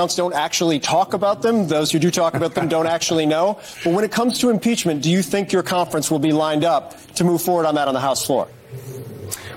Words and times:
don't 0.00 0.34
actually 0.34 0.80
talk 0.80 1.14
about 1.14 1.40
them. 1.40 1.68
Those 1.68 1.92
who 1.92 2.00
do 2.00 2.10
talk 2.10 2.34
about 2.34 2.56
them 2.56 2.66
don't 2.66 2.88
actually 2.88 3.26
know. 3.26 3.60
But 3.84 3.92
when 3.92 4.02
it 4.02 4.10
comes 4.10 4.40
to 4.40 4.50
impeachment, 4.50 5.04
do 5.04 5.08
you 5.08 5.22
think 5.22 5.52
your 5.52 5.62
conference 5.62 6.10
will 6.10 6.18
be 6.18 6.32
lined 6.32 6.64
up 6.64 7.00
to 7.14 7.22
move 7.22 7.40
forward 7.40 7.64
on 7.64 7.76
that 7.76 7.86
on 7.86 7.94
the 7.94 8.00
House 8.00 8.26
floor? 8.26 8.48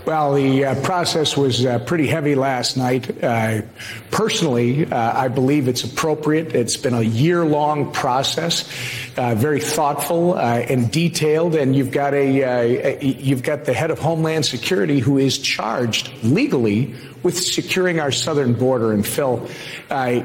Well, 0.06 0.36
the 0.36 0.64
uh, 0.64 0.82
process 0.84 1.36
was 1.36 1.66
uh, 1.66 1.80
pretty 1.80 2.06
heavy 2.06 2.36
last 2.36 2.78
night. 2.78 3.24
Uh, 3.24 3.64
personally, 4.12 4.86
uh, 4.86 5.20
I 5.20 5.28
believe 5.28 5.68
it's 5.68 5.84
appropriate. 5.84 6.54
It's 6.54 6.78
been 6.78 6.94
a 6.94 7.02
year 7.02 7.44
long 7.44 7.92
process, 7.92 8.70
uh, 9.18 9.34
very 9.34 9.60
thoughtful 9.60 10.36
uh, 10.36 10.60
and 10.70 10.92
detailed. 10.92 11.56
And 11.56 11.76
you've 11.76 11.92
got 11.92 12.14
a, 12.14 12.42
a, 12.44 13.04
you've 13.04 13.42
got 13.42 13.66
the 13.66 13.74
head 13.74 13.90
of 13.90 13.98
Homeland 13.98 14.46
Security 14.46 15.00
who 15.00 15.18
is 15.18 15.40
charged 15.40 16.14
legally 16.24 16.94
with 17.24 17.38
securing 17.38 18.00
our 18.00 18.12
southern 18.12 18.54
border. 18.54 18.94
And 18.94 19.06
Phil, 19.06 19.48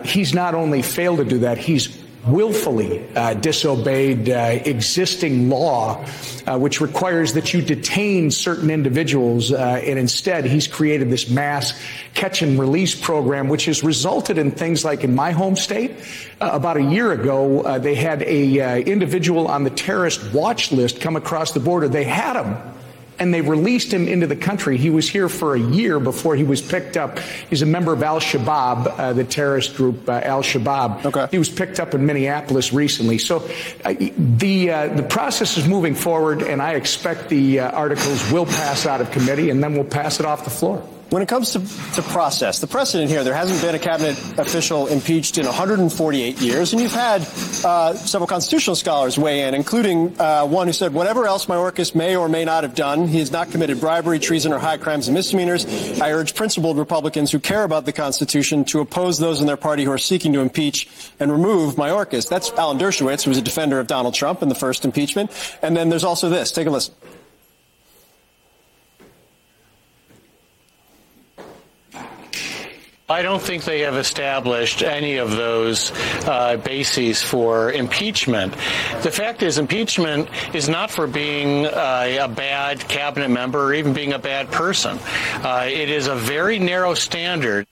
he's 0.05 0.35
not 0.35 0.55
only 0.55 0.83
failed 0.83 1.19
to 1.19 1.25
do 1.25 1.39
that, 1.41 1.59
he's 1.59 2.03
willfully 2.27 3.05
uh, 3.17 3.35
disobeyed 3.35 4.29
uh, 4.29 4.61
existing 4.65 5.49
law, 5.49 6.05
uh, 6.47 6.59
which 6.59 6.81
requires 6.81 7.33
that 7.33 7.53
you 7.53 7.61
detain 7.61 8.31
certain 8.31 8.71
individuals. 8.71 9.53
Uh, 9.53 9.81
and 9.85 9.99
instead, 9.99 10.45
he's 10.45 10.69
created 10.69 11.11
this 11.11 11.29
mass 11.29 11.81
catch 12.15 12.43
and 12.43 12.59
release 12.59 12.95
program, 12.95 13.49
which 13.49 13.65
has 13.65 13.83
resulted 13.83 14.39
in 14.39 14.51
things 14.51 14.85
like 14.85 15.03
in 15.03 15.15
my 15.15 15.33
home 15.33 15.57
state, 15.57 15.93
uh, 16.41 16.51
about 16.53 16.77
a 16.77 16.83
year 16.83 17.13
ago, 17.13 17.63
uh, 17.63 17.79
they 17.79 17.95
had 17.95 18.23
a 18.23 18.83
individual 18.83 19.49
on 19.49 19.65
the 19.65 19.71
terrorist 19.71 20.33
watch 20.33 20.73
list 20.73 21.01
come 21.01 21.17
across 21.17 21.53
the 21.53 21.61
border. 21.61 21.89
They 21.89 22.05
had 22.05 22.37
him 22.37 22.57
and 23.23 23.33
they 23.33 23.41
released 23.41 23.93
him 23.93 24.09
into 24.09 24.27
the 24.27 24.35
country. 24.35 24.77
He 24.77 24.91
was 24.91 25.09
here 25.09 25.29
for 25.29 25.55
a 25.55 25.61
year 25.61 26.01
before 26.01 26.35
he 26.35 26.43
was 26.43 26.61
picked 26.61 26.97
up. 26.97 27.21
He's 27.49 27.63
a 27.63 27.67
member 27.67 27.93
of 27.93 28.03
Al 28.03 28.19
Shabaab, 28.19 28.99
uh, 28.99 29.13
the 29.13 29.23
terrorist 29.23 29.77
group 29.77 30.09
uh, 30.09 30.21
Al 30.25 30.43
Shabaab. 30.43 31.07
Okay. 31.07 31.29
He 31.31 31.39
was 31.39 31.49
picked 31.49 31.79
up 31.79 31.95
in 31.95 32.05
Minneapolis 32.05 32.73
recently. 32.73 33.19
So 33.19 33.49
uh, 33.85 33.95
the 34.19 34.73
uh, 34.73 34.89
the 34.89 35.05
process 35.05 35.57
is 35.57 35.69
moving 35.69 35.95
forward, 35.95 36.43
and 36.43 36.61
I 36.61 36.75
expect 36.75 37.29
the 37.29 37.61
uh, 37.61 37.71
articles 37.71 38.33
will 38.33 38.47
pass 38.47 38.87
out 38.87 39.01
of 39.01 39.13
committee, 39.13 39.51
and 39.51 39.63
then 39.63 39.75
we'll 39.75 39.85
pass 39.85 40.19
it 40.19 40.27
off 40.27 40.43
the 40.43 40.51
floor. 40.51 40.83
When 41.13 41.21
it 41.21 41.29
comes 41.29 41.51
to, 41.51 41.59
to 41.97 42.01
process, 42.09 42.61
the 42.61 42.67
precedent 42.67 43.11
here, 43.11 43.23
there 43.23 43.35
hasn't 43.35 43.61
been 43.61 43.75
a 43.75 43.79
cabinet 43.79 44.17
official 44.39 44.87
impeached 44.87 45.37
in 45.37 45.45
148 45.45 46.41
years, 46.41 46.73
and 46.73 46.81
you've 46.81 46.91
had 46.91 47.21
uh, 47.67 47.93
several 47.93 48.27
constitutional 48.27 48.77
scholars 48.77 49.19
weigh 49.19 49.43
in, 49.43 49.53
including 49.53 50.19
uh, 50.19 50.47
one 50.47 50.69
who 50.69 50.73
said, 50.73 50.95
whatever 50.95 51.27
else 51.27 51.45
Mayorkas 51.45 51.95
may 51.95 52.17
or 52.17 52.31
may 52.31 52.47
not 52.47 52.63
have 52.63 52.75
done, 52.75 53.09
he 53.09 53.19
has 53.19 53.31
not 53.31 53.51
committed 53.51 53.79
bribery, 53.79 54.19
treason, 54.19 54.55
or 54.55 54.59
high 54.59 54.79
crimes 54.79 55.07
and 55.07 55.15
misdemeanors. 55.15 55.67
I 56.01 56.13
urge 56.13 56.35
principled 56.35 56.79
Republicans 56.79 57.31
who 57.31 57.41
care 57.41 57.65
about 57.65 57.85
the 57.85 57.93
Constitution 57.93 58.65
to 58.65 58.81
oppose 58.81 59.19
those 59.19 59.43
in 59.43 59.47
their 59.47 59.59
party 59.59 59.85
who 59.85 59.93
are 59.93 59.99
seeking 59.99 60.33
to 60.33 60.41
impeach 60.41 60.89
and 61.21 61.31
remove 61.31 61.75
Mayorkas. 61.75 62.27
That's 62.27 62.51
Alan 62.53 62.79
Dershowitz, 62.79 63.25
who 63.25 63.31
was 63.31 63.37
a 63.37 63.43
defender 63.43 63.79
of 63.79 63.87
Donald 63.87 64.15
Trump 64.15 64.41
in 64.41 64.49
the 64.49 64.55
first 64.55 64.87
impeachment. 64.87 65.31
And 65.61 65.77
then 65.77 65.91
there's 65.91 66.05
also 66.05 66.31
this. 66.31 66.53
Take 66.53 66.69
a 66.69 66.71
listen. 66.71 66.95
I 73.13 73.21
don't 73.21 73.43
think 73.43 73.65
they 73.65 73.81
have 73.81 73.97
established 73.97 74.83
any 74.83 75.19
of 75.19 75.33
those 75.33 75.93
uh, 76.27 76.57
bases 76.57 77.23
for 77.23 77.71
impeachment. 77.71 78.55
The 79.03 79.11
fact 79.11 79.43
is, 79.43 79.59
impeachment 79.59 80.31
is 80.55 80.67
not 80.67 80.91
for 80.91 81.07
being 81.07 81.67
uh, 81.67 82.19
a 82.23 82.29
bad 82.29 82.81
cabinet 82.89 83.29
member 83.29 83.63
or 83.63 83.75
even 83.75 83.93
being 83.93 84.15
a 84.15 84.19
bad 84.19 84.51
person. 84.51 84.99
Uh, 85.45 85.69
it 85.71 85.91
is 85.91 86.07
a 86.07 86.15
very 86.15 86.59
narrow 86.59 86.95
standard. 86.95 87.67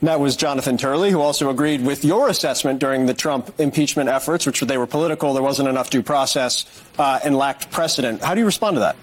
That 0.00 0.20
was 0.20 0.36
Jonathan 0.36 0.78
Turley, 0.78 1.10
who 1.10 1.20
also 1.20 1.50
agreed 1.50 1.84
with 1.84 2.02
your 2.02 2.28
assessment 2.28 2.78
during 2.78 3.04
the 3.04 3.14
Trump 3.14 3.60
impeachment 3.60 4.08
efforts, 4.08 4.46
which 4.46 4.60
they 4.60 4.78
were 4.78 4.86
political, 4.86 5.34
there 5.34 5.42
wasn't 5.42 5.68
enough 5.68 5.90
due 5.90 6.02
process, 6.02 6.64
uh, 6.98 7.20
and 7.22 7.36
lacked 7.36 7.70
precedent. 7.70 8.22
How 8.22 8.34
do 8.34 8.40
you 8.40 8.46
respond 8.46 8.76
to 8.76 8.80
that? 8.80 8.96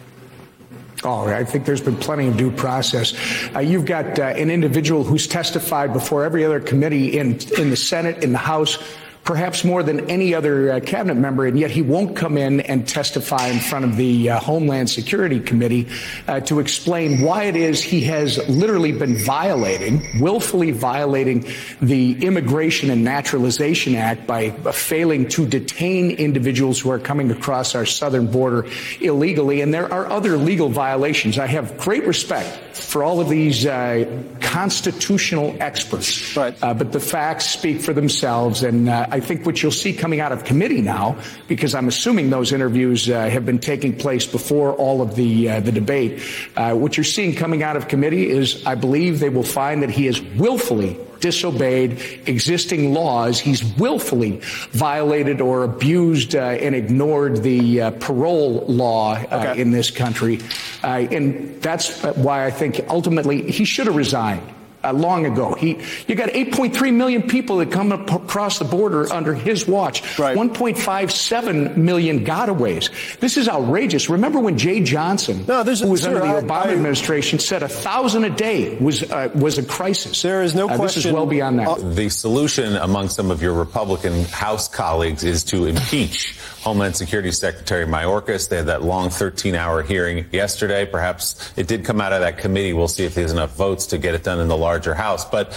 Oh, 1.04 1.28
I 1.28 1.44
think 1.44 1.66
there's 1.66 1.82
been 1.82 1.98
plenty 1.98 2.28
of 2.28 2.38
due 2.38 2.52
process. 2.52 3.14
Uh, 3.56 3.60
you've 3.60 3.86
got 3.86 4.20
uh, 4.20 4.24
an 4.24 4.50
individual 4.50 5.04
who's 5.04 5.28
testified 5.28 5.92
before 5.92 6.24
every 6.24 6.46
other 6.46 6.60
committee 6.60 7.18
in 7.18 7.40
in 7.58 7.70
the 7.70 7.76
Senate, 7.76 8.24
in 8.24 8.32
the 8.32 8.38
House, 8.38 8.78
perhaps 9.24 9.64
more 9.64 9.84
than 9.84 10.10
any 10.10 10.36
other 10.36 10.74
uh, 10.74 10.80
cabinet 10.82 11.16
member, 11.16 11.46
and 11.46 11.58
yet 11.58 11.72
he 11.72 11.82
won't 11.82 12.16
come 12.16 12.38
in 12.38 12.60
and 12.62 12.88
testify 12.88 13.48
in 13.48 13.60
front 13.60 13.86
of 13.86 13.96
the 13.96 14.30
uh, 14.30 14.40
Homeland 14.40 14.90
Security 14.90 15.40
Committee 15.40 15.88
uh, 16.28 16.40
to 16.42 16.60
explain 16.60 17.22
why 17.22 17.44
it 17.44 17.56
is 17.56 17.82
he 17.82 18.02
has 18.02 18.38
literally 18.50 18.92
been 18.92 19.16
violating, 19.16 20.20
willfully 20.20 20.72
violating 20.72 21.46
the 21.82 22.24
Immigration 22.26 22.90
and 22.90 23.04
Naturalization 23.04 23.96
Act 23.96 24.28
by 24.28 24.50
failing 24.50 25.28
to 25.30 25.48
detain 25.48 26.12
individuals 26.12 26.80
who 26.80 26.90
are 26.92 27.00
coming 27.00 27.32
across 27.32 27.76
our 27.76 27.86
southern 27.86 28.28
border 28.28 28.68
illegally. 29.00 29.62
And 29.62 29.74
there 29.74 29.92
are 29.92 30.08
other 30.08 30.38
legal 30.38 30.70
violations. 30.70 31.40
I 31.40 31.48
have 31.48 31.78
great 31.78 32.06
respect 32.06 32.76
for 32.76 33.04
all 33.04 33.20
of 33.20 33.30
these 33.30 33.66
uh, 33.66 34.06
constitutional 34.42 35.56
experts, 35.60 36.36
right. 36.36 36.56
Uh, 36.62 36.74
but 36.74 36.92
the 36.92 37.00
facts 37.00 37.46
speak 37.46 37.82
for 37.82 37.94
themselves, 37.94 38.64
and 38.64 38.90
uh, 38.90 39.08
I 39.14 39.20
think 39.20 39.46
what 39.46 39.62
you'll 39.62 39.72
see 39.72 39.94
coming 39.94 40.22
out 40.22 40.32
of 40.32 40.44
committee 40.44 40.82
now, 40.82 41.18
because 41.48 41.76
I'm 41.76 41.88
assuming 41.88 42.32
those 42.32 42.52
interviews 42.52 43.08
uh, 43.08 43.30
have 43.30 43.46
been 43.46 43.60
taking 43.60 43.96
place 43.96 44.26
before 44.26 44.74
all 44.74 45.04
of 45.04 45.16
the 45.16 45.50
uh, 45.52 45.60
the 45.60 45.72
debate. 45.72 46.24
Uh, 46.56 46.74
what 46.74 46.98
you're 46.98 47.04
seeing 47.04 47.36
coming 47.36 47.62
out 47.62 47.76
of 47.78 47.88
committee 47.88 48.28
is, 48.28 48.66
I 48.66 48.74
believe, 48.74 49.20
they 49.20 49.30
will 49.30 49.44
find 49.44 49.84
that 49.84 49.92
he 49.92 50.08
has 50.08 50.20
willfully 50.20 50.98
disobeyed 51.20 51.92
existing 52.26 52.92
laws. 52.92 53.40
He's 53.40 53.64
willfully 53.76 54.40
violated 54.72 55.42
or 55.42 55.64
abused 55.64 56.36
uh, 56.36 56.40
and 56.40 56.74
ignored 56.74 57.44
the 57.44 57.82
uh, 57.82 57.92
parole 57.92 58.66
law 58.66 59.14
uh, 59.14 59.46
okay. 59.52 59.62
in 59.62 59.70
this 59.70 59.92
country. 59.92 60.40
and 60.82 61.62
that's 61.62 62.02
why 62.16 62.48
I 62.48 62.50
think 62.50 62.84
ultimately 62.90 63.52
he 63.52 63.64
should 63.64 63.86
have 63.86 63.96
resigned 63.96 64.42
uh, 64.84 64.94
long 64.94 65.26
ago. 65.26 65.54
He, 65.54 65.80
you 66.08 66.16
got 66.16 66.30
8.3 66.30 66.94
million 66.94 67.24
people 67.24 67.58
that 67.58 67.72
come 67.72 67.92
across 67.92 68.60
the 68.60 68.66
border 68.66 69.12
under 69.12 69.34
his 69.34 69.68
watch. 69.68 70.20
Right. 70.20 70.36
1.57 70.38 71.78
million 71.78 72.26
gotaways. 72.26 73.20
This 73.20 73.38
is 73.38 73.48
outrageous. 73.48 74.10
Remember 74.10 74.40
when 74.40 74.58
Jeh 74.58 74.86
Johnson, 74.86 75.46
no, 75.48 75.64
who 75.64 75.88
was 75.88 76.02
sir, 76.02 76.10
under 76.10 76.20
the 76.20 76.48
Obama 76.48 76.52
I, 76.52 76.70
I, 76.70 76.74
administration, 76.74 77.40
said 77.40 77.64
a 77.64 77.68
thousand 77.68 78.26
a 78.26 78.30
day 78.30 78.78
was 78.78 79.04
uh, 79.12 79.30
was 79.34 79.58
a 79.58 79.64
crisis. 79.64 80.22
There 80.22 80.44
is 80.44 80.56
no 80.56 80.66
uh, 80.66 80.76
question. 80.76 80.86
This 80.86 81.06
is 81.06 81.12
well 81.12 81.26
beyond 81.26 81.60
that. 81.60 81.96
The 81.96 82.10
solution 82.10 82.76
among 82.76 83.10
some 83.10 83.32
of 83.32 83.42
your 83.42 83.54
Republican 83.54 84.26
House 84.26 84.68
colleagues 84.68 85.24
is 85.24 85.44
to 85.46 85.66
impeach 85.66 86.38
Homeland 86.64 86.96
Security 86.96 87.32
Secretary 87.32 87.86
Mayorkas. 87.86 88.48
They 88.48 88.58
had 88.58 88.68
that 88.68 88.84
long 88.84 89.10
13-hour 89.10 89.84
hearing 89.84 90.26
yesterday. 90.32 90.86
Perhaps 90.86 91.54
it 91.58 91.68
did 91.68 91.84
come 91.84 92.00
out 92.00 92.14
of 92.14 92.22
that 92.22 92.38
committee. 92.38 92.72
We'll 92.72 92.88
see 92.88 93.04
if 93.04 93.16
there's 93.16 93.34
enough 93.34 93.56
votes 93.56 93.88
to 93.88 93.98
get 93.98 94.16
it 94.16 94.24
done 94.24 94.40
in 94.40 94.48
the 94.48 94.56
larger 94.74 94.96
House. 94.96 95.24
But 95.24 95.54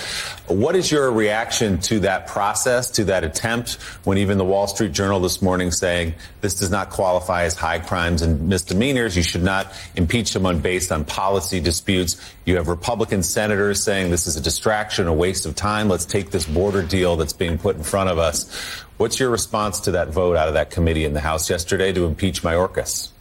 what 0.47 0.77
is 0.77 0.91
your 0.91 1.10
reaction 1.10 1.78
to 1.88 2.00
that 2.00 2.27
process, 2.27 2.91
to 2.93 3.04
that 3.04 3.25
attempt, 3.25 3.75
when 4.04 4.19
even 4.19 4.37
the 4.37 4.44
Wall 4.44 4.66
Street 4.66 4.93
Journal 4.93 5.21
this 5.21 5.41
morning 5.41 5.71
saying 5.71 6.15
this 6.43 6.54
does 6.54 6.71
not 6.71 6.91
qualify 6.91 7.44
as 7.44 7.55
high 7.55 7.78
crimes 7.78 8.21
and 8.21 8.49
misdemeanors? 8.49 9.16
You 9.16 9.22
should 9.22 9.43
not 9.43 9.72
impeach 9.94 10.28
someone 10.28 10.60
based 10.60 10.93
on 10.93 11.06
policy 11.06 11.60
disputes. 11.60 12.21
You 12.44 12.56
have 12.56 12.69
Republican 12.69 13.22
senators 13.22 13.82
saying 13.82 14.10
this 14.10 14.26
is 14.26 14.37
a 14.37 14.43
distraction, 14.43 15.06
a 15.06 15.15
waste 15.15 15.47
of 15.47 15.55
time. 15.55 15.88
Let's 15.88 16.05
take 16.05 16.31
this 16.31 16.44
border 16.44 16.82
deal 16.82 17.16
that's 17.16 17.32
being 17.32 17.56
put 17.56 17.76
in 17.76 17.82
front 17.82 18.10
of 18.10 18.19
us. 18.19 18.53
What's 18.99 19.19
your 19.19 19.31
response 19.31 19.81
to 19.81 19.93
that 19.93 20.09
vote 20.09 20.37
out 20.37 20.49
of 20.49 20.55
that 20.55 20.71
committee 20.71 21.06
in 21.06 21.15
the 21.15 21.21
House 21.21 21.49
yesterday 21.49 21.93
to 21.94 22.05
impeach 22.05 22.43
Mayorkas? 22.43 23.16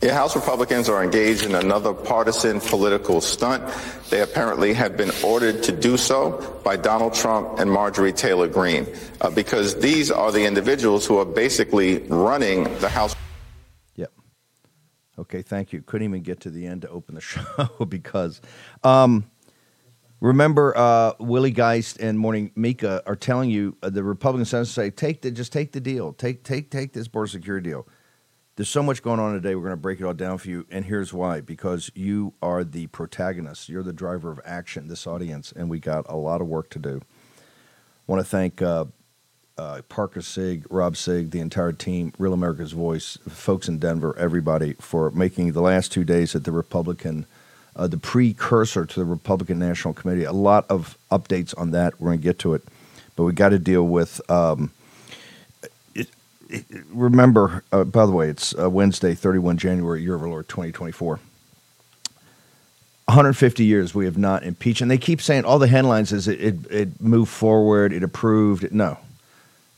Yeah, 0.00 0.12
House 0.12 0.36
Republicans 0.36 0.88
are 0.88 1.02
engaged 1.02 1.44
in 1.44 1.54
another 1.54 1.94
partisan 1.94 2.60
political 2.60 3.20
stunt. 3.20 3.64
They 4.10 4.20
apparently 4.20 4.74
have 4.74 4.96
been 4.96 5.10
ordered 5.24 5.62
to 5.64 5.72
do 5.72 5.96
so 5.96 6.60
by 6.62 6.76
Donald 6.76 7.14
Trump 7.14 7.58
and 7.58 7.70
Marjorie 7.70 8.12
Taylor 8.12 8.48
Greene, 8.48 8.86
uh, 9.22 9.30
because 9.30 9.76
these 9.76 10.10
are 10.10 10.30
the 10.30 10.44
individuals 10.44 11.06
who 11.06 11.18
are 11.18 11.24
basically 11.24 12.00
running 12.08 12.64
the 12.80 12.88
House. 12.88 13.16
Yep. 13.96 14.12
Okay, 15.20 15.40
thank 15.40 15.72
you. 15.72 15.80
Couldn't 15.80 16.08
even 16.08 16.22
get 16.22 16.40
to 16.40 16.50
the 16.50 16.66
end 16.66 16.82
to 16.82 16.90
open 16.90 17.14
the 17.14 17.20
show 17.22 17.68
because 17.88 18.42
um, 18.82 19.24
Remember, 20.24 20.74
uh, 20.74 21.12
Willie 21.18 21.50
Geist 21.50 22.00
and 22.00 22.18
Morning 22.18 22.50
Mika 22.56 23.02
are 23.06 23.14
telling 23.14 23.50
you 23.50 23.76
uh, 23.82 23.90
the 23.90 24.02
Republican 24.02 24.46
senators 24.46 24.70
say 24.70 24.88
take 24.88 25.20
the 25.20 25.30
just 25.30 25.52
take 25.52 25.72
the 25.72 25.80
deal, 25.80 26.14
take 26.14 26.42
take 26.44 26.70
take 26.70 26.94
this 26.94 27.08
border 27.08 27.26
security 27.26 27.68
deal. 27.68 27.86
There's 28.56 28.68
so 28.68 28.84
much 28.84 29.02
going 29.02 29.18
on 29.18 29.34
today. 29.34 29.56
We're 29.56 29.62
going 29.62 29.72
to 29.72 29.76
break 29.76 30.00
it 30.00 30.04
all 30.04 30.14
down 30.14 30.38
for 30.38 30.48
you, 30.48 30.64
and 30.70 30.84
here's 30.84 31.12
why: 31.12 31.40
because 31.40 31.90
you 31.94 32.34
are 32.40 32.62
the 32.62 32.86
protagonist, 32.88 33.68
you're 33.68 33.82
the 33.82 33.92
driver 33.92 34.30
of 34.30 34.40
action. 34.44 34.86
This 34.86 35.08
audience, 35.08 35.50
and 35.50 35.68
we 35.68 35.80
got 35.80 36.06
a 36.08 36.16
lot 36.16 36.40
of 36.40 36.46
work 36.46 36.70
to 36.70 36.78
do. 36.78 37.00
I 37.36 38.12
want 38.12 38.20
to 38.20 38.28
thank 38.30 38.62
uh, 38.62 38.84
uh, 39.58 39.82
Parker 39.88 40.22
Sigg, 40.22 40.66
Rob 40.70 40.96
Sigg, 40.96 41.32
the 41.32 41.40
entire 41.40 41.72
team, 41.72 42.12
Real 42.16 42.32
America's 42.32 42.70
Voice, 42.70 43.18
folks 43.28 43.68
in 43.68 43.78
Denver, 43.78 44.16
everybody 44.18 44.74
for 44.74 45.10
making 45.10 45.50
the 45.50 45.62
last 45.62 45.90
two 45.90 46.04
days 46.04 46.36
at 46.36 46.44
the 46.44 46.52
Republican 46.52 47.26
uh, 47.76 47.88
the 47.88 47.98
precursor 47.98 48.86
to 48.86 49.00
the 49.00 49.04
Republican 49.04 49.58
National 49.58 49.94
Committee. 49.94 50.22
A 50.22 50.32
lot 50.32 50.64
of 50.70 50.96
updates 51.10 51.58
on 51.58 51.72
that. 51.72 52.00
We're 52.00 52.10
going 52.10 52.18
to 52.18 52.22
get 52.22 52.38
to 52.40 52.54
it, 52.54 52.62
but 53.16 53.24
we 53.24 53.32
got 53.32 53.48
to 53.48 53.58
deal 53.58 53.84
with. 53.84 54.20
Um, 54.30 54.70
remember, 56.88 57.64
uh, 57.72 57.84
by 57.84 58.06
the 58.06 58.12
way, 58.12 58.28
it's 58.28 58.56
uh, 58.58 58.68
Wednesday, 58.70 59.14
31 59.14 59.56
January, 59.58 60.02
year 60.02 60.14
of 60.14 60.22
our 60.22 60.28
Lord 60.28 60.48
2024. 60.48 61.20
150 63.06 63.64
years 63.64 63.94
we 63.94 64.06
have 64.06 64.16
not 64.16 64.44
impeached, 64.44 64.80
and 64.80 64.90
they 64.90 64.98
keep 64.98 65.20
saying 65.20 65.44
all 65.44 65.58
the 65.58 65.68
headlines 65.68 66.12
is 66.12 66.26
it, 66.26 66.40
it, 66.40 66.70
it 66.70 67.00
moved 67.00 67.30
forward, 67.30 67.92
it 67.92 68.02
approved. 68.02 68.72
No, 68.72 68.98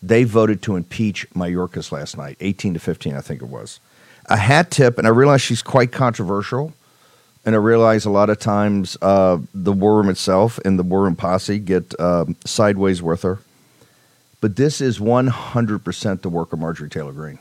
they 0.03 0.25
voted 0.25 0.63
to 0.63 0.77
impeach 0.77 1.29
Mayorkas 1.31 1.91
last 1.91 2.17
night, 2.17 2.37
18 2.41 2.75
to 2.75 2.81
15, 2.81 3.15
I 3.15 3.21
think 3.21 3.43
it 3.43 3.49
was. 3.49 3.81
A 4.27 4.37
hat 4.37 4.71
tip, 4.71 4.99
and 4.99 5.07
I 5.07 5.11
realize 5.11 5.41
she's 5.41 5.63
quite 5.63 5.91
controversial, 5.91 6.73
and 7.45 7.55
I 7.55 7.59
realize 7.59 8.05
a 8.05 8.11
lot 8.11 8.31
of 8.31 8.39
times 8.39 8.97
uh, 9.03 9.39
the 9.53 9.73
war 9.73 9.97
room 9.97 10.09
itself 10.09 10.59
and 10.65 10.79
the 10.79 10.83
war 10.83 11.03
room 11.03 11.17
posse 11.17 11.59
get 11.59 11.99
um, 12.01 12.37
sideways 12.45 13.03
with 13.03 13.23
her. 13.23 13.39
But 14.41 14.57
this 14.57 14.81
is 14.81 14.99
100% 14.99 16.23
the 16.23 16.29
work 16.29 16.53
of 16.53 16.59
Marjorie 16.59 16.89
Taylor 16.89 17.13
Greene. 17.13 17.39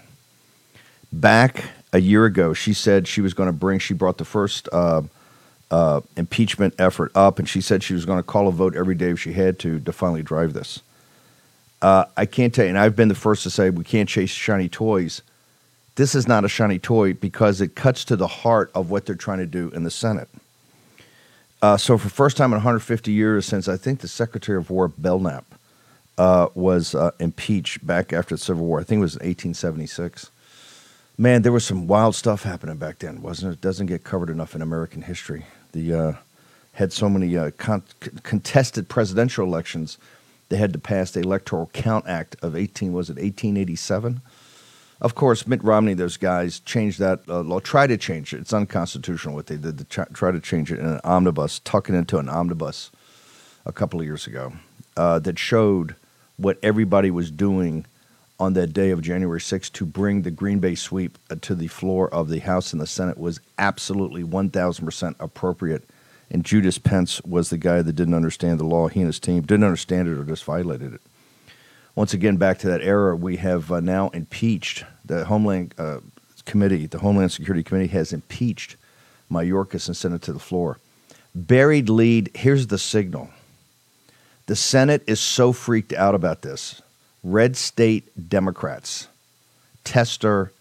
Back 1.11 1.65
a 1.93 1.99
year 1.99 2.25
ago, 2.25 2.53
she 2.53 2.73
said 2.73 3.07
she 3.07 3.21
was 3.21 3.33
going 3.33 3.47
to 3.47 3.53
bring, 3.53 3.79
she 3.79 3.93
brought 3.93 4.17
the 4.17 4.25
first 4.25 4.67
uh, 4.71 5.01
uh, 5.71 6.01
impeachment 6.15 6.73
effort 6.79 7.11
up, 7.15 7.39
and 7.39 7.47
she 7.47 7.61
said 7.61 7.83
she 7.83 7.93
was 7.93 8.05
going 8.05 8.19
to 8.19 8.23
call 8.23 8.47
a 8.47 8.51
vote 8.51 8.75
every 8.75 8.95
day 8.95 9.09
if 9.09 9.19
she 9.19 9.33
had 9.33 9.59
to 9.59 9.79
to 9.79 9.91
finally 9.91 10.23
drive 10.23 10.53
this. 10.53 10.81
Uh, 11.81 12.05
I 12.15 12.25
can't 12.25 12.53
tell 12.53 12.65
you, 12.65 12.69
and 12.69 12.77
I've 12.77 12.95
been 12.95 13.07
the 13.09 13.15
first 13.15 13.43
to 13.43 13.49
say 13.49 13.69
we 13.69 13.83
can't 13.83 14.09
chase 14.09 14.29
shiny 14.29 14.69
toys. 14.69 15.21
This 15.95 16.15
is 16.15 16.27
not 16.27 16.43
a 16.43 16.49
shiny 16.49 16.79
toy 16.79 17.13
because 17.13 17.61
it 17.61 17.75
cuts 17.75 18.03
to 18.05 18.15
the 18.15 18.27
heart 18.27 18.71
of 18.75 18.89
what 18.89 19.05
they're 19.05 19.15
trying 19.15 19.39
to 19.39 19.45
do 19.45 19.69
in 19.69 19.83
the 19.83 19.91
Senate. 19.91 20.29
Uh, 21.61 21.77
so, 21.77 21.97
for 21.97 22.07
the 22.07 22.13
first 22.13 22.37
time 22.37 22.51
in 22.51 22.57
150 22.57 23.11
years, 23.11 23.45
since 23.45 23.67
I 23.67 23.77
think 23.77 23.99
the 23.99 24.07
Secretary 24.07 24.57
of 24.57 24.69
War 24.69 24.87
Belknap 24.87 25.45
uh, 26.17 26.47
was 26.55 26.95
uh, 26.95 27.11
impeached 27.19 27.85
back 27.85 28.13
after 28.13 28.35
the 28.35 28.41
Civil 28.41 28.65
War, 28.65 28.79
I 28.79 28.83
think 28.83 28.99
it 28.99 29.01
was 29.01 29.15
in 29.15 29.27
1876. 29.27 30.31
Man, 31.17 31.41
there 31.41 31.51
was 31.51 31.65
some 31.65 31.87
wild 31.87 32.15
stuff 32.15 32.43
happening 32.43 32.77
back 32.77 32.99
then, 32.99 33.21
wasn't 33.21 33.51
it? 33.51 33.55
It 33.55 33.61
doesn't 33.61 33.85
get 33.87 34.03
covered 34.03 34.29
enough 34.29 34.55
in 34.55 34.61
American 34.61 35.01
history. 35.01 35.45
The 35.71 35.93
uh, 35.93 36.13
had 36.73 36.91
so 36.91 37.09
many 37.09 37.37
uh, 37.37 37.51
con- 37.57 37.83
contested 38.23 38.89
presidential 38.89 39.45
elections 39.45 39.97
they 40.49 40.57
had 40.57 40.73
to 40.73 40.79
pass 40.79 41.11
the 41.11 41.21
Electoral 41.21 41.69
Count 41.73 42.07
Act 42.07 42.35
of 42.41 42.55
18 42.55 42.93
was 42.93 43.09
it 43.09 43.13
1887? 43.13 44.21
Of 45.01 45.15
course, 45.15 45.47
Mitt 45.47 45.63
Romney, 45.63 45.93
those 45.93 46.17
guys 46.17 46.59
changed 46.59 46.99
that 46.99 47.21
uh, 47.27 47.41
law, 47.41 47.59
try 47.59 47.87
to 47.87 47.97
change 47.97 48.33
it. 48.33 48.39
It's 48.39 48.53
unconstitutional 48.53 49.35
what 49.35 49.47
they 49.47 49.57
did 49.57 49.89
try 49.89 50.31
to 50.31 50.39
change 50.39 50.71
it 50.71 50.79
in 50.79 50.85
an 50.85 51.01
omnibus, 51.03 51.59
tuck 51.59 51.89
it 51.89 51.95
into 51.95 52.17
an 52.17 52.29
omnibus 52.29 52.91
a 53.65 53.71
couple 53.71 53.99
of 53.99 54.05
years 54.05 54.27
ago 54.27 54.53
uh, 54.95 55.19
that 55.19 55.37
showed 55.39 55.95
what 56.37 56.57
everybody 56.61 57.11
was 57.11 57.31
doing 57.31 57.85
on 58.39 58.53
that 58.53 58.73
day 58.73 58.91
of 58.91 59.01
January 59.01 59.39
6th 59.39 59.71
to 59.71 59.85
bring 59.85 60.21
the 60.21 60.31
Green 60.31 60.59
Bay 60.59 60.75
sweep 60.75 61.17
uh, 61.29 61.35
to 61.41 61.55
the 61.55 61.67
floor 61.67 62.13
of 62.13 62.29
the 62.29 62.39
House 62.39 62.73
and 62.73 62.81
the 62.81 62.87
Senate 62.87 63.17
was 63.17 63.39
absolutely 63.57 64.23
1,000% 64.23 65.15
appropriate 65.19 65.83
and 66.31 66.43
Judas 66.43 66.77
Pence 66.77 67.21
was 67.21 67.49
the 67.49 67.57
guy 67.57 67.81
that 67.81 67.93
didn't 67.93 68.13
understand 68.13 68.59
the 68.59 68.65
law. 68.65 68.87
He 68.87 68.99
and 68.99 69.07
his 69.07 69.19
team 69.19 69.41
didn't 69.43 69.63
understand 69.63 70.07
it 70.07 70.17
or 70.17 70.23
just 70.23 70.43
violated 70.43 70.93
it. 70.93 71.01
Once 71.93 72.13
again, 72.13 72.37
back 72.37 72.57
to 72.59 72.67
that 72.67 72.81
era, 72.81 73.15
we 73.15 73.37
have 73.37 73.71
uh, 73.71 73.79
now 73.79 74.09
impeached 74.09 74.83
the 75.05 75.25
Homeland 75.25 75.73
uh, 75.77 75.99
Committee. 76.45 76.87
The 76.87 76.99
Homeland 76.99 77.31
Security 77.31 77.63
Committee 77.63 77.87
has 77.87 78.11
impeached 78.11 78.75
Mayorkas 79.31 79.87
and 79.87 79.95
sent 79.95 80.13
it 80.13 80.21
to 80.23 80.33
the 80.33 80.39
floor. 80.39 80.77
Buried 81.33 81.89
lead. 81.89 82.31
Here's 82.35 82.67
the 82.67 82.77
signal. 82.77 83.29
The 84.47 84.55
Senate 84.55 85.03
is 85.07 85.19
so 85.19 85.51
freaked 85.51 85.93
out 85.93 86.15
about 86.15 86.41
this. 86.41 86.81
Red 87.23 87.57
state 87.57 88.29
Democrats, 88.29 89.07
Tester, 89.83 90.51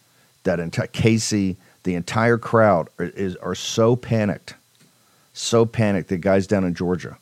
that 0.45 0.91
Casey, 0.93 1.57
the 1.83 1.95
entire 1.95 2.39
crowd 2.39 2.89
are, 2.99 3.05
is, 3.05 3.37
are 3.37 3.55
so 3.55 3.97
panicked 3.97 4.55
so 5.35 5.67
panicked, 5.67 6.09
the 6.09 6.17
guys 6.17 6.47
down 6.47 6.65
in 6.65 6.75
Georgia, 6.75 7.19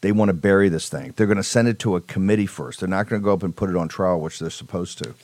they 0.00 0.12
want 0.12 0.30
to 0.30 0.32
bury 0.32 0.70
this 0.70 0.88
thing. 0.88 1.12
They're 1.16 1.26
going 1.26 1.36
to 1.36 1.42
send 1.42 1.68
it 1.68 1.78
to 1.80 1.96
a 1.96 2.00
committee 2.00 2.46
first. 2.46 2.80
They're 2.80 2.88
not 2.88 3.08
going 3.08 3.20
to 3.20 3.24
go 3.24 3.34
up 3.34 3.42
and 3.42 3.54
put 3.54 3.68
it 3.68 3.76
on 3.76 3.88
trial, 3.88 4.20
which 4.20 4.38
they're 4.38 4.48
supposed 4.48 4.98
to, 4.98 5.14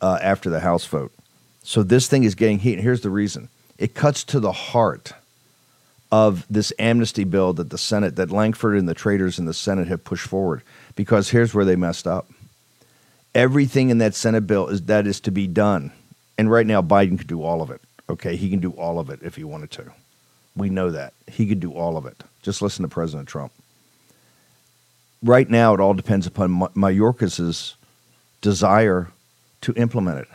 uh, 0.00 0.18
after 0.20 0.50
the 0.50 0.60
House 0.60 0.86
vote. 0.86 1.12
So 1.62 1.82
this 1.82 2.08
thing 2.08 2.24
is 2.24 2.34
getting 2.34 2.58
heat. 2.58 2.74
And 2.74 2.82
here's 2.82 3.02
the 3.02 3.10
reason 3.10 3.48
it 3.78 3.94
cuts 3.94 4.24
to 4.24 4.40
the 4.40 4.52
heart 4.52 5.12
of 6.12 6.46
this 6.50 6.74
amnesty 6.78 7.24
bill 7.24 7.54
that 7.54 7.70
the 7.70 7.78
Senate, 7.78 8.16
that 8.16 8.30
Lankford 8.30 8.76
and 8.76 8.86
the 8.86 8.94
traitors 8.94 9.38
in 9.38 9.46
the 9.46 9.54
Senate 9.54 9.88
have 9.88 10.04
pushed 10.04 10.26
forward. 10.26 10.62
Because 10.94 11.30
here's 11.30 11.54
where 11.54 11.64
they 11.64 11.74
messed 11.74 12.06
up. 12.06 12.28
Everything 13.34 13.88
in 13.88 13.96
that 13.98 14.14
Senate 14.14 14.46
bill 14.46 14.68
is 14.68 14.82
that 14.82 15.06
is 15.06 15.20
to 15.20 15.30
be 15.30 15.46
done. 15.46 15.90
And 16.36 16.50
right 16.50 16.66
now, 16.66 16.82
Biden 16.82 17.16
could 17.16 17.26
do 17.26 17.42
all 17.42 17.62
of 17.62 17.70
it. 17.70 17.80
Okay, 18.10 18.36
he 18.36 18.50
can 18.50 18.60
do 18.60 18.72
all 18.72 18.98
of 18.98 19.08
it 19.08 19.20
if 19.22 19.36
he 19.36 19.44
wanted 19.44 19.70
to. 19.72 19.90
We 20.54 20.68
know 20.68 20.90
that. 20.90 21.14
He 21.30 21.46
could 21.46 21.60
do 21.60 21.72
all 21.72 21.96
of 21.96 22.04
it. 22.04 22.22
Just 22.42 22.60
listen 22.60 22.82
to 22.82 22.88
President 22.88 23.26
Trump. 23.26 23.52
Right 25.22 25.48
now, 25.48 25.72
it 25.72 25.80
all 25.80 25.94
depends 25.94 26.26
upon 26.26 26.68
Mayorkas's 26.74 27.76
desire 28.42 29.08
to 29.62 29.72
implement 29.74 30.18
it. 30.18 30.28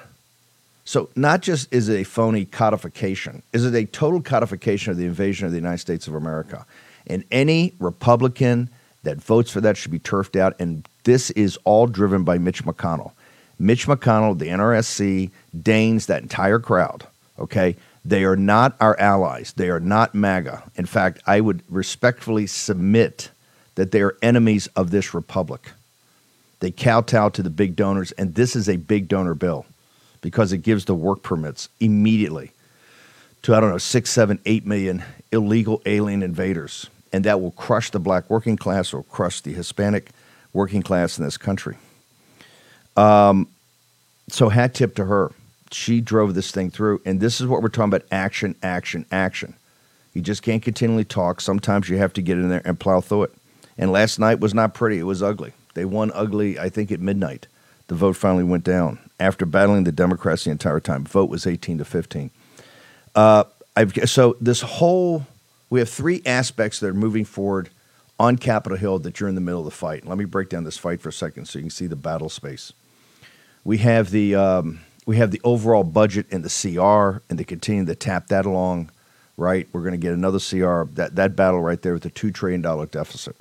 So, 0.88 1.10
not 1.18 1.42
just 1.42 1.68
is 1.74 1.90
it 1.90 2.00
a 2.00 2.06
phony 2.06 2.46
codification, 2.46 3.44
is 3.52 3.66
it 3.66 3.76
a 3.76 3.86
total 3.86 4.22
codification 4.22 4.92
of 4.92 4.98
the 4.98 5.04
invasion 5.04 5.46
of 5.46 5.52
the 5.52 5.58
United 5.58 5.80
States 5.80 6.08
of 6.08 6.16
America? 6.16 6.66
And 7.08 7.26
any 7.30 7.74
Republican 7.78 8.70
that 9.04 9.18
votes 9.18 9.52
for 9.52 9.60
that 9.60 9.76
should 9.76 9.92
be 9.92 10.00
turfed 10.00 10.38
out. 10.38 10.56
And 10.62 10.88
this 11.04 11.30
is 11.32 11.58
all 11.66 11.88
driven 11.88 12.24
by 12.24 12.38
Mitch 12.38 12.64
McConnell. 12.64 13.12
Mitch 13.60 13.86
McConnell, 13.86 14.40
the 14.40 14.48
NRSC, 14.48 15.30
Daines, 15.54 16.06
that 16.06 16.22
entire 16.22 16.58
crowd, 16.58 17.06
okay? 17.38 17.76
They 18.06 18.24
are 18.24 18.38
not 18.38 18.78
our 18.80 18.98
allies. 18.98 19.52
They 19.58 19.70
are 19.70 19.82
not 19.82 20.16
MAGA. 20.16 20.72
In 20.78 20.86
fact, 20.86 21.22
I 21.28 21.42
would 21.42 21.64
respectfully 21.70 22.48
submit 22.48 23.30
that 23.76 23.92
they 23.92 24.02
are 24.02 24.16
enemies 24.22 24.68
of 24.68 24.92
this 24.92 25.14
republic. 25.14 25.72
They 26.62 26.72
kowtow 26.72 27.28
to 27.28 27.44
the 27.44 27.50
big 27.50 27.76
donors, 27.76 28.14
and 28.14 28.36
this 28.36 28.56
is 28.56 28.70
a 28.70 28.78
big 28.78 29.10
donor 29.10 29.36
bill 29.36 29.66
because 30.22 30.54
it 30.54 30.60
gives 30.60 30.86
the 30.86 30.96
work 30.96 31.24
permits 31.24 31.70
immediately 31.80 32.52
to, 33.44 33.56
I 33.56 33.60
don't 33.60 33.70
know, 33.70 33.78
six, 33.78 34.10
seven, 34.10 34.40
eight 34.46 34.66
million 34.66 35.04
illegal 35.32 35.82
alien 35.86 36.24
invaders. 36.24 36.90
And 37.14 37.24
that 37.24 37.42
will 37.42 37.52
crush 37.52 37.92
the 37.92 38.00
black 38.00 38.30
working 38.30 38.58
class 38.58 38.94
or 38.94 39.04
crush 39.04 39.42
the 39.42 39.54
Hispanic 39.54 40.10
working 40.54 40.82
class 40.82 41.18
in 41.18 41.24
this 41.24 41.38
country. 41.38 41.78
Um, 42.96 43.48
so, 44.30 44.50
hat 44.50 44.74
tip 44.74 44.96
to 44.96 45.06
her 45.06 45.32
she 45.72 46.02
drove 46.02 46.34
this 46.34 46.52
thing 46.52 46.70
through. 46.70 47.02
And 47.06 47.20
this 47.20 47.42
is 47.42 47.48
what 47.48 47.62
we're 47.62 47.70
talking 47.70 47.94
about 47.94 48.08
action, 48.12 48.56
action, 48.64 49.06
action. 49.12 49.54
You 50.14 50.22
just 50.22 50.42
can't 50.42 50.62
continually 50.62 51.06
talk. 51.06 51.42
Sometimes 51.42 51.90
you 51.90 51.98
have 51.98 52.14
to 52.14 52.22
get 52.22 52.38
in 52.38 52.50
there 52.50 52.62
and 52.66 52.80
plow 52.80 53.02
through 53.02 53.24
it. 53.24 53.34
And 53.78 53.92
last 53.92 54.20
night 54.20 54.40
was 54.40 54.54
not 54.54 54.74
pretty. 54.74 55.00
It 55.00 55.04
was 55.04 55.22
ugly. 55.22 55.54
They 55.76 55.86
won 55.86 56.12
ugly, 56.14 56.58
I 56.58 56.70
think, 56.70 56.92
at 56.92 57.00
midnight. 57.00 57.48
The 57.88 57.96
vote 57.96 58.16
finally 58.16 58.44
went 58.44 58.64
down 58.64 59.00
after 59.20 59.46
battling 59.46 59.84
the 59.84 59.92
Democrats 59.92 60.44
the 60.44 60.52
entire 60.52 60.80
time. 60.80 61.06
Vote 61.06 61.30
was 61.30 61.48
18 61.48 61.80
to 61.80 61.86
15. 61.86 62.32
Uh, 63.16 63.46
so 64.06 64.36
this 64.40 64.62
whole, 64.62 65.26
we 65.70 65.80
have 65.80 65.90
three 65.90 66.22
aspects 66.26 66.80
that 66.80 66.88
are 66.88 66.94
moving 66.94 67.26
forward 67.26 67.70
on 68.20 68.38
Capitol 68.38 68.78
Hill 68.78 69.00
that 69.00 69.20
you're 69.20 69.30
in 69.30 69.36
the 69.36 69.42
middle 69.42 69.60
of 69.60 69.66
the 69.66 69.72
fight. 69.72 70.06
Let 70.06 70.18
me 70.18 70.26
break 70.26 70.50
down 70.50 70.64
this 70.64 70.78
fight 70.78 71.02
for 71.02 71.10
a 71.10 71.14
second 71.14 71.46
so 71.46 71.60
you 71.60 71.64
can 71.64 71.70
see 71.70 71.88
the 71.88 71.96
battle 71.96 72.30
space. 72.30 72.74
We 73.64 73.80
have 73.80 74.12
the 74.12 74.36
um, 74.36 74.80
we 75.06 75.18
have 75.18 75.32
the 75.32 75.42
overall 75.44 75.84
budget 75.84 76.26
and 76.32 76.44
the 76.44 76.50
CR, 76.50 77.22
and 77.30 77.38
they 77.38 77.44
continue 77.44 77.86
to 77.86 77.96
tap 77.96 78.28
that 78.28 78.46
along. 78.46 78.92
Right, 79.36 79.68
we're 79.72 79.82
going 79.82 79.92
to 79.92 80.00
get 80.00 80.14
another 80.14 80.40
CR. 80.40 80.84
That 80.94 81.16
that 81.16 81.36
battle 81.36 81.62
right 81.62 81.82
there 81.82 81.94
with 81.94 82.04
the 82.04 82.10
two 82.10 82.32
trillion 82.32 82.62
dollar 82.62 82.88
deficit. 82.88 83.36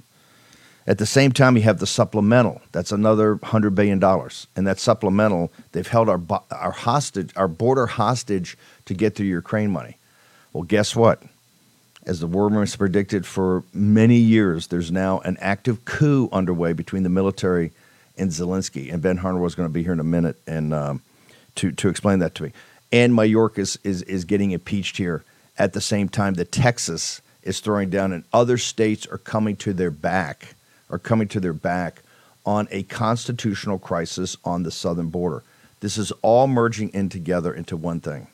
At 0.89 0.99
the 0.99 1.07
same 1.07 1.33
time, 1.33 1.57
you 1.57 1.63
have 1.63 1.81
the 1.81 1.87
supplemental. 1.87 2.63
That's 2.71 2.93
another 2.93 3.41
hundred 3.43 3.75
billion 3.75 3.99
dollars, 3.99 4.47
and 4.55 4.67
that 4.67 4.79
supplemental 4.79 5.51
they've 5.73 5.87
held 5.87 6.09
our 6.09 6.21
our 6.51 6.71
hostage, 6.71 7.31
our 7.37 7.49
border 7.49 7.87
hostage 7.87 8.57
to 8.85 8.95
get 8.95 9.15
through 9.15 9.27
Ukraine 9.27 9.71
money. 9.71 9.97
Well, 10.53 10.63
guess 10.63 10.95
what? 10.95 11.23
As 12.07 12.21
the 12.21 12.29
war 12.29 12.49
has 12.51 12.77
predicted 12.77 13.27
for 13.27 13.65
many 13.75 14.17
years, 14.17 14.69
there's 14.69 14.93
now 14.93 15.19
an 15.21 15.37
active 15.41 15.85
coup 15.85 16.29
underway 16.33 16.73
between 16.73 17.03
the 17.03 17.09
military 17.09 17.73
and 18.17 18.31
Zelensky. 18.31 18.93
And 18.93 19.03
Ben 19.03 19.17
Harnwell 19.17 19.43
was 19.43 19.57
going 19.57 19.69
to 19.69 19.73
be 19.73 19.83
here 19.83 19.93
in 19.93 20.01
a 20.01 20.05
minute, 20.05 20.37
and 20.47 20.73
um, 20.73 21.03
to 21.57 21.73
to 21.73 21.89
explain 21.89 22.21
that 22.21 22.37
to 22.37 22.45
me. 22.45 22.53
And 22.93 23.13
Mayorkas 23.13 23.77
is 23.83 24.03
is 24.03 24.25
getting 24.25 24.53
impeached 24.53 24.99
here 24.99 25.25
at 25.59 25.73
the 25.73 25.81
same 25.81 26.09
time 26.09 26.35
that 26.35 26.53
Texas 26.53 27.21
is 27.43 27.61
throwing 27.61 27.91
down, 27.91 28.13
and 28.13 28.25
other 28.33 28.57
states 28.57 29.07
are 29.07 29.19
coming 29.19 29.57
to 29.57 29.73
their 29.73 29.91
back, 29.91 30.55
are 30.91 30.99
coming 30.99 31.29
to 31.29 31.41
their 31.41 31.53
back 31.53 32.03
on 32.45 32.69
a 32.71 32.85
constitutional 32.85 33.79
crisis 33.79 34.37
on 34.45 34.63
the 34.63 34.71
southern 34.71 35.09
border. 35.09 35.43
This 35.81 35.99
is 35.99 36.13
all 36.23 36.47
merging 36.47 36.91
in 36.91 37.09
together 37.09 37.53
into 37.53 37.77
one 37.77 38.01
thing. 38.01 38.29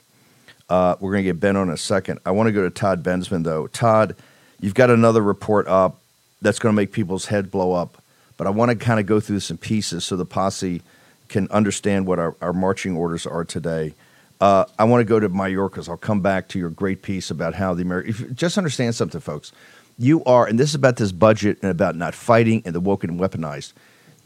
Uh, 0.69 0.97
we're 1.01 1.13
going 1.13 1.25
to 1.25 1.29
get 1.31 1.41
Ben 1.41 1.57
on 1.57 1.69
in 1.69 1.75
a 1.75 1.79
second. 1.79 2.21
I 2.25 2.31
want 2.31 2.47
to 2.47 2.53
go 2.53 2.63
to 2.63 2.71
Todd 2.71 3.03
Bensman, 3.03 3.45
though. 3.45 3.67
Todd, 3.67 4.17
you've 4.61 4.75
got 4.75 4.91
another 4.91 5.23
report 5.23 5.67
up 5.67 5.99
that's 6.41 6.59
going 6.59 6.73
to 6.73 6.77
make 6.77 6.93
people's 6.93 7.27
head 7.27 7.51
blow 7.51 7.73
up. 7.73 8.03
But 8.37 8.47
I 8.47 8.51
want 8.51 8.71
to 8.71 8.77
kind 8.77 8.99
of 8.99 9.07
go 9.07 9.21
through 9.21 9.37
this 9.37 9.51
in 9.51 9.59
pieces 9.59 10.05
so 10.05 10.17
the 10.17 10.25
posse 10.25 10.83
can 11.29 11.49
understand 11.51 12.07
what 12.07 12.19
our, 12.19 12.35
our 12.41 12.53
marching 12.53 12.97
orders 12.97 13.27
are 13.27 13.45
today. 13.45 13.95
Uh, 14.41 14.65
I 14.79 14.85
want 14.85 15.01
to 15.01 15.05
go 15.05 15.21
to 15.21 15.29
Mayorkas. 15.29 15.89
I'll 15.89 15.97
come 15.97 16.21
back 16.21 16.49
to 16.49 16.59
your 16.59 16.71
great 16.71 17.03
piece 17.03 17.31
about 17.31 17.55
how 17.55 17.75
the 17.75 17.83
American. 17.83 18.35
Just 18.35 18.59
understand 18.59 18.95
something, 18.95 19.21
folks. 19.21 19.53
You 20.03 20.25
are, 20.25 20.47
and 20.47 20.59
this 20.59 20.71
is 20.71 20.75
about 20.75 20.97
this 20.97 21.13
budget 21.13 21.59
and 21.63 21.71
about 21.71 21.95
not 21.95 22.13
fighting 22.13 22.63
and 22.65 22.75
the 22.75 22.81
woken 22.81 23.11
and 23.11 23.21
weaponized. 23.21 23.73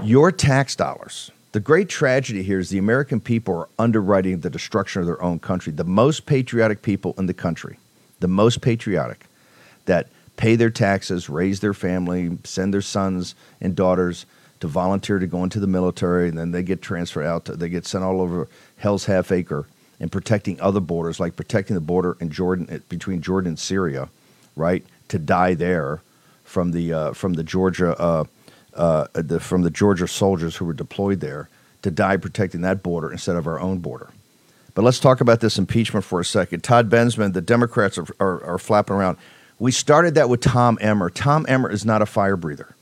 Your 0.02 0.32
tax 0.32 0.74
dollars 0.74 1.30
the 1.56 1.60
great 1.60 1.88
tragedy 1.88 2.42
here 2.42 2.58
is 2.58 2.68
the 2.68 2.76
American 2.76 3.18
people 3.18 3.56
are 3.56 3.68
underwriting 3.78 4.40
the 4.40 4.50
destruction 4.50 5.00
of 5.00 5.06
their 5.06 5.22
own 5.22 5.38
country. 5.38 5.72
The 5.72 5.84
most 5.84 6.26
patriotic 6.26 6.82
people 6.82 7.14
in 7.16 7.24
the 7.24 7.32
country, 7.32 7.78
the 8.20 8.28
most 8.28 8.60
patriotic, 8.60 9.24
that 9.86 10.08
pay 10.36 10.56
their 10.56 10.68
taxes, 10.68 11.30
raise 11.30 11.60
their 11.60 11.72
family, 11.72 12.36
send 12.44 12.74
their 12.74 12.82
sons 12.82 13.34
and 13.62 13.74
daughters 13.74 14.26
to 14.60 14.66
volunteer 14.66 15.18
to 15.18 15.26
go 15.26 15.44
into 15.44 15.58
the 15.58 15.66
military, 15.66 16.28
and 16.28 16.36
then 16.36 16.50
they 16.50 16.62
get 16.62 16.82
transferred 16.82 17.24
out. 17.24 17.46
To, 17.46 17.56
they 17.56 17.70
get 17.70 17.86
sent 17.86 18.04
all 18.04 18.20
over 18.20 18.48
hell's 18.76 19.06
half 19.06 19.32
acre 19.32 19.66
and 19.98 20.12
protecting 20.12 20.60
other 20.60 20.80
borders, 20.80 21.20
like 21.20 21.36
protecting 21.36 21.72
the 21.72 21.80
border 21.80 22.18
in 22.20 22.28
Jordan 22.28 22.82
between 22.90 23.22
Jordan 23.22 23.48
and 23.48 23.58
Syria, 23.58 24.10
right? 24.56 24.84
To 25.08 25.18
die 25.18 25.54
there 25.54 26.00
from 26.44 26.72
the 26.72 26.92
uh, 26.92 27.12
from 27.12 27.34
the 27.34 27.44
Georgia 27.44 27.98
uh, 28.00 28.24
uh, 28.74 29.06
the, 29.14 29.40
from 29.40 29.62
the 29.62 29.70
Georgia 29.70 30.06
soldiers 30.06 30.56
who 30.56 30.64
were 30.64 30.72
deployed 30.72 31.20
there 31.20 31.48
to 31.82 31.90
die 31.90 32.16
protecting 32.16 32.62
that 32.62 32.82
border 32.82 33.10
instead 33.10 33.36
of 33.36 33.46
our 33.46 33.60
own 33.60 33.78
border. 33.78 34.10
But 34.74 34.82
let's 34.82 35.00
talk 35.00 35.20
about 35.20 35.40
this 35.40 35.56
impeachment 35.56 36.04
for 36.04 36.20
a 36.20 36.24
second. 36.24 36.62
Todd 36.62 36.90
Bensman, 36.90 37.32
the 37.32 37.40
Democrats 37.40 37.96
are, 37.96 38.06
are, 38.20 38.44
are 38.44 38.58
flapping 38.58 38.96
around. 38.96 39.16
We 39.58 39.72
started 39.72 40.14
that 40.16 40.28
with 40.28 40.42
Tom 40.42 40.76
Emmer. 40.82 41.08
Tom 41.08 41.46
Emmer 41.48 41.70
is 41.70 41.86
not 41.86 42.02
a 42.02 42.06
fire 42.06 42.36
breather. 42.36 42.74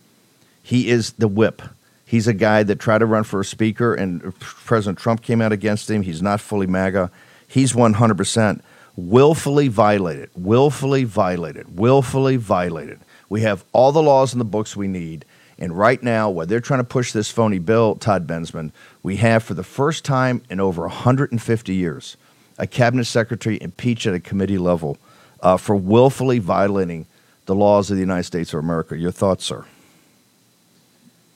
He 0.62 0.88
is 0.88 1.12
the 1.12 1.28
whip. 1.28 1.62
He's 2.04 2.26
a 2.26 2.34
guy 2.34 2.64
that 2.64 2.80
tried 2.80 2.98
to 2.98 3.06
run 3.06 3.22
for 3.22 3.40
a 3.40 3.44
speaker, 3.44 3.94
and 3.94 4.38
President 4.40 4.98
Trump 4.98 5.22
came 5.22 5.40
out 5.40 5.52
against 5.52 5.88
him. 5.88 6.02
He's 6.02 6.22
not 6.22 6.40
fully 6.40 6.66
MAGA. 6.66 7.10
He's 7.46 7.72
100% 7.72 8.60
willfully 8.96 9.68
violated, 9.68 10.30
willfully 10.34 11.04
violated, 11.04 11.78
willfully 11.78 12.36
violated. 12.36 13.00
We 13.28 13.40
have 13.42 13.64
all 13.72 13.92
the 13.92 14.02
laws 14.02 14.32
in 14.32 14.38
the 14.38 14.44
books 14.44 14.76
we 14.76 14.88
need. 14.88 15.24
And 15.58 15.76
right 15.76 16.02
now, 16.02 16.30
while 16.30 16.46
they're 16.46 16.60
trying 16.60 16.80
to 16.80 16.84
push 16.84 17.12
this 17.12 17.30
phony 17.30 17.58
bill, 17.58 17.96
Todd 17.96 18.26
Bensman, 18.26 18.72
we 19.02 19.16
have 19.16 19.42
for 19.42 19.54
the 19.54 19.64
first 19.64 20.04
time 20.04 20.42
in 20.50 20.60
over 20.60 20.82
150 20.82 21.74
years 21.74 22.16
a 22.58 22.66
cabinet 22.66 23.04
secretary 23.04 23.58
impeached 23.60 24.06
at 24.06 24.14
a 24.14 24.20
committee 24.20 24.58
level 24.58 24.96
uh, 25.40 25.56
for 25.56 25.74
willfully 25.74 26.38
violating 26.38 27.06
the 27.46 27.54
laws 27.54 27.90
of 27.90 27.96
the 27.96 28.00
United 28.00 28.24
States 28.24 28.52
of 28.52 28.60
America. 28.60 28.96
Your 28.96 29.10
thoughts, 29.10 29.44
sir? 29.44 29.64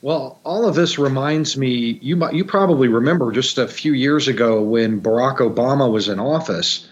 Well, 0.01 0.39
all 0.45 0.69
of 0.69 0.77
this 0.77 0.97
reminds 0.97 1.57
me. 1.57 1.99
You 2.01 2.31
you 2.31 2.45
probably 2.45 2.87
remember 2.87 3.33
just 3.33 3.59
a 3.59 3.67
few 3.67 3.95
years 3.95 4.29
ago 4.29 4.63
when 4.63 5.01
Barack 5.01 5.39
Obama 5.39 5.91
was 5.91 6.09
in 6.09 6.21
office 6.21 6.89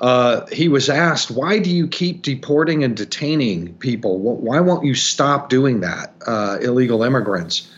uh, 0.00 0.46
he 0.46 0.68
was 0.68 0.88
asked, 0.88 1.30
Why 1.30 1.58
do 1.58 1.70
you 1.70 1.86
keep 1.86 2.22
deporting 2.22 2.82
and 2.82 2.96
detaining 2.96 3.74
people? 3.74 4.18
Why 4.18 4.60
won't 4.60 4.84
you 4.84 4.94
stop 4.94 5.50
doing 5.50 5.80
that, 5.80 6.14
uh, 6.26 6.58
illegal 6.60 7.02
immigrants? 7.02 7.70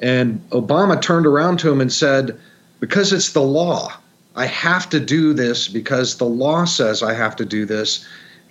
And 0.00 0.40
Obama 0.50 1.00
turned 1.00 1.26
around 1.26 1.58
to 1.60 1.70
him 1.70 1.80
and 1.80 1.92
said, 1.92 2.38
Because 2.80 3.12
it's 3.12 3.32
the 3.32 3.42
law. 3.42 3.92
I 4.34 4.46
have 4.46 4.88
to 4.90 5.00
do 5.00 5.32
this 5.32 5.68
because 5.68 6.16
the 6.16 6.24
law 6.24 6.64
says 6.64 7.02
I 7.02 7.14
have 7.14 7.36
to 7.36 7.44
do 7.44 7.66
this, 7.66 8.06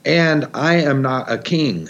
and 0.06 0.48
I 0.54 0.76
am 0.76 1.02
not 1.02 1.32
a 1.32 1.38
king. 1.38 1.90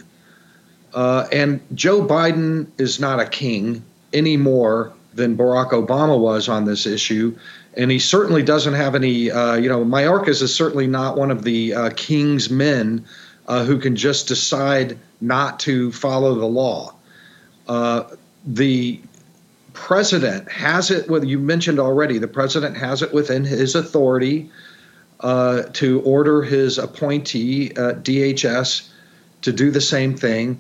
Uh, 0.94 1.28
and 1.32 1.60
Joe 1.76 2.02
Biden 2.06 2.68
is 2.78 3.00
not 3.00 3.20
a 3.20 3.26
king 3.26 3.84
any 4.14 4.38
more 4.38 4.94
than 5.14 5.38
Barack 5.38 5.72
Obama 5.72 6.20
was 6.20 6.48
on 6.48 6.66
this 6.66 6.86
issue 6.86 7.38
and 7.76 7.92
he 7.92 8.00
certainly 8.00 8.44
doesn't 8.44 8.74
have 8.74 8.96
any. 8.96 9.32
Uh, 9.32 9.56
you 9.56 9.70
know, 9.70 9.84
Mayorkas 9.84 10.42
is 10.42 10.54
certainly 10.54 10.88
not 10.88 11.18
one 11.18 11.32
of 11.32 11.44
the 11.44 11.74
uh, 11.74 11.90
king's 11.96 12.50
men 12.50 13.06
uh, 13.48 13.64
who 13.64 13.78
can 13.78 13.96
just 13.96 14.28
decide 14.28 14.98
not 15.22 15.60
to 15.62 15.92
follow 15.92 16.36
the 16.36 16.46
law. 16.46 16.94
Uh, 17.68 18.04
the 18.46 19.00
president 19.74 20.50
has 20.52 20.92
it. 20.92 21.10
Well, 21.10 21.24
you 21.24 21.40
mentioned 21.40 21.80
already. 21.80 22.18
The 22.18 22.28
president 22.28 22.78
has 22.78 23.02
it 23.02 23.14
within 23.14 23.46
his 23.46 23.76
authority 23.76 24.50
uh, 25.20 25.64
to 25.74 26.02
order 26.02 26.42
his 26.42 26.78
appointee 26.78 27.72
uh, 27.72 27.94
DHS 27.94 28.90
to 29.42 29.52
do 29.52 29.72
the 29.72 29.82
same 29.82 30.16
thing 30.16 30.60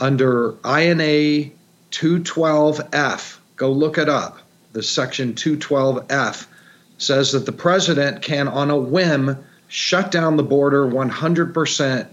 under 0.00 0.52
INA 0.64 1.50
212F. 1.90 3.38
Go 3.56 3.70
look 3.70 3.98
it 3.98 4.08
up 4.08 4.43
the 4.74 4.82
section 4.82 5.34
212F 5.34 6.46
says 6.98 7.32
that 7.32 7.46
the 7.46 7.52
president 7.52 8.22
can, 8.22 8.48
on 8.48 8.70
a 8.70 8.76
whim, 8.76 9.38
shut 9.68 10.10
down 10.10 10.36
the 10.36 10.42
border 10.42 10.84
100%, 10.84 12.08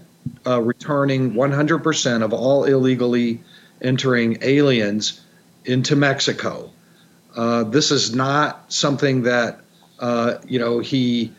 uh, 0.46 0.62
returning 0.62 1.32
100% 1.32 2.22
of 2.22 2.32
all 2.32 2.64
illegally 2.64 3.42
entering 3.80 4.38
aliens 4.42 5.20
into 5.64 5.96
Mexico. 5.96 6.70
Uh, 7.34 7.64
this 7.64 7.90
is 7.90 8.14
not 8.14 8.72
something 8.72 9.22
that 9.22 9.60
uh, 9.98 10.38
you 10.46 10.58
know 10.58 10.80
he 10.80 11.32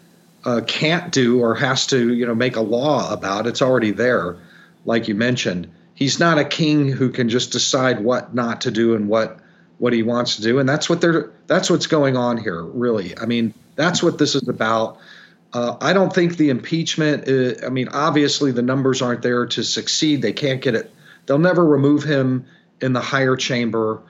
uh, 0.44 0.62
can't 0.66 1.12
do 1.12 1.40
or 1.40 1.56
has 1.56 1.88
to 1.88 2.14
you 2.14 2.26
know 2.26 2.36
make 2.36 2.56
a 2.56 2.62
law 2.62 3.14
about. 3.14 3.48
It's 3.48 3.62
already 3.62 3.92
there, 3.92 4.38
like 4.86 5.08
you 5.08 5.16
mentioned. 5.16 5.70
He's 5.94 6.20
not 6.20 6.40
a 6.40 6.46
king 6.46 6.90
who 6.90 7.10
can 7.10 7.30
just 7.30 7.52
decide 7.52 8.00
what 8.04 8.34
not 8.34 8.62
to 8.62 8.72
do 8.72 8.96
and 8.96 9.08
what 9.08 9.40
what 9.84 9.92
he 9.92 10.02
wants 10.02 10.38
to 10.38 10.42
do, 10.42 10.60
and 10.60 10.70
that's 10.70 10.90
what 10.90 11.02
they're 11.02 11.30
that's 11.48 11.70
what's 11.70 11.88
going 11.88 12.16
on 12.16 12.38
here. 12.38 12.64
Really, 12.64 13.18
I 13.20 13.26
mean, 13.26 13.54
that's 13.76 14.02
what 14.02 14.18
this 14.18 14.34
is 14.34 14.48
about. 14.48 14.98
Uh, 15.52 15.76
I 15.82 15.92
don't 15.92 16.16
think 16.16 16.38
the 16.38 16.50
impeachment. 16.50 17.28
Is, 17.28 17.62
uh, 17.62 17.66
I 17.66 17.70
mean, 17.70 17.90
obviously 17.90 18.54
the 18.54 18.62
numbers 18.62 19.02
aren't 19.02 19.24
there 19.24 19.46
to 19.46 19.62
succeed. 19.62 20.22
They 20.22 20.32
can't 20.32 20.62
get 20.62 20.74
it. 20.74 20.90
They'll 21.26 21.38
never 21.38 21.66
remove 21.66 22.02
him 22.02 22.46
in 22.80 22.94
the 22.94 23.02
higher 23.02 23.36
chamber. 23.36 24.02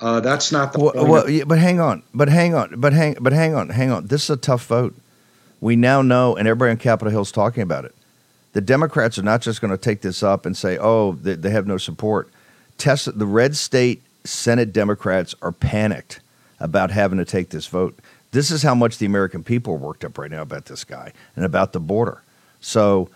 Uh, 0.00 0.20
that's 0.20 0.52
not 0.52 0.72
the. 0.72 0.78
Well, 0.78 0.92
well 0.94 1.28
yeah, 1.28 1.42
but 1.42 1.58
hang 1.58 1.80
on, 1.80 2.04
but 2.14 2.28
hang 2.28 2.54
on, 2.54 2.74
but 2.80 2.92
hang, 2.92 3.16
but 3.18 3.32
hang 3.32 3.52
on, 3.52 3.70
hang 3.70 3.90
on. 3.90 4.06
This 4.06 4.22
is 4.22 4.30
a 4.30 4.36
tough 4.36 4.64
vote. 4.66 4.94
We 5.60 5.74
now 5.74 6.02
know, 6.02 6.36
and 6.36 6.46
everybody 6.46 6.70
on 6.70 6.76
Capitol 6.76 7.10
Hill 7.10 7.22
is 7.22 7.32
talking 7.32 7.64
about 7.64 7.84
it. 7.84 7.96
The 8.52 8.60
Democrats 8.60 9.18
are 9.18 9.24
not 9.24 9.42
just 9.42 9.60
going 9.60 9.72
to 9.72 9.76
take 9.76 10.02
this 10.02 10.22
up 10.22 10.46
and 10.46 10.56
say, 10.56 10.78
"Oh, 10.80 11.14
they, 11.14 11.34
they 11.34 11.50
have 11.50 11.66
no 11.66 11.78
support." 11.78 12.30
Test 12.78 13.18
the 13.18 13.26
red 13.26 13.56
state 13.56 14.04
Senate 14.26 14.72
Democrats 14.72 15.34
are 15.42 15.52
panicked 15.52 16.20
about 16.60 16.90
having 16.90 17.18
to 17.18 17.24
take 17.24 17.50
this 17.50 17.66
vote. 17.66 17.98
This 18.32 18.50
is 18.50 18.62
how 18.62 18.74
much 18.74 18.98
the 18.98 19.06
American 19.06 19.42
people 19.44 19.74
are 19.74 19.78
worked 19.78 20.04
up 20.04 20.18
right 20.18 20.30
now 20.30 20.42
about 20.42 20.66
this 20.66 20.84
guy 20.84 21.12
and 21.36 21.44
about 21.44 21.72
the 21.72 21.80
border. 21.80 22.22
So, 22.60 23.08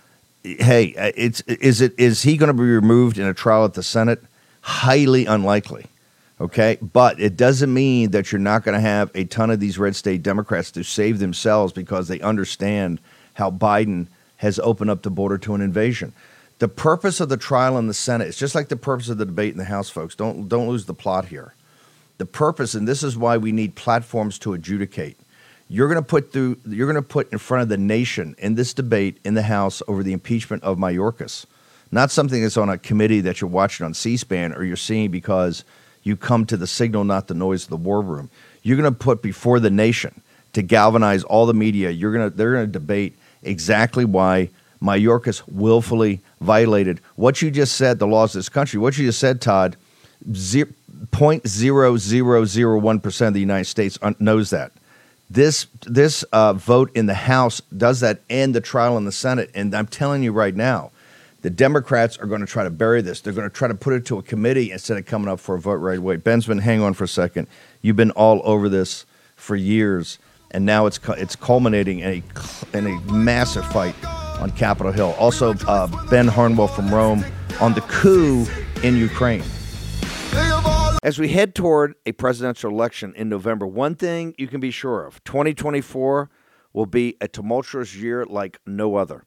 hey, 0.42 0.94
it's 1.16 1.40
is 1.42 1.80
it 1.80 1.94
is 1.98 2.22
he 2.22 2.36
going 2.36 2.48
to 2.48 2.54
be 2.54 2.68
removed 2.68 3.18
in 3.18 3.26
a 3.26 3.34
trial 3.34 3.64
at 3.64 3.74
the 3.74 3.82
Senate? 3.82 4.22
Highly 4.62 5.26
unlikely. 5.26 5.86
Okay, 6.40 6.78
but 6.80 7.20
it 7.20 7.36
doesn't 7.36 7.72
mean 7.72 8.12
that 8.12 8.32
you're 8.32 8.38
not 8.38 8.64
going 8.64 8.74
to 8.74 8.80
have 8.80 9.10
a 9.14 9.24
ton 9.24 9.50
of 9.50 9.60
these 9.60 9.78
red 9.78 9.94
state 9.94 10.22
Democrats 10.22 10.70
to 10.70 10.82
save 10.82 11.18
themselves 11.18 11.72
because 11.72 12.08
they 12.08 12.18
understand 12.20 12.98
how 13.34 13.50
Biden 13.50 14.06
has 14.36 14.58
opened 14.60 14.90
up 14.90 15.02
the 15.02 15.10
border 15.10 15.36
to 15.36 15.54
an 15.54 15.60
invasion. 15.60 16.14
The 16.60 16.68
purpose 16.68 17.20
of 17.20 17.30
the 17.30 17.38
trial 17.38 17.78
in 17.78 17.86
the 17.86 17.94
Senate 17.94 18.28
is 18.28 18.36
just 18.36 18.54
like 18.54 18.68
the 18.68 18.76
purpose 18.76 19.08
of 19.08 19.16
the 19.16 19.24
debate 19.24 19.52
in 19.52 19.58
the 19.58 19.64
House, 19.64 19.88
folks. 19.88 20.14
Don't 20.14 20.46
don't 20.46 20.68
lose 20.68 20.84
the 20.84 20.94
plot 20.94 21.24
here. 21.24 21.54
The 22.18 22.26
purpose, 22.26 22.74
and 22.74 22.86
this 22.86 23.02
is 23.02 23.16
why 23.16 23.38
we 23.38 23.50
need 23.50 23.74
platforms 23.76 24.38
to 24.40 24.52
adjudicate. 24.52 25.18
You're 25.68 25.88
going 25.88 26.02
to 26.02 26.06
put 26.06 26.34
through. 26.34 26.58
You're 26.68 26.86
going 26.86 27.02
to 27.02 27.08
put 27.08 27.32
in 27.32 27.38
front 27.38 27.62
of 27.62 27.70
the 27.70 27.78
nation 27.78 28.36
in 28.36 28.56
this 28.56 28.74
debate 28.74 29.16
in 29.24 29.32
the 29.32 29.42
House 29.42 29.82
over 29.88 30.02
the 30.02 30.12
impeachment 30.12 30.62
of 30.62 30.76
Mayorkas, 30.76 31.46
not 31.90 32.10
something 32.10 32.42
that's 32.42 32.58
on 32.58 32.68
a 32.68 32.76
committee 32.76 33.22
that 33.22 33.40
you're 33.40 33.48
watching 33.48 33.86
on 33.86 33.94
C-SPAN 33.94 34.52
or 34.52 34.62
you're 34.62 34.76
seeing 34.76 35.10
because 35.10 35.64
you 36.02 36.14
come 36.14 36.44
to 36.44 36.58
the 36.58 36.66
signal, 36.66 37.04
not 37.04 37.28
the 37.28 37.34
noise 37.34 37.64
of 37.64 37.70
the 37.70 37.76
war 37.78 38.02
room. 38.02 38.28
You're 38.62 38.76
going 38.76 38.92
to 38.92 38.98
put 38.98 39.22
before 39.22 39.60
the 39.60 39.70
nation 39.70 40.20
to 40.52 40.60
galvanize 40.60 41.24
all 41.24 41.46
the 41.46 41.54
media. 41.54 41.88
You're 41.88 42.12
going 42.12 42.30
to. 42.30 42.36
They're 42.36 42.52
going 42.52 42.66
to 42.66 42.72
debate 42.72 43.16
exactly 43.42 44.04
why 44.04 44.50
Mayorkas 44.82 45.42
willfully 45.48 46.20
violated 46.40 47.00
what 47.16 47.42
you 47.42 47.50
just 47.50 47.76
said, 47.76 47.98
the 47.98 48.06
laws 48.06 48.34
of 48.34 48.38
this 48.38 48.48
country. 48.48 48.80
What 48.80 48.96
you 48.96 49.04
just 49.06 49.20
said, 49.20 49.40
Todd, 49.40 49.76
0.0001% 50.30 53.28
of 53.28 53.34
the 53.34 53.40
United 53.40 53.66
States 53.66 53.98
knows 54.18 54.50
that. 54.50 54.72
This, 55.28 55.66
this 55.86 56.22
uh, 56.24 56.54
vote 56.54 56.90
in 56.96 57.06
the 57.06 57.14
House 57.14 57.60
does 57.76 58.00
that 58.00 58.20
and 58.28 58.52
the 58.54 58.60
trial 58.60 58.96
in 58.96 59.04
the 59.04 59.12
Senate. 59.12 59.50
And 59.54 59.72
I'm 59.74 59.86
telling 59.86 60.24
you 60.24 60.32
right 60.32 60.56
now, 60.56 60.90
the 61.42 61.50
Democrats 61.50 62.18
are 62.18 62.26
going 62.26 62.40
to 62.40 62.46
try 62.46 62.64
to 62.64 62.70
bury 62.70 63.00
this. 63.00 63.20
They're 63.20 63.32
going 63.32 63.48
to 63.48 63.54
try 63.54 63.68
to 63.68 63.74
put 63.74 63.94
it 63.94 64.04
to 64.06 64.18
a 64.18 64.22
committee 64.22 64.72
instead 64.72 64.98
of 64.98 65.06
coming 65.06 65.28
up 65.28 65.38
for 65.40 65.54
a 65.54 65.60
vote 65.60 65.74
right 65.74 65.98
away. 65.98 66.16
Bensman, 66.16 66.60
hang 66.60 66.82
on 66.82 66.94
for 66.94 67.04
a 67.04 67.08
second. 67.08 67.46
You've 67.80 67.96
been 67.96 68.10
all 68.10 68.42
over 68.44 68.68
this 68.68 69.06
for 69.36 69.56
years. 69.56 70.18
and 70.50 70.66
now 70.66 70.86
it's 70.86 70.98
it's 71.16 71.36
culminating 71.36 72.00
in 72.00 72.08
a 72.08 72.22
in 72.76 72.86
a 72.86 73.00
massive 73.12 73.64
fight 73.72 73.94
on 74.40 74.50
Capitol 74.52 74.92
Hill. 74.92 75.14
Also, 75.18 75.54
uh, 75.68 75.86
Ben 76.08 76.26
Harnwell 76.26 76.68
from 76.68 76.92
Rome 76.92 77.24
on 77.60 77.74
the 77.74 77.82
coup 77.82 78.46
in 78.82 78.96
Ukraine. 78.96 79.44
As 81.02 81.18
we 81.18 81.28
head 81.28 81.54
toward 81.54 81.94
a 82.04 82.12
presidential 82.12 82.70
election 82.70 83.14
in 83.16 83.28
November, 83.28 83.66
one 83.66 83.94
thing 83.94 84.34
you 84.36 84.48
can 84.48 84.60
be 84.60 84.70
sure 84.70 85.06
of 85.06 85.22
2024 85.24 86.28
will 86.72 86.86
be 86.86 87.16
a 87.20 87.28
tumultuous 87.28 87.94
year 87.94 88.24
like 88.24 88.60
no 88.66 88.96
other. 88.96 89.24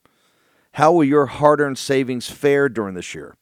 How 0.74 0.91
will 0.91 1.03
your 1.03 1.27
hard 1.27 1.62
earned 1.62 1.77
savings 1.77 2.29
fare 2.29 2.70
during 2.70 2.96
this 2.96 3.13
year? 3.13 3.36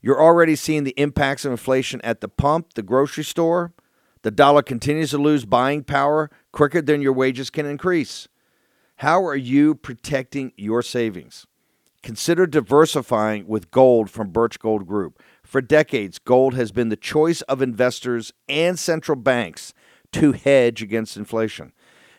You're 0.00 0.22
already 0.22 0.56
seeing 0.56 0.84
the 0.84 0.94
impacts 0.98 1.44
of 1.44 1.52
inflation 1.52 2.00
at 2.02 2.20
the 2.20 2.28
pump, 2.28 2.74
the 2.74 2.82
grocery 2.82 3.24
store. 3.24 3.72
The 4.20 4.30
dollar 4.30 4.62
continues 4.62 5.10
to 5.10 5.18
lose 5.18 5.44
buying 5.46 5.84
power 5.84 6.30
quicker 6.52 6.82
than 6.82 7.00
your 7.00 7.12
wages 7.12 7.50
can 7.50 7.66
increase. 7.66 8.28
How 9.04 9.22
are 9.26 9.36
you 9.36 9.74
protecting 9.74 10.52
your 10.56 10.80
savings? 10.80 11.46
Consider 12.02 12.46
diversifying 12.46 13.46
with 13.46 13.70
gold 13.70 14.08
from 14.08 14.30
Birch 14.30 14.58
Gold 14.58 14.86
Group. 14.86 15.22
For 15.42 15.60
decades, 15.60 16.18
gold 16.18 16.54
has 16.54 16.72
been 16.72 16.88
the 16.88 16.96
choice 16.96 17.42
of 17.42 17.60
investors 17.60 18.32
and 18.48 18.78
central 18.78 19.16
banks 19.16 19.74
to 20.12 20.32
hedge 20.32 20.80
against 20.80 21.18
inflation. 21.18 21.74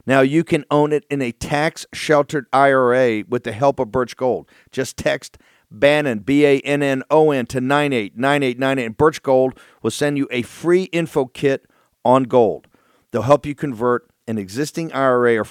Now 0.05 0.21
you 0.21 0.43
can 0.43 0.63
own 0.69 0.93
it 0.93 1.07
in 1.09 1.23
a 1.23 1.31
tax 1.31 1.87
sheltered 1.91 2.45
IRA 2.53 3.23
with 3.27 3.45
the 3.45 3.51
help 3.51 3.79
of 3.79 3.91
Birch 3.91 4.15
Gold. 4.15 4.47
Just 4.71 4.95
text 4.95 5.39
Bannon, 5.71 6.19
B 6.19 6.45
A 6.45 6.59
N 6.59 6.83
N 6.83 7.01
O 7.09 7.31
N, 7.31 7.47
to 7.47 7.61
989898, 7.61 8.85
and 8.85 8.95
Birch 8.95 9.23
Gold 9.23 9.59
will 9.81 9.89
send 9.89 10.19
you 10.19 10.27
a 10.29 10.43
free 10.43 10.83
info 10.83 11.25
kit 11.25 11.65
on 12.03 12.25
gold. 12.25 12.67
They'll 13.09 13.23
help 13.23 13.47
you 13.47 13.55
convert 13.55 14.07
an 14.27 14.37
existing 14.37 14.91
IRA 14.93 15.37
or 15.37 15.43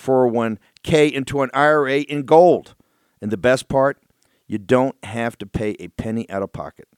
401k 0.85 1.12
into 1.12 1.43
an 1.43 1.50
IRA 1.55 2.00
in 2.00 2.23
gold. 2.23 2.75
And 3.21 3.31
the 3.31 3.37
best 3.37 3.69
part, 3.69 3.99
you 4.47 4.59
don't 4.59 4.97
have 5.05 5.38
to 5.38 5.47
pay 5.47 5.76
a 5.79 5.88
penny 5.88 6.29
out 6.31 6.43
of 6.43 6.53
pocket 6.53 6.88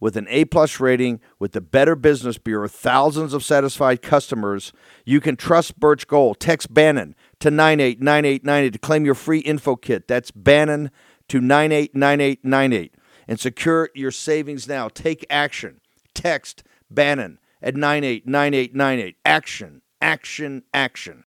with 0.00 0.16
an 0.16 0.26
A 0.28 0.44
plus 0.44 0.80
rating 0.80 1.20
with 1.38 1.52
the 1.52 1.60
Better 1.60 1.96
Business 1.96 2.38
Bureau, 2.38 2.68
thousands 2.68 3.32
of 3.32 3.44
satisfied 3.44 4.02
customers, 4.02 4.72
you 5.04 5.20
can 5.20 5.36
trust 5.36 5.78
Birch 5.78 6.06
Gold. 6.06 6.40
Text 6.40 6.72
Bannon 6.72 7.14
to 7.40 7.50
989898 7.50 8.72
to 8.72 8.78
claim 8.78 9.04
your 9.04 9.14
free 9.14 9.40
info 9.40 9.76
kit. 9.76 10.08
That's 10.08 10.30
Bannon 10.30 10.90
to 11.28 11.40
989898 11.40 12.94
and 13.28 13.40
secure 13.40 13.90
your 13.94 14.10
savings 14.10 14.68
now. 14.68 14.88
Take 14.88 15.26
action. 15.30 15.80
Text 16.14 16.62
Bannon 16.90 17.38
at 17.62 17.74
989898. 17.74 19.16
Action, 19.24 19.82
action, 20.00 20.62
action. 20.72 21.24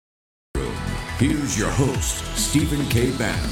Here's 1.17 1.57
your 1.57 1.69
host, 1.69 2.25
Stephen 2.35 2.85
K. 2.89 3.09
Bannon. 3.17 3.49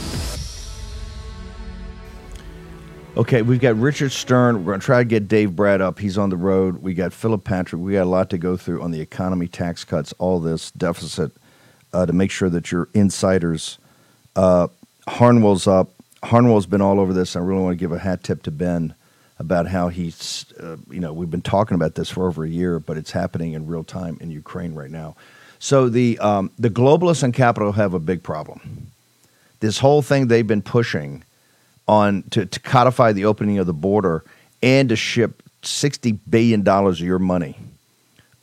Okay, 3.15 3.41
we've 3.41 3.61
got 3.61 3.77
Richard 3.77 4.11
Stern. 4.11 4.65
We're 4.65 4.73
going 4.73 4.81
to 4.81 4.85
try 4.85 4.97
to 4.97 5.05
get 5.05 5.29
Dave 5.29 5.55
Brad 5.55 5.79
up. 5.79 5.97
He's 5.97 6.17
on 6.17 6.29
the 6.29 6.35
road. 6.35 6.79
We 6.79 6.93
got 6.93 7.13
Philip 7.13 7.45
Patrick. 7.45 7.81
We 7.81 7.93
got 7.93 8.03
a 8.03 8.09
lot 8.09 8.29
to 8.31 8.37
go 8.37 8.57
through 8.57 8.81
on 8.81 8.91
the 8.91 8.99
economy, 8.99 9.47
tax 9.47 9.85
cuts, 9.85 10.13
all 10.19 10.41
this 10.41 10.71
deficit 10.71 11.31
uh, 11.93 12.05
to 12.05 12.11
make 12.11 12.31
sure 12.31 12.49
that 12.49 12.69
your 12.69 12.89
insiders. 12.93 13.77
Uh, 14.35 14.67
Harnwell's 15.07 15.65
up. 15.65 15.89
Harnwell's 16.21 16.65
been 16.65 16.81
all 16.81 16.99
over 16.99 17.13
this. 17.13 17.37
I 17.37 17.39
really 17.39 17.61
want 17.61 17.79
to 17.79 17.79
give 17.79 17.93
a 17.93 17.99
hat 17.99 18.25
tip 18.25 18.43
to 18.43 18.51
Ben 18.51 18.93
about 19.39 19.67
how 19.67 19.87
he's, 19.87 20.51
uh, 20.59 20.75
you 20.89 20.99
know, 20.99 21.13
we've 21.13 21.31
been 21.31 21.41
talking 21.41 21.75
about 21.75 21.95
this 21.95 22.09
for 22.09 22.27
over 22.27 22.43
a 22.43 22.49
year, 22.49 22.79
but 22.79 22.97
it's 22.97 23.11
happening 23.11 23.53
in 23.53 23.67
real 23.67 23.85
time 23.85 24.17
in 24.19 24.31
Ukraine 24.31 24.73
right 24.73 24.91
now. 24.91 25.15
So 25.63 25.87
the 25.87 26.19
um, 26.19 26.51
the 26.59 26.69
globalists 26.69 27.23
and 27.23 27.33
capital 27.33 27.71
have 27.71 27.93
a 27.93 27.99
big 27.99 28.21
problem. 28.21 28.91
This 29.61 29.79
whole 29.79 30.01
thing 30.01 30.27
they've 30.27 30.45
been 30.45 30.61
pushing 30.61 31.23
on 31.87 32.23
to, 32.31 32.45
to 32.45 32.59
codify 32.59 33.13
the 33.13 33.23
opening 33.23 33.59
of 33.59 33.65
the 33.65 33.73
border 33.73 34.25
and 34.61 34.89
to 34.89 34.97
ship 34.97 35.41
$60 35.61 36.19
billion 36.29 36.67
of 36.67 36.99
your 36.99 37.17
money 37.17 37.57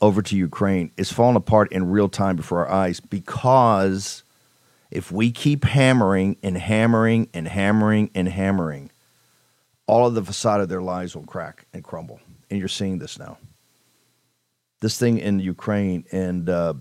over 0.00 0.22
to 0.22 0.34
Ukraine 0.34 0.92
is 0.96 1.12
falling 1.12 1.36
apart 1.36 1.70
in 1.72 1.90
real 1.90 2.08
time 2.08 2.36
before 2.36 2.66
our 2.66 2.72
eyes 2.72 3.00
because 3.00 4.22
if 4.90 5.12
we 5.12 5.30
keep 5.30 5.64
hammering 5.64 6.38
and 6.42 6.56
hammering 6.56 7.28
and 7.34 7.46
hammering 7.46 8.08
and 8.14 8.28
hammering, 8.28 8.90
all 9.86 10.06
of 10.06 10.14
the 10.14 10.24
facade 10.24 10.62
of 10.62 10.70
their 10.70 10.80
lives 10.80 11.14
will 11.14 11.24
crack 11.24 11.66
and 11.74 11.84
crumble. 11.84 12.18
And 12.48 12.58
you're 12.58 12.68
seeing 12.68 12.98
this 12.98 13.18
now. 13.18 13.36
This 14.80 14.98
thing 14.98 15.18
in 15.18 15.40
Ukraine, 15.40 16.06
and 16.10 16.48
uh, 16.48 16.72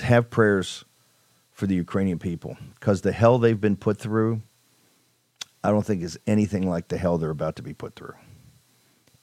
have 0.00 0.30
prayers 0.30 0.84
for 1.52 1.66
the 1.66 1.74
Ukrainian 1.74 2.18
people 2.18 2.56
because 2.74 3.00
the 3.00 3.12
hell 3.12 3.38
they've 3.38 3.60
been 3.60 3.76
put 3.76 3.98
through 3.98 4.42
I 5.62 5.70
don't 5.70 5.84
think 5.84 6.02
is 6.02 6.18
anything 6.26 6.68
like 6.68 6.88
the 6.88 6.98
hell 6.98 7.18
they're 7.18 7.30
about 7.30 7.56
to 7.56 7.62
be 7.62 7.74
put 7.74 7.94
through. 7.94 8.14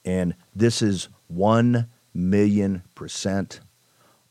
And 0.04 0.34
this 0.54 0.82
is 0.82 1.08
1 1.28 1.88
million 2.14 2.82
percent 2.94 3.60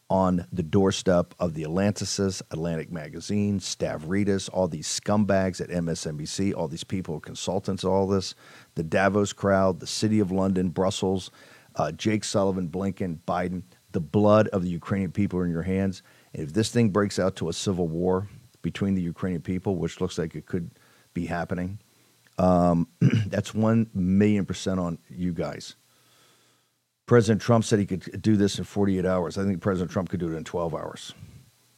on 0.08 0.46
the 0.54 0.62
doorstep 0.62 1.34
of 1.40 1.56
the 1.56 1.64
Atlanticist, 1.64 2.44
Atlantic 2.52 2.92
Magazine, 2.92 3.60
Stavridis, 3.60 4.50
all 4.54 4.68
these 4.68 4.88
scumbags 4.88 5.60
at 5.60 5.70
MSNBC, 5.70 6.56
all 6.56 6.68
these 6.68 6.84
people, 6.84 7.20
consultants, 7.20 7.84
all 7.84 8.08
this, 8.08 8.36
the 8.76 8.84
Davos 8.84 9.34
crowd, 9.34 9.80
the 9.80 9.88
city 9.88 10.20
of 10.20 10.32
London, 10.32 10.70
Brussels, 10.70 11.32
uh, 11.76 11.92
Jake 11.92 12.24
Sullivan, 12.24 12.70
Blinken, 12.70 13.18
Biden. 13.28 13.64
The 13.94 14.00
blood 14.00 14.48
of 14.50 14.62
the 14.62 14.70
Ukrainian 14.70 15.12
people 15.12 15.40
are 15.40 15.46
in 15.46 15.52
your 15.52 15.64
hands. 15.64 16.04
If 16.36 16.54
this 16.54 16.70
thing 16.70 16.90
breaks 16.90 17.18
out 17.18 17.36
to 17.38 17.50
a 17.50 17.54
civil 17.54 17.88
war 17.88 18.28
between 18.62 18.94
the 18.96 19.02
Ukrainian 19.02 19.42
people, 19.42 19.76
which 19.78 20.02
looks 20.02 20.18
like 20.18 20.36
it 20.36 20.46
could 20.46 20.72
be 21.14 21.26
happening, 21.26 21.80
um, 22.38 22.88
that's 23.28 23.54
one 23.54 23.90
million 23.94 24.46
percent 24.46 24.80
on 24.80 24.98
you 25.10 25.32
guys. 25.32 25.76
President 27.06 27.42
Trump 27.42 27.64
said 27.64 27.80
he 27.80 27.86
could 27.86 28.22
do 28.22 28.36
this 28.36 28.58
in 28.58 28.64
48 28.64 29.06
hours. 29.06 29.38
I 29.38 29.44
think 29.44 29.62
President 29.62 29.92
Trump 29.92 30.10
could 30.10 30.20
do 30.20 30.34
it 30.34 30.36
in 30.36 30.44
12 30.44 30.74
hours. 30.74 31.14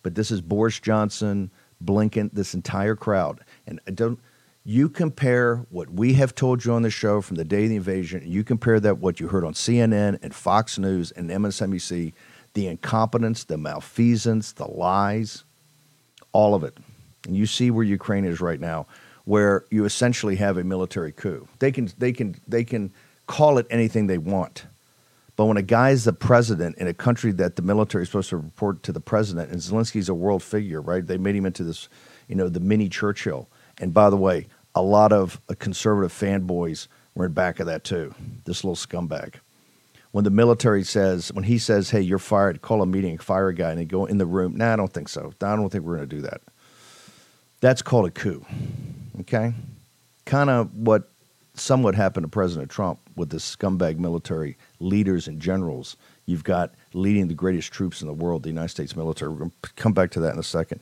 But 0.01 0.15
this 0.15 0.31
is 0.31 0.39
Boris 0.39 0.79
Johnson, 0.79 1.51
Blinken, 1.83 2.29
this 2.31 2.53
entire 2.53 2.95
crowd. 2.95 3.41
And 3.65 3.81
don't 3.93 4.19
you 4.63 4.89
compare 4.89 5.65
what 5.69 5.89
we 5.89 6.13
have 6.13 6.33
told 6.33 6.63
you 6.63 6.73
on 6.73 6.81
the 6.81 6.89
show 6.89 7.21
from 7.21 7.35
the 7.35 7.43
day 7.43 7.63
of 7.63 7.69
the 7.69 7.75
invasion, 7.75 8.23
you 8.25 8.43
compare 8.43 8.79
that 8.79 8.99
what 8.99 9.19
you 9.19 9.27
heard 9.27 9.43
on 9.43 9.53
CNN 9.53 10.17
and 10.21 10.33
Fox 10.33 10.77
News 10.77 11.11
and 11.11 11.29
MSNBC, 11.29 12.13
the 12.57 12.65
incompetence, 12.65 13.43
the 13.43 13.55
malfeasance, 13.55 14.53
the 14.53 14.65
lies, 14.65 15.43
all 16.31 16.55
of 16.55 16.63
it. 16.63 16.75
And 17.27 17.37
you 17.37 17.45
see 17.45 17.69
where 17.69 17.83
Ukraine 17.83 18.25
is 18.25 18.41
right 18.41 18.59
now 18.59 18.87
where 19.25 19.65
you 19.69 19.85
essentially 19.85 20.37
have 20.37 20.57
a 20.57 20.63
military 20.63 21.11
coup. 21.11 21.47
They 21.59 21.71
can 21.71 21.91
they 21.99 22.11
can 22.13 22.35
they 22.47 22.63
can 22.63 22.91
call 23.27 23.59
it 23.59 23.67
anything 23.69 24.07
they 24.07 24.17
want. 24.17 24.65
But 25.35 25.45
when 25.45 25.57
a 25.57 25.61
guy 25.61 25.91
is 25.91 26.05
the 26.05 26.13
president 26.13 26.77
in 26.79 26.87
a 26.87 26.95
country 26.95 27.31
that 27.33 27.57
the 27.57 27.61
military 27.61 28.03
is 28.03 28.09
supposed 28.09 28.29
to 28.29 28.37
report 28.37 28.81
to 28.83 28.91
the 28.91 29.01
president, 29.01 29.51
and 29.51 29.59
Zelensky's 29.61 30.09
a 30.09 30.15
world 30.15 30.41
figure, 30.41 30.81
right? 30.81 31.05
They 31.05 31.19
made 31.19 31.35
him 31.35 31.45
into 31.45 31.63
this, 31.63 31.89
you 32.27 32.33
know, 32.33 32.49
the 32.49 32.59
mini 32.59 32.89
Churchill. 32.89 33.47
And 33.79 33.93
by 33.93 34.09
the 34.09 34.17
way, 34.17 34.47
a 34.73 34.81
lot 34.81 35.13
of 35.13 35.39
uh, 35.47 35.53
conservative 35.59 36.11
fanboys 36.11 36.87
were 37.13 37.27
in 37.27 37.33
back 37.33 37.59
of 37.59 37.67
that 37.67 37.83
too. 37.83 38.15
This 38.45 38.63
little 38.63 38.75
scumbag. 38.75 39.35
When 40.17 40.23
the 40.23 40.31
military 40.31 40.83
says, 40.83 41.31
when 41.31 41.43
he 41.43 41.59
says, 41.59 41.91
"Hey, 41.91 42.01
you're 42.01 42.17
fired," 42.17 42.63
call 42.63 42.81
a 42.81 42.87
meeting, 42.87 43.19
fire 43.19 43.49
a 43.49 43.53
guy, 43.53 43.69
and 43.69 43.79
they 43.79 43.85
go 43.85 44.05
in 44.05 44.17
the 44.17 44.25
room. 44.25 44.57
Nah, 44.57 44.73
I 44.73 44.75
don't 44.75 44.91
think 44.91 45.09
so. 45.09 45.31
I 45.43 45.55
don't 45.55 45.69
think 45.69 45.83
we're 45.83 45.97
going 45.97 46.09
to 46.09 46.15
do 46.15 46.23
that. 46.23 46.41
That's 47.61 47.83
called 47.83 48.07
a 48.07 48.09
coup. 48.09 48.43
Okay? 49.19 49.53
Kind 50.25 50.49
of 50.49 50.75
what 50.75 51.11
somewhat 51.53 51.93
happened 51.93 52.23
to 52.23 52.29
President 52.29 52.71
Trump 52.71 52.97
with 53.15 53.29
the 53.29 53.37
scumbag 53.37 53.99
military 53.99 54.57
leaders 54.79 55.27
and 55.27 55.39
generals 55.39 55.97
you've 56.25 56.43
got 56.43 56.71
leading 56.93 57.27
the 57.27 57.35
greatest 57.35 57.71
troops 57.71 58.01
in 58.01 58.07
the 58.07 58.13
world, 58.13 58.41
the 58.41 58.49
United 58.49 58.69
States 58.69 58.95
military. 58.95 59.29
We're 59.29 59.37
going 59.37 59.51
to 59.61 59.69
come 59.75 59.93
back 59.93 60.09
to 60.13 60.19
that 60.21 60.33
in 60.33 60.39
a 60.39 60.43
second. 60.43 60.79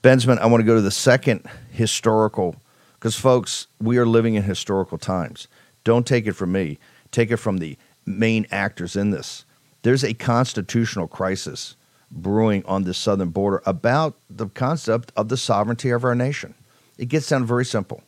Benjamin, 0.00 0.38
I 0.38 0.46
want 0.46 0.62
to 0.62 0.66
go 0.66 0.76
to 0.76 0.80
the 0.80 0.90
second 0.90 1.46
historical, 1.72 2.56
because 2.94 3.16
folks, 3.16 3.66
we 3.82 3.98
are 3.98 4.06
living 4.06 4.32
in 4.32 4.44
historical 4.44 4.96
times. 4.96 5.46
Don't 5.84 6.06
take 6.06 6.26
it 6.26 6.32
from 6.32 6.52
me, 6.52 6.78
take 7.10 7.30
it 7.30 7.36
from 7.36 7.58
the 7.58 7.76
main 8.06 8.46
actors 8.50 8.96
in 8.96 9.10
this. 9.10 9.44
There's 9.82 10.04
a 10.04 10.14
constitutional 10.14 11.08
crisis 11.08 11.76
brewing 12.10 12.64
on 12.66 12.84
the 12.84 12.94
southern 12.94 13.30
border 13.30 13.62
about 13.66 14.16
the 14.28 14.48
concept 14.48 15.12
of 15.16 15.28
the 15.28 15.36
sovereignty 15.36 15.90
of 15.90 16.04
our 16.04 16.14
nation. 16.14 16.54
It 16.98 17.06
gets 17.06 17.28
down 17.28 17.46
very 17.46 17.64
simple. 17.64 18.02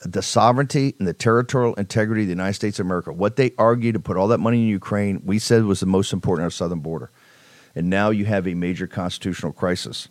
The 0.00 0.22
sovereignty 0.22 0.94
and 0.98 1.08
the 1.08 1.14
territorial 1.14 1.74
integrity 1.74 2.22
of 2.22 2.26
the 2.26 2.32
United 2.32 2.54
States 2.54 2.78
of 2.78 2.86
America, 2.86 3.12
what 3.12 3.36
they 3.36 3.52
argued 3.56 3.94
to 3.94 4.00
put 4.00 4.16
all 4.16 4.28
that 4.28 4.38
money 4.38 4.62
in 4.62 4.68
Ukraine, 4.68 5.22
we 5.24 5.38
said 5.38 5.64
was 5.64 5.80
the 5.80 5.86
most 5.86 6.12
important 6.12 6.44
our 6.44 6.50
southern 6.50 6.80
border. 6.80 7.10
And 7.74 7.88
now 7.88 8.10
you 8.10 8.24
have 8.26 8.46
a 8.46 8.54
major 8.54 8.86
constitutional 8.86 9.52
crisis. 9.52 10.08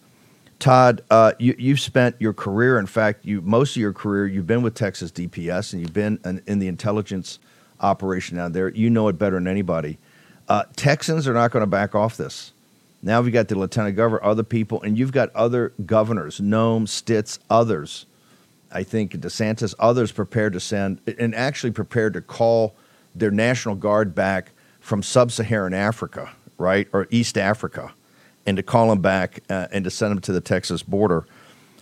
Todd, 0.58 1.04
uh, 1.12 1.34
you, 1.38 1.72
have 1.74 1.80
spent 1.80 2.16
your 2.20 2.34
career, 2.34 2.80
in 2.80 2.86
fact, 2.88 3.26
you 3.26 3.42
most 3.42 3.76
of 3.76 3.82
your 3.82 3.94
career, 3.94 4.26
you've 4.26 4.48
been 4.48 4.62
with 4.62 4.74
Texas 4.74 5.12
DPS 5.12 5.74
and 5.74 5.82
you've 5.82 5.94
been 5.94 6.42
in 6.48 6.60
the 6.60 6.68
intelligence 6.68 7.40
operation 7.82 8.38
down 8.38 8.52
there. 8.52 8.70
You 8.70 8.90
know 8.90 9.08
it 9.08 9.18
better 9.18 9.36
than 9.36 9.48
anybody. 9.48 9.98
Uh, 10.48 10.64
Texans 10.76 11.28
are 11.28 11.34
not 11.34 11.52
going 11.52 11.62
to 11.62 11.68
back 11.68 11.96
off 11.96 12.18
this. 12.18 12.54
Now 13.02 13.22
we've 13.22 13.34
got 13.34 13.48
the 13.48 13.58
lieutenant 13.58 13.96
governor, 13.96 14.24
other 14.24 14.44
people, 14.44 14.82
and 14.82 14.98
you've 14.98 15.12
got 15.12 15.34
other 15.36 15.74
governors, 15.86 16.40
Noem, 16.40 16.88
Stitt, 16.88 17.38
others. 17.50 18.06
I 18.72 18.84
think 18.84 19.14
DeSantis, 19.14 19.76
others 19.80 20.12
prepared 20.12 20.54
to 20.54 20.60
send, 20.60 21.00
and 21.20 21.36
actually 21.36 21.72
prepared 21.72 22.14
to 22.14 22.22
call 22.22 22.76
their 23.14 23.32
National 23.32 23.76
Guard 23.76 24.16
back 24.16 24.52
from 24.80 25.02
sub 25.02 25.32
Saharan 25.32 25.74
Africa, 25.74 26.32
right, 26.58 26.88
or 26.94 27.08
East 27.10 27.38
Africa, 27.38 27.94
and 28.46 28.58
to 28.58 28.64
call 28.64 28.90
them 28.90 29.02
back 29.02 29.42
uh, 29.50 29.68
and 29.72 29.84
to 29.84 29.92
send 29.92 30.12
them 30.12 30.22
to 30.22 30.32
the 30.32 30.42
Texas 30.42 30.84
border. 30.84 31.26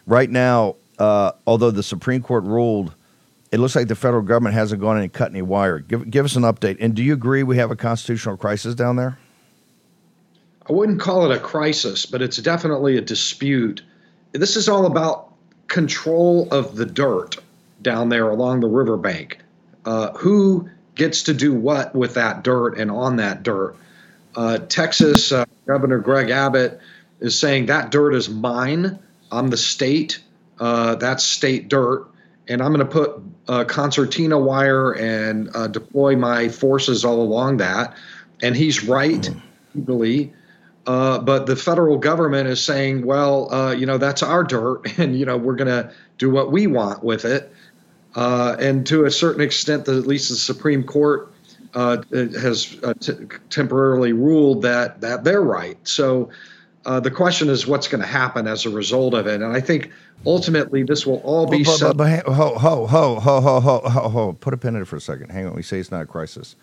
Right 0.06 0.30
now, 0.30 0.76
uh, 1.00 1.32
although 1.48 1.72
the 1.72 1.84
Supreme 1.84 2.22
Court 2.22 2.44
ruled, 2.44 2.94
it 3.54 3.60
looks 3.60 3.76
like 3.76 3.88
the 3.88 3.96
federal 3.96 4.24
government 4.24 4.56
hasn't 4.56 4.82
gone 4.82 4.98
and 4.98 5.14
cut 5.14 5.30
any 5.30 5.44
wire. 5.44 5.78
Give, 5.78 6.10
give 6.10 6.26
us 6.26 6.36
an 6.36 6.42
update. 6.42 6.78
And 6.80 6.96
do 6.96 7.04
you 7.04 7.14
agree 7.14 7.44
we 7.44 7.58
have 7.58 7.70
a 7.70 7.76
constitutional 7.76 8.36
crisis 8.36 8.74
down 8.74 8.96
there? 8.96 9.20
I 10.68 10.74
wouldn't 10.74 11.00
call 11.00 11.30
it 11.30 11.38
a 11.38 11.40
crisis, 11.40 12.08
but 12.08 12.24
it's 12.24 12.38
definitely 12.38 12.98
a 12.98 13.02
dispute. 13.02 13.84
This 14.32 14.56
is 14.56 14.68
all 14.68 14.88
about 14.88 15.32
control 15.68 16.48
of 16.50 16.76
the 16.76 16.86
dirt 16.88 17.38
down 17.84 18.10
there 18.10 18.28
along 18.28 18.62
the 18.62 18.68
riverbank. 18.68 19.38
Uh, 19.86 20.14
who 20.14 20.68
gets 20.96 21.22
to 21.24 21.34
do 21.36 21.54
what 21.54 21.94
with 21.94 22.16
that 22.16 22.44
dirt 22.44 22.80
and 22.80 22.90
on 22.90 23.18
that 23.18 23.44
dirt? 23.44 23.76
Uh, 24.36 24.58
Texas 24.58 25.32
uh, 25.32 25.46
Governor 25.68 26.00
Greg 26.00 26.32
Abbott 26.32 26.80
is 27.20 27.38
saying 27.38 27.68
that 27.68 27.92
dirt 27.92 28.16
is 28.16 28.30
mine. 28.30 28.98
I'm 29.32 29.50
the 29.50 29.58
state. 29.58 30.24
Uh, 30.60 30.96
that's 30.96 31.24
state 31.24 31.68
dirt. 31.68 32.08
And 32.48 32.60
I'm 32.62 32.74
going 32.74 32.86
to 32.86 32.92
put 32.92 33.24
uh, 33.48 33.64
concertina 33.66 34.38
wire 34.38 34.92
and 34.94 35.50
uh, 35.56 35.68
deploy 35.68 36.16
my 36.16 36.50
forces 36.50 37.04
all 37.04 37.22
along 37.22 37.58
that. 37.58 37.96
And 38.42 38.56
he's 38.56 38.84
right, 38.84 39.22
mm. 39.22 39.42
legally. 39.76 40.34
Uh, 40.86 41.20
but 41.20 41.46
the 41.46 41.56
federal 41.56 41.98
government 41.98 42.48
is 42.50 42.62
saying, 42.62 43.06
well, 43.06 43.54
uh, 43.54 43.72
you 43.72 43.86
know, 43.86 43.98
that's 43.98 44.22
our 44.22 44.44
dirt, 44.44 44.82
and 44.98 45.18
you 45.18 45.26
know, 45.26 45.38
we're 45.38 45.56
going 45.56 45.68
to 45.68 45.92
do 46.18 46.30
what 46.30 46.52
we 46.52 46.68
want 46.68 47.04
with 47.04 47.26
it. 47.26 47.52
Uh, 48.16 48.56
and 48.60 48.86
to 48.86 49.06
a 49.06 49.12
certain 49.12 49.42
extent, 49.42 49.86
the, 49.86 49.98
at 49.98 50.06
least 50.06 50.30
the 50.30 50.36
Supreme 50.36 50.84
Court 50.84 51.34
uh, 51.74 52.04
has 52.12 52.78
uh, 52.84 52.94
t- 53.00 53.14
temporarily 53.50 54.14
ruled 54.14 54.62
that 54.62 55.02
that 55.02 55.24
they're 55.24 55.42
right. 55.42 55.78
So 55.88 56.30
uh, 56.86 57.00
the 57.00 57.12
question 57.12 57.50
is, 57.50 57.66
what's 57.66 57.88
going 57.88 58.02
to 58.02 58.08
happen 58.08 58.48
as 58.48 58.66
a 58.66 58.70
result 58.70 59.14
of 59.14 59.28
it? 59.28 59.42
And 59.42 59.56
I 59.56 59.62
think 59.62 59.92
ultimately 60.26 60.84
this 60.84 61.06
will 61.06 61.20
all 61.20 61.48
be. 61.48 61.64
But, 61.64 61.80
but, 61.80 61.98
but, 61.98 62.26
but 62.26 62.34
ho, 62.34 62.58
ho, 62.58 62.88
ho, 62.88 63.20
ho, 63.20 63.42
ho, 63.42 63.60
ho, 63.60 63.80
ho, 63.90 64.10
ho, 64.10 64.34
put 64.34 64.54
a 64.54 64.58
pin 64.58 64.76
in 64.76 64.82
it 64.82 64.86
for 64.86 64.98
a 64.98 65.02
second. 65.02 65.30
Hang 65.30 65.48
on. 65.48 65.56
We 65.56 65.64
say 65.64 65.80
it's 65.80 65.92
not 65.92 66.02
a 66.02 66.06
crisis. 66.06 66.56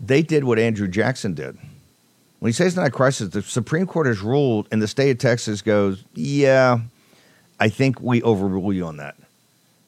They 0.00 0.22
did 0.22 0.44
what 0.44 0.58
Andrew 0.58 0.88
Jackson 0.88 1.34
did 1.34 1.58
when 2.38 2.50
he 2.50 2.52
says 2.52 2.68
it's 2.68 2.76
not 2.76 2.86
a 2.86 2.90
crisis, 2.90 3.30
the 3.30 3.42
Supreme 3.42 3.86
Court 3.86 4.06
has 4.06 4.20
ruled, 4.20 4.68
and 4.70 4.80
the 4.80 4.88
state 4.88 5.10
of 5.10 5.18
Texas 5.18 5.62
goes, 5.62 6.04
"Yeah, 6.14 6.80
I 7.58 7.68
think 7.68 8.00
we 8.00 8.22
overrule 8.22 8.72
you 8.72 8.86
on 8.86 8.98
that." 8.98 9.16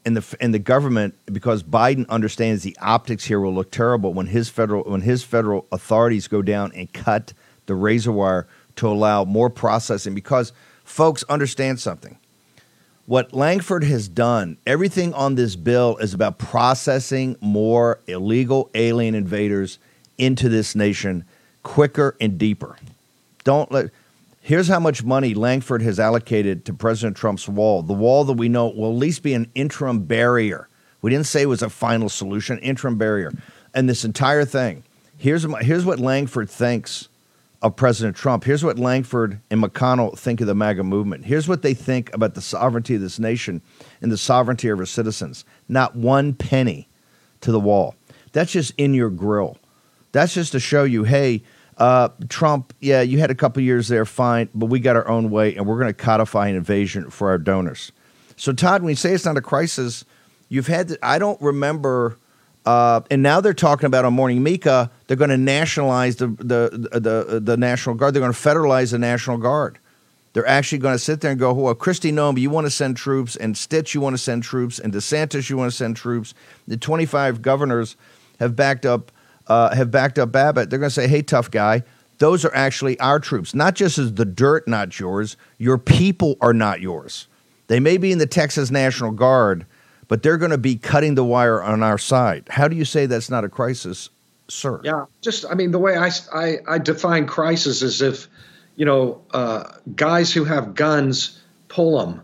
And 0.04 0.16
the 0.16 0.36
and 0.40 0.52
the 0.52 0.58
government, 0.58 1.14
because 1.26 1.62
Biden 1.62 2.08
understands 2.08 2.62
the 2.62 2.76
optics 2.80 3.24
here 3.24 3.38
will 3.38 3.54
look 3.54 3.70
terrible 3.70 4.12
when 4.12 4.26
his 4.26 4.48
federal 4.48 4.82
when 4.84 5.02
his 5.02 5.22
federal 5.22 5.66
authorities 5.70 6.26
go 6.26 6.42
down 6.42 6.72
and 6.74 6.92
cut 6.92 7.32
the 7.66 7.74
razor 7.74 8.12
wire 8.12 8.48
to 8.80 8.88
allow 8.88 9.24
more 9.24 9.48
processing. 9.48 10.14
Because 10.14 10.52
folks 10.84 11.22
understand 11.28 11.80
something. 11.80 12.18
What 13.06 13.32
Lankford 13.32 13.84
has 13.84 14.08
done, 14.08 14.56
everything 14.66 15.12
on 15.14 15.34
this 15.34 15.56
bill 15.56 15.96
is 15.96 16.14
about 16.14 16.38
processing 16.38 17.36
more 17.40 17.98
illegal 18.06 18.70
alien 18.74 19.14
invaders 19.14 19.78
into 20.16 20.48
this 20.48 20.74
nation 20.74 21.24
quicker 21.62 22.16
and 22.20 22.38
deeper. 22.38 22.76
Don't 23.44 23.70
let. 23.72 23.90
Here's 24.42 24.68
how 24.68 24.80
much 24.80 25.04
money 25.04 25.34
Lankford 25.34 25.82
has 25.82 26.00
allocated 26.00 26.64
to 26.64 26.72
President 26.72 27.16
Trump's 27.16 27.48
wall. 27.48 27.82
The 27.82 27.92
wall 27.92 28.24
that 28.24 28.34
we 28.34 28.48
know 28.48 28.68
will 28.68 28.90
at 28.90 28.96
least 28.96 29.22
be 29.22 29.34
an 29.34 29.50
interim 29.54 30.04
barrier. 30.04 30.68
We 31.02 31.10
didn't 31.10 31.26
say 31.26 31.42
it 31.42 31.46
was 31.46 31.62
a 31.62 31.68
final 31.68 32.08
solution, 32.08 32.58
interim 32.60 32.96
barrier. 32.96 33.32
And 33.74 33.88
this 33.88 34.04
entire 34.04 34.44
thing, 34.44 34.82
here's, 35.18 35.46
here's 35.60 35.84
what 35.84 36.00
Lankford 36.00 36.48
thinks 36.48 37.09
of 37.62 37.76
President 37.76 38.16
Trump. 38.16 38.44
Here's 38.44 38.64
what 38.64 38.78
Lankford 38.78 39.40
and 39.50 39.62
McConnell 39.62 40.18
think 40.18 40.40
of 40.40 40.46
the 40.46 40.54
MAGA 40.54 40.82
movement. 40.82 41.26
Here's 41.26 41.46
what 41.46 41.62
they 41.62 41.74
think 41.74 42.12
about 42.14 42.34
the 42.34 42.40
sovereignty 42.40 42.94
of 42.94 43.02
this 43.02 43.18
nation 43.18 43.60
and 44.00 44.10
the 44.10 44.16
sovereignty 44.16 44.68
of 44.68 44.78
our 44.78 44.86
citizens. 44.86 45.44
Not 45.68 45.94
one 45.94 46.32
penny 46.32 46.88
to 47.42 47.52
the 47.52 47.60
wall. 47.60 47.94
That's 48.32 48.52
just 48.52 48.72
in 48.78 48.94
your 48.94 49.10
grill. 49.10 49.58
That's 50.12 50.34
just 50.34 50.52
to 50.52 50.60
show 50.60 50.84
you, 50.84 51.04
hey, 51.04 51.42
uh, 51.76 52.10
Trump, 52.28 52.74
yeah, 52.80 53.00
you 53.00 53.18
had 53.18 53.30
a 53.30 53.34
couple 53.34 53.62
years 53.62 53.88
there, 53.88 54.04
fine, 54.04 54.48
but 54.54 54.66
we 54.66 54.80
got 54.80 54.96
our 54.96 55.08
own 55.08 55.30
way, 55.30 55.54
and 55.54 55.66
we're 55.66 55.78
going 55.78 55.86
to 55.86 55.94
codify 55.94 56.48
an 56.48 56.56
invasion 56.56 57.10
for 57.10 57.30
our 57.30 57.38
donors. 57.38 57.92
So, 58.36 58.52
Todd, 58.52 58.82
when 58.82 58.90
you 58.90 58.96
say 58.96 59.12
it's 59.12 59.24
not 59.24 59.36
a 59.36 59.42
crisis, 59.42 60.04
you've 60.48 60.66
had, 60.66 60.88
to, 60.88 60.98
I 61.02 61.18
don't 61.18 61.40
remember, 61.40 62.18
uh, 62.66 63.00
and 63.10 63.22
now 63.22 63.40
they're 63.40 63.54
talking 63.54 63.86
about 63.86 64.04
on 64.04 64.12
Morning 64.12 64.42
Mika, 64.42 64.90
they're 65.06 65.16
going 65.16 65.30
to 65.30 65.38
nationalize 65.38 66.16
the, 66.16 66.28
the, 66.28 66.88
the, 67.00 67.40
the 67.40 67.56
National 67.56 67.94
Guard. 67.94 68.14
They're 68.14 68.20
going 68.20 68.32
to 68.32 68.38
federalize 68.38 68.90
the 68.92 68.98
National 68.98 69.38
Guard. 69.38 69.78
They're 70.32 70.46
actually 70.46 70.78
going 70.78 70.94
to 70.94 70.98
sit 70.98 71.20
there 71.22 71.30
and 71.30 71.40
go, 71.40 71.52
well, 71.52 71.74
Kristi 71.74 72.12
Noem, 72.12 72.38
you 72.38 72.50
want 72.50 72.66
to 72.66 72.70
send 72.70 72.96
troops, 72.96 73.34
and 73.34 73.56
Stitch, 73.56 73.94
you 73.94 74.00
want 74.00 74.14
to 74.14 74.22
send 74.22 74.44
troops, 74.44 74.78
and 74.78 74.92
DeSantis, 74.92 75.50
you 75.50 75.56
want 75.56 75.70
to 75.70 75.76
send 75.76 75.96
troops. 75.96 76.34
The 76.68 76.76
25 76.76 77.42
governors 77.42 77.96
have 78.38 78.54
backed 78.54 78.86
up 78.86 79.10
uh, 79.50 79.74
have 79.74 79.90
backed 79.90 80.18
up 80.18 80.34
Abbott, 80.34 80.70
they're 80.70 80.78
going 80.78 80.90
to 80.90 80.94
say, 80.94 81.08
hey, 81.08 81.22
tough 81.22 81.50
guy, 81.50 81.82
those 82.18 82.44
are 82.44 82.54
actually 82.54 82.98
our 83.00 83.18
troops. 83.18 83.52
Not 83.52 83.74
just 83.74 83.98
as 83.98 84.14
the 84.14 84.24
dirt 84.24 84.68
not 84.68 84.98
yours, 84.98 85.36
your 85.58 85.76
people 85.76 86.36
are 86.40 86.54
not 86.54 86.80
yours. 86.80 87.26
They 87.66 87.80
may 87.80 87.96
be 87.96 88.12
in 88.12 88.18
the 88.18 88.26
Texas 88.26 88.70
National 88.70 89.10
Guard, 89.10 89.66
but 90.10 90.24
they're 90.24 90.36
going 90.36 90.50
to 90.50 90.58
be 90.58 90.74
cutting 90.74 91.14
the 91.14 91.24
wire 91.24 91.62
on 91.62 91.84
our 91.84 91.96
side. 91.96 92.44
How 92.50 92.66
do 92.66 92.74
you 92.74 92.84
say 92.84 93.06
that's 93.06 93.30
not 93.30 93.44
a 93.44 93.48
crisis, 93.48 94.10
sir? 94.48 94.80
Yeah, 94.82 95.04
just, 95.20 95.44
I 95.48 95.54
mean, 95.54 95.70
the 95.70 95.78
way 95.78 95.96
I, 95.96 96.10
I, 96.34 96.56
I 96.66 96.78
define 96.78 97.28
crisis 97.28 97.80
is 97.80 98.02
if, 98.02 98.26
you 98.74 98.84
know, 98.84 99.22
uh, 99.30 99.70
guys 99.94 100.32
who 100.32 100.42
have 100.42 100.74
guns 100.74 101.40
pull 101.68 102.00
them 102.00 102.22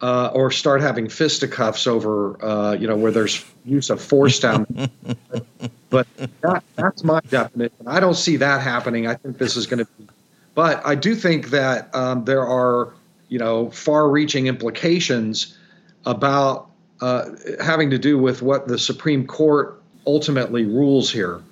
uh, 0.00 0.30
or 0.32 0.52
start 0.52 0.80
having 0.80 1.08
fisticuffs 1.08 1.88
over, 1.88 2.40
uh, 2.42 2.74
you 2.74 2.86
know, 2.86 2.94
where 2.94 3.10
there's 3.10 3.44
use 3.64 3.90
of 3.90 4.00
force 4.00 4.38
down. 4.38 4.64
but 5.90 6.06
that, 6.42 6.62
that's 6.76 7.02
my 7.02 7.18
definition. 7.28 7.88
I 7.88 7.98
don't 7.98 8.14
see 8.14 8.36
that 8.36 8.60
happening. 8.60 9.08
I 9.08 9.14
think 9.14 9.38
this 9.38 9.56
is 9.56 9.66
going 9.66 9.84
to 9.84 9.90
be, 9.98 10.06
but 10.54 10.86
I 10.86 10.94
do 10.94 11.16
think 11.16 11.50
that 11.50 11.92
um, 11.96 12.26
there 12.26 12.46
are, 12.46 12.94
you 13.28 13.40
know, 13.40 13.70
far-reaching 13.70 14.46
implications 14.46 15.58
about 16.06 16.67
uh, 17.00 17.30
having 17.60 17.90
to 17.90 17.98
do 17.98 18.18
with 18.18 18.42
what 18.42 18.68
the 18.68 18.78
Supreme 18.78 19.26
Court 19.26 19.80
ultimately 20.06 20.64
rules 20.64 21.10
here. 21.10 21.42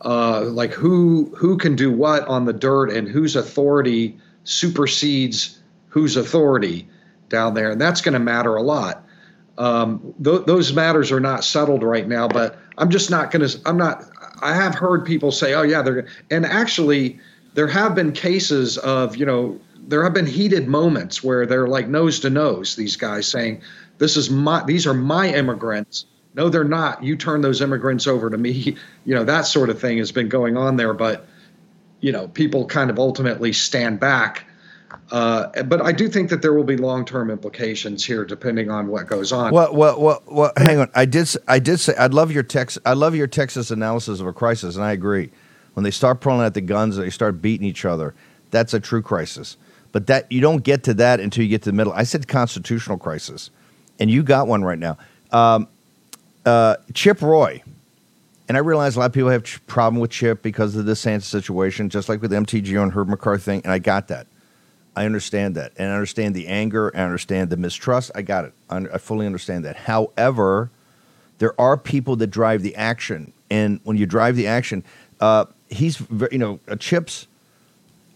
Uh, 0.00 0.42
like 0.42 0.72
who 0.72 1.32
who 1.36 1.56
can 1.56 1.76
do 1.76 1.90
what 1.90 2.26
on 2.28 2.44
the 2.44 2.52
dirt 2.52 2.90
and 2.90 3.08
whose 3.08 3.36
authority 3.36 4.16
supersedes 4.44 5.58
whose 5.88 6.16
authority 6.16 6.86
down 7.28 7.54
there, 7.54 7.70
and 7.70 7.80
that's 7.80 8.00
going 8.00 8.12
to 8.12 8.18
matter 8.18 8.56
a 8.56 8.62
lot. 8.62 9.04
Um, 9.56 10.14
th- 10.22 10.44
those 10.46 10.72
matters 10.72 11.12
are 11.12 11.20
not 11.20 11.44
settled 11.44 11.82
right 11.82 12.06
now, 12.06 12.28
but 12.28 12.58
I'm 12.76 12.90
just 12.90 13.10
not 13.10 13.30
going 13.30 13.48
to. 13.48 13.60
I'm 13.64 13.78
not. 13.78 14.04
I 14.42 14.54
have 14.54 14.74
heard 14.74 15.06
people 15.06 15.32
say, 15.32 15.54
"Oh 15.54 15.62
yeah, 15.62 15.80
they're," 15.80 16.06
and 16.30 16.44
actually, 16.44 17.18
there 17.54 17.68
have 17.68 17.94
been 17.94 18.12
cases 18.12 18.76
of 18.78 19.16
you 19.16 19.24
know 19.24 19.58
there 19.86 20.02
have 20.02 20.14
been 20.14 20.26
heated 20.26 20.66
moments 20.66 21.22
where 21.22 21.46
they're 21.46 21.68
like 21.68 21.88
nose 21.88 22.20
to 22.20 22.30
nose. 22.30 22.76
These 22.76 22.96
guys 22.96 23.26
saying, 23.26 23.62
"This 24.04 24.16
is 24.16 24.30
my. 24.30 24.64
These 24.64 24.86
are 24.86 24.94
my 24.94 25.32
immigrants." 25.32 26.06
No, 26.34 26.48
they're 26.48 26.64
not. 26.64 27.02
You 27.04 27.16
turn 27.16 27.42
those 27.42 27.60
immigrants 27.60 28.06
over 28.06 28.30
to 28.30 28.38
me. 28.38 28.76
You 29.06 29.14
know 29.14 29.24
that 29.24 29.42
sort 29.42 29.68
of 29.68 29.78
thing 29.78 29.98
has 29.98 30.12
been 30.12 30.30
going 30.30 30.56
on 30.56 30.76
there, 30.76 30.94
but 30.94 31.26
you 32.00 32.10
know 32.10 32.28
people 32.28 32.64
kind 32.66 32.88
of 32.88 32.98
ultimately 32.98 33.52
stand 33.52 34.00
back 34.00 34.46
uh, 35.10 35.62
but 35.64 35.82
I 35.82 35.92
do 35.92 36.08
think 36.08 36.30
that 36.30 36.42
there 36.42 36.52
will 36.52 36.64
be 36.64 36.76
long-term 36.76 37.30
implications 37.30 38.04
here, 38.04 38.24
depending 38.24 38.70
on 38.70 38.88
what 38.88 39.06
goes 39.06 39.32
on. 39.32 39.52
Well, 39.52 39.74
well, 39.74 40.00
well, 40.00 40.22
well 40.26 40.52
hang 40.56 40.78
on. 40.78 40.90
I 40.94 41.04
did, 41.04 41.28
I 41.46 41.58
did 41.58 41.78
say 41.78 41.94
I 41.96 42.06
love 42.06 42.32
your 42.32 42.42
text. 42.42 42.78
I 42.84 42.94
love 42.94 43.14
your 43.14 43.26
Texas 43.26 43.70
analysis 43.70 44.20
of 44.20 44.26
a 44.26 44.32
crisis, 44.32 44.76
and 44.76 44.84
I 44.84 44.92
agree. 44.92 45.30
When 45.74 45.84
they 45.84 45.90
start 45.90 46.20
pulling 46.20 46.40
out 46.40 46.54
the 46.54 46.60
guns 46.60 46.96
and 46.96 47.06
they 47.06 47.10
start 47.10 47.42
beating 47.42 47.66
each 47.66 47.84
other, 47.84 48.14
that's 48.50 48.74
a 48.74 48.80
true 48.80 49.02
crisis. 49.02 49.56
But 49.92 50.06
that 50.06 50.30
you 50.30 50.40
don't 50.40 50.62
get 50.62 50.84
to 50.84 50.94
that 50.94 51.20
until 51.20 51.44
you 51.44 51.50
get 51.50 51.62
to 51.62 51.70
the 51.70 51.76
middle. 51.76 51.92
I 51.92 52.04
said 52.04 52.26
constitutional 52.28 52.98
crisis, 52.98 53.50
and 53.98 54.10
you 54.10 54.22
got 54.22 54.46
one 54.46 54.62
right 54.62 54.78
now. 54.78 54.98
Um, 55.30 55.68
uh, 56.44 56.76
Chip 56.92 57.22
Roy, 57.22 57.62
and 58.48 58.56
I 58.56 58.60
realize 58.60 58.96
a 58.96 59.00
lot 59.00 59.06
of 59.06 59.12
people 59.12 59.30
have 59.30 59.44
a 59.44 59.60
problem 59.66 60.00
with 60.00 60.10
Chip 60.10 60.42
because 60.42 60.76
of 60.76 60.84
the 60.84 60.92
DeSantis 60.92 61.22
situation, 61.22 61.88
just 61.88 62.08
like 62.08 62.20
with 62.20 62.32
MTG 62.32 62.80
and 62.82 62.92
Herb 62.92 63.08
McCarthy 63.08 63.42
thing, 63.42 63.60
and 63.64 63.72
I 63.72 63.78
got 63.78 64.08
that. 64.08 64.26
I 64.96 65.06
understand 65.06 65.56
that. 65.56 65.72
And 65.76 65.90
I 65.90 65.94
understand 65.94 66.34
the 66.34 66.46
anger. 66.46 66.92
I 66.94 67.00
understand 67.00 67.50
the 67.50 67.56
mistrust. 67.56 68.10
I 68.14 68.22
got 68.22 68.44
it. 68.44 68.52
I 68.70 68.98
fully 68.98 69.26
understand 69.26 69.64
that. 69.64 69.76
However, 69.76 70.70
there 71.38 71.58
are 71.60 71.76
people 71.76 72.16
that 72.16 72.28
drive 72.28 72.62
the 72.62 72.76
action. 72.76 73.32
And 73.50 73.80
when 73.84 73.96
you 73.96 74.06
drive 74.06 74.36
the 74.36 74.46
action, 74.46 74.84
uh, 75.20 75.46
he's, 75.68 76.00
you 76.30 76.38
know, 76.38 76.60
uh, 76.68 76.76
Chips, 76.76 77.26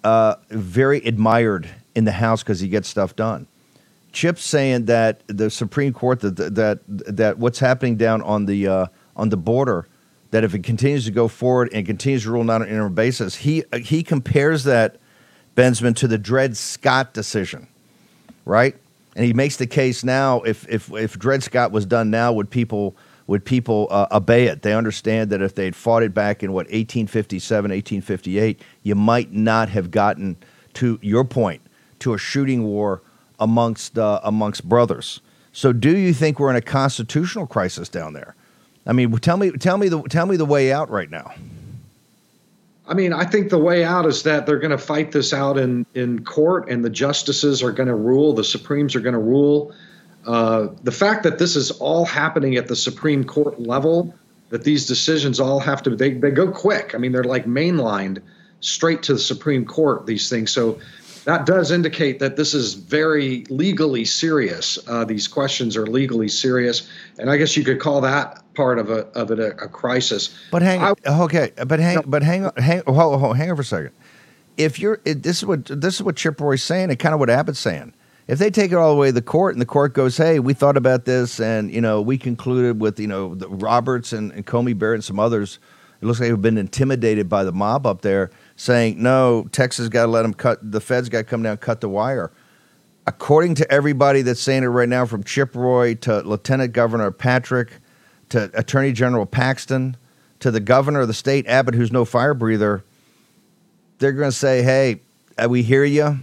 uh, 0.05 0.37
very 0.51 0.99
admired 0.99 1.69
in 1.95 2.05
the 2.05 2.13
House 2.13 2.43
because 2.43 2.61
he 2.61 2.69
gets 2.69 2.89
stuff 2.89 3.17
done. 3.17 3.47
Chip's 4.19 4.45
saying 4.45 4.87
that 4.87 5.23
the 5.29 5.49
Supreme 5.49 5.93
Court 5.93 6.19
that 6.23 6.35
that 6.57 6.81
that 6.89 7.39
what's 7.39 7.61
happening 7.61 7.97
down 7.97 8.21
on 8.23 8.47
the 8.47 8.67
uh, 8.67 8.87
on 9.15 9.29
the 9.29 9.37
border 9.37 9.87
that 10.33 10.43
if 10.43 10.57
it 10.57 10.65
continues 10.65 11.05
to 11.05 11.13
go 11.13 11.29
forward 11.29 11.71
and 11.73 11.87
continues 11.87 12.25
to 12.25 12.33
rule 12.33 12.43
not 12.43 12.57
on 12.57 12.63
an 12.63 12.69
interim 12.69 12.95
basis, 12.95 13.37
he 13.37 13.63
he 13.81 14.03
compares 14.03 14.65
that 14.65 14.97
Bensman 15.55 15.95
to 15.95 16.09
the 16.09 16.19
Dred 16.19 16.57
Scott 16.57 17.15
decision, 17.15 17.69
right? 18.45 18.75
And 19.15 19.25
he 19.25 19.33
makes 19.33 19.57
the 19.57 19.69
case 19.69 20.03
now 20.03 20.41
if 20.41 20.69
if 20.69 20.93
if 20.93 21.17
Dred 21.17 21.45
Scott 21.45 21.71
was 21.71 21.87
done 21.87 22.11
now, 22.11 22.33
would 22.33 22.51
people 22.51 22.97
would 23.29 23.45
people 23.45 23.87
uh, 23.89 24.09
obey 24.11 24.47
it? 24.49 24.63
They 24.63 24.75
understand 24.75 25.31
that 25.31 25.43
if 25.43 25.55
they'd 25.55 25.77
fought 25.77 26.03
it 26.03 26.13
back 26.13 26.43
in 26.43 26.53
what 26.53 26.67
1857, 26.67 27.71
1858, 27.71 28.61
you 28.83 28.97
might 28.97 29.33
not 29.33 29.69
have 29.69 29.93
gotten 29.93 30.39
to 30.75 30.99
your 31.03 31.25
point 31.25 31.63
to 32.01 32.15
a 32.15 32.19
shooting 32.19 32.65
war 32.65 33.01
amongst 33.39 33.99
uh, 33.99 34.21
amongst 34.23 34.69
brothers. 34.69 35.21
So, 35.53 35.73
do 35.73 35.97
you 35.97 36.13
think 36.13 36.39
we're 36.39 36.51
in 36.51 36.57
a 36.57 36.63
constitutional 36.63 37.47
crisis 37.47 37.89
down 37.89 38.13
there? 38.13 38.35
I 38.87 38.93
mean, 38.93 39.13
tell 39.19 39.37
me, 39.37 39.51
tell 39.53 39.77
me 39.77 39.89
the 39.89 40.03
tell 40.03 40.27
me 40.27 40.37
the 40.37 40.45
way 40.45 40.73
out 40.73 40.91
right 40.91 41.11
now. 41.11 41.33
I 42.87 42.95
mean, 42.95 43.13
I 43.13 43.25
think 43.25 43.51
the 43.51 43.59
way 43.59 43.85
out 43.85 44.07
is 44.07 44.23
that 44.23 44.47
they're 44.47 44.59
going 44.59 44.71
to 44.71 44.79
fight 44.79 45.13
this 45.13 45.33
out 45.33 45.59
in 45.59 45.85
in 45.95 46.25
court, 46.25 46.71
and 46.71 46.85
the 46.85 46.91
justices 46.91 47.63
are 47.63 47.73
going 47.73 47.89
to 47.89 47.95
rule. 47.95 48.33
The 48.33 48.45
Supremes 48.45 48.97
are 48.97 49.01
going 49.01 49.15
to 49.15 49.19
rule. 49.19 49.75
Uh, 50.27 50.69
the 50.83 50.93
fact 50.93 51.23
that 51.23 51.39
this 51.39 51.55
is 51.55 51.71
all 51.71 52.05
happening 52.05 52.57
at 52.57 52.69
the 52.69 52.77
Supreme 52.77 53.25
Court 53.25 53.61
level, 53.61 54.15
that 54.51 54.65
these 54.65 54.87
decisions 54.87 55.39
all 55.39 55.61
have 55.61 55.83
to 55.83 55.95
they 55.95 56.15
they 56.15 56.31
go 56.31 56.51
quick. 56.51 56.95
I 56.95 56.99
mean, 56.99 57.13
they're 57.13 57.25
like 57.25 57.45
mainlined 57.45 58.23
straight 58.61 59.03
to 59.05 59.13
the 59.13 59.19
Supreme 59.19 59.67
Court. 59.67 60.07
These 60.07 60.31
things, 60.31 60.51
so 60.51 60.79
that 61.29 61.45
does 61.45 61.71
indicate 61.71 62.21
that 62.21 62.37
this 62.37 62.55
is 62.55 62.73
very 62.73 63.45
legally 63.51 64.07
serious. 64.07 64.79
Uh, 64.89 65.05
these 65.05 65.29
questions 65.29 65.77
are 65.77 65.87
legally 65.87 66.27
serious, 66.27 66.89
and 67.19 67.31
I 67.31 67.37
guess 67.37 67.55
you 67.55 67.65
could 67.65 67.81
call 67.81 68.01
that 68.01 68.43
part 68.55 68.79
of 68.79 68.89
a 68.89 69.01
of 69.09 69.31
it 69.31 69.39
a, 69.39 69.49
a 69.63 69.69
crisis. 69.69 70.35
But 70.51 70.63
hang 70.63 70.81
I, 70.83 70.95
okay, 71.07 71.53
but 71.67 71.81
hang 71.81 71.97
no. 71.97 72.03
but 72.07 72.23
hang 72.23 72.47
on 72.47 72.53
hang 72.57 72.83
hold, 72.87 73.21
hold, 73.21 73.37
hang 73.37 73.51
on 73.51 73.57
for 73.57 73.61
a 73.61 73.65
second. 73.67 73.91
If 74.57 74.79
you're 74.79 75.03
it, 75.05 75.23
this 75.23 75.37
is 75.37 75.45
what 75.45 75.67
this 75.67 75.97
is 75.97 76.03
what 76.03 76.17
Chip 76.17 76.41
Roy's 76.41 76.63
saying, 76.63 76.89
and 76.89 76.99
kind 76.99 77.13
of 77.13 77.21
what 77.21 77.29
Abbott's 77.29 77.59
saying. 77.59 77.93
If 78.27 78.39
they 78.39 78.51
take 78.51 78.73
it 78.73 78.77
all 78.77 78.95
the 78.95 78.99
way 78.99 79.09
to 79.09 79.13
the 79.13 79.21
court, 79.21 79.55
and 79.55 79.61
the 79.61 79.67
court 79.67 79.93
goes, 79.93 80.17
"Hey, 80.17 80.39
we 80.39 80.55
thought 80.55 80.79
about 80.79 81.05
this, 81.05 81.41
and 81.41 81.71
you 81.71 81.83
know, 81.83 82.01
we 82.01 82.17
concluded 82.17 82.81
with 82.81 82.99
you 82.99 83.07
know 83.07 83.37
Roberts 83.49 84.15
and, 84.15 84.33
and 84.33 84.47
Coney 84.47 84.73
Barrett 84.73 84.97
and 84.97 85.05
some 85.05 85.21
others, 85.21 85.59
it 86.01 86.07
looks 86.07 86.21
like 86.21 86.31
they've 86.31 86.41
been 86.41 86.57
intimidated 86.57 87.29
by 87.29 87.45
the 87.45 87.53
mob 87.53 87.87
up 87.87 88.01
there." 88.01 88.31
Saying, 88.59 89.01
no, 89.01 89.49
Texas 89.53 89.89
got 89.89 90.07
to 90.07 90.11
let 90.11 90.23
them 90.23 90.35
cut, 90.35 90.59
the 90.73 90.81
feds 90.81 91.09
got 91.09 91.19
to 91.19 91.25
come 91.25 91.43
down 91.43 91.53
and 91.53 91.61
cut 91.61 91.81
the 91.81 91.89
wire. 91.89 92.31
According 93.07 93.55
to 93.55 93.73
everybody 93.73 94.21
that's 94.21 94.41
saying 94.41 94.65
it 94.65 94.67
right 94.67 94.89
now, 94.89 95.07
from 95.07 95.23
Chip 95.25 95.55
Roy 95.55 95.95
to 95.95 96.21
Lieutenant 96.21 96.73
Governor 96.73 97.11
Patrick 97.13 97.71
to 98.31 98.51
Attorney 98.53 98.93
General 98.93 99.25
Paxton 99.25 99.97
to 100.41 100.51
the 100.51 100.61
governor 100.61 101.01
of 101.01 101.09
the 101.09 101.15
state, 101.15 101.47
Abbott, 101.47 101.75
who's 101.75 101.93
no 101.93 102.05
fire 102.05 102.35
breather, 102.35 102.85
they're 103.99 104.13
going 104.13 104.31
to 104.31 104.37
say, 104.37 104.63
hey, 104.63 105.01
uh, 105.43 105.49
we 105.49 105.63
hear 105.63 105.85
you, 105.85 106.19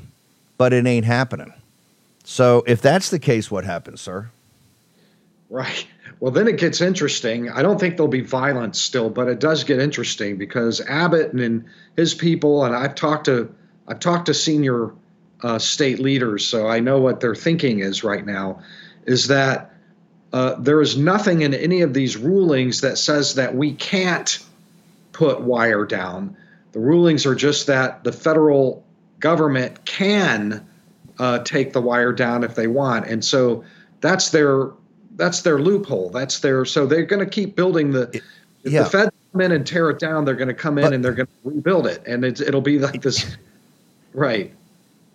but 0.58 0.74
it 0.74 0.86
ain't 0.86 1.06
happening. 1.06 1.54
So 2.26 2.64
if 2.68 2.82
that's 2.82 3.10
the 3.10 3.20
case, 3.20 3.50
what 3.50 3.64
happens, 3.64 4.02
sir? 4.02 4.30
Right. 5.50 5.88
Well, 6.20 6.32
then 6.32 6.48
it 6.48 6.58
gets 6.58 6.82
interesting. 6.82 7.50
I 7.50 7.62
don't 7.62 7.80
think 7.80 7.98
there'll 7.98 8.08
be 8.08 8.22
violence 8.22 8.80
still, 8.82 9.10
but 9.10 9.28
it 9.28 9.40
does 9.40 9.64
get 9.64 9.80
interesting 9.80 10.38
because 10.38 10.82
Abbott 10.82 11.34
and 11.34 11.66
his 11.96 12.14
people, 12.14 12.64
and 12.64 12.76
I've 12.76 12.96
talked 12.96 13.26
to 13.26 13.54
I've 13.88 14.00
talked 14.00 14.28
to 14.28 14.34
senior 14.34 14.94
uh, 15.44 15.60
state 15.60 16.00
leaders, 16.00 16.46
so 16.46 16.68
I 16.68 16.80
know 16.80 17.00
what 17.00 17.20
their 17.20 17.36
thinking 17.36 17.80
is 17.80 18.04
right 18.04 18.26
now. 18.26 18.62
Is 19.06 19.28
that 19.28 19.72
uh, 20.34 20.56
there 20.56 20.82
is 20.82 20.98
nothing 20.98 21.42
in 21.42 21.54
any 21.54 21.82
of 21.82 21.94
these 21.94 22.18
rulings 22.18 22.82
that 22.82 22.98
says 22.98 23.36
that 23.36 23.56
we 23.56 23.74
can't 23.74 24.40
put 25.12 25.42
wire 25.42 25.86
down. 25.86 26.36
The 26.72 26.80
rulings 26.80 27.26
are 27.26 27.36
just 27.36 27.68
that 27.68 28.04
the 28.04 28.12
federal 28.12 28.84
government 29.20 29.86
can 29.86 30.68
uh, 31.20 31.40
take 31.40 31.74
the 31.74 31.82
wire 31.82 32.12
down 32.12 32.44
if 32.44 32.56
they 32.56 32.68
want, 32.68 33.06
and 33.06 33.24
so 33.24 33.64
that's 34.02 34.30
their 34.30 34.72
that's 35.16 35.42
their 35.42 35.60
loophole. 35.60 36.10
That's 36.10 36.40
their 36.40 36.66
so 36.66 36.86
they're 36.86 37.06
going 37.06 37.24
to 37.24 37.30
keep 37.30 37.56
building 37.56 37.92
the. 37.92 38.22
If 38.64 38.72
yeah. 38.72 38.84
the 38.84 38.90
Fed 38.90 39.14
come 39.32 39.42
in 39.42 39.52
and 39.52 39.66
tear 39.66 39.90
it 39.90 40.00
down, 40.00 40.26
they're 40.26 40.36
going 40.36 40.48
to 40.48 40.54
come 40.54 40.78
in 40.78 40.86
but, 40.86 40.94
and 40.94 41.04
they're 41.04 41.14
going 41.14 41.28
to 41.28 41.50
rebuild 41.50 41.86
it, 41.88 42.02
and 42.08 42.26
it's, 42.26 42.42
it'll 42.42 42.62
be 42.62 42.80
like 42.80 43.02
this, 43.02 43.38
right? 44.14 44.52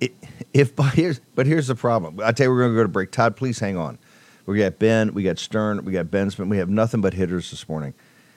It, 0.00 0.14
if 0.54 0.74
but 0.76 0.94
here's 0.94 1.20
but 1.34 1.46
here's 1.46 1.66
the 1.66 1.74
problem. 1.74 2.20
I 2.22 2.32
tell 2.32 2.46
you, 2.46 2.50
we're 2.50 2.60
going 2.60 2.72
to 2.72 2.76
go 2.76 2.82
to 2.82 2.88
break. 2.88 3.10
Todd, 3.10 3.36
please 3.36 3.58
hang 3.58 3.76
on. 3.76 3.98
We 4.46 4.58
got 4.58 4.78
Ben, 4.78 5.14
we 5.14 5.22
got 5.22 5.38
Stern, 5.38 5.84
we 5.84 5.92
got 5.92 6.06
Bensman. 6.06 6.48
We 6.48 6.56
have 6.58 6.68
nothing 6.68 7.00
but 7.00 7.14
hitters 7.14 7.50
this 7.50 7.68
morning. 7.68 7.94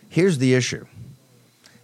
Here's 0.10 0.38
the 0.40 0.54
issue: 0.54 0.86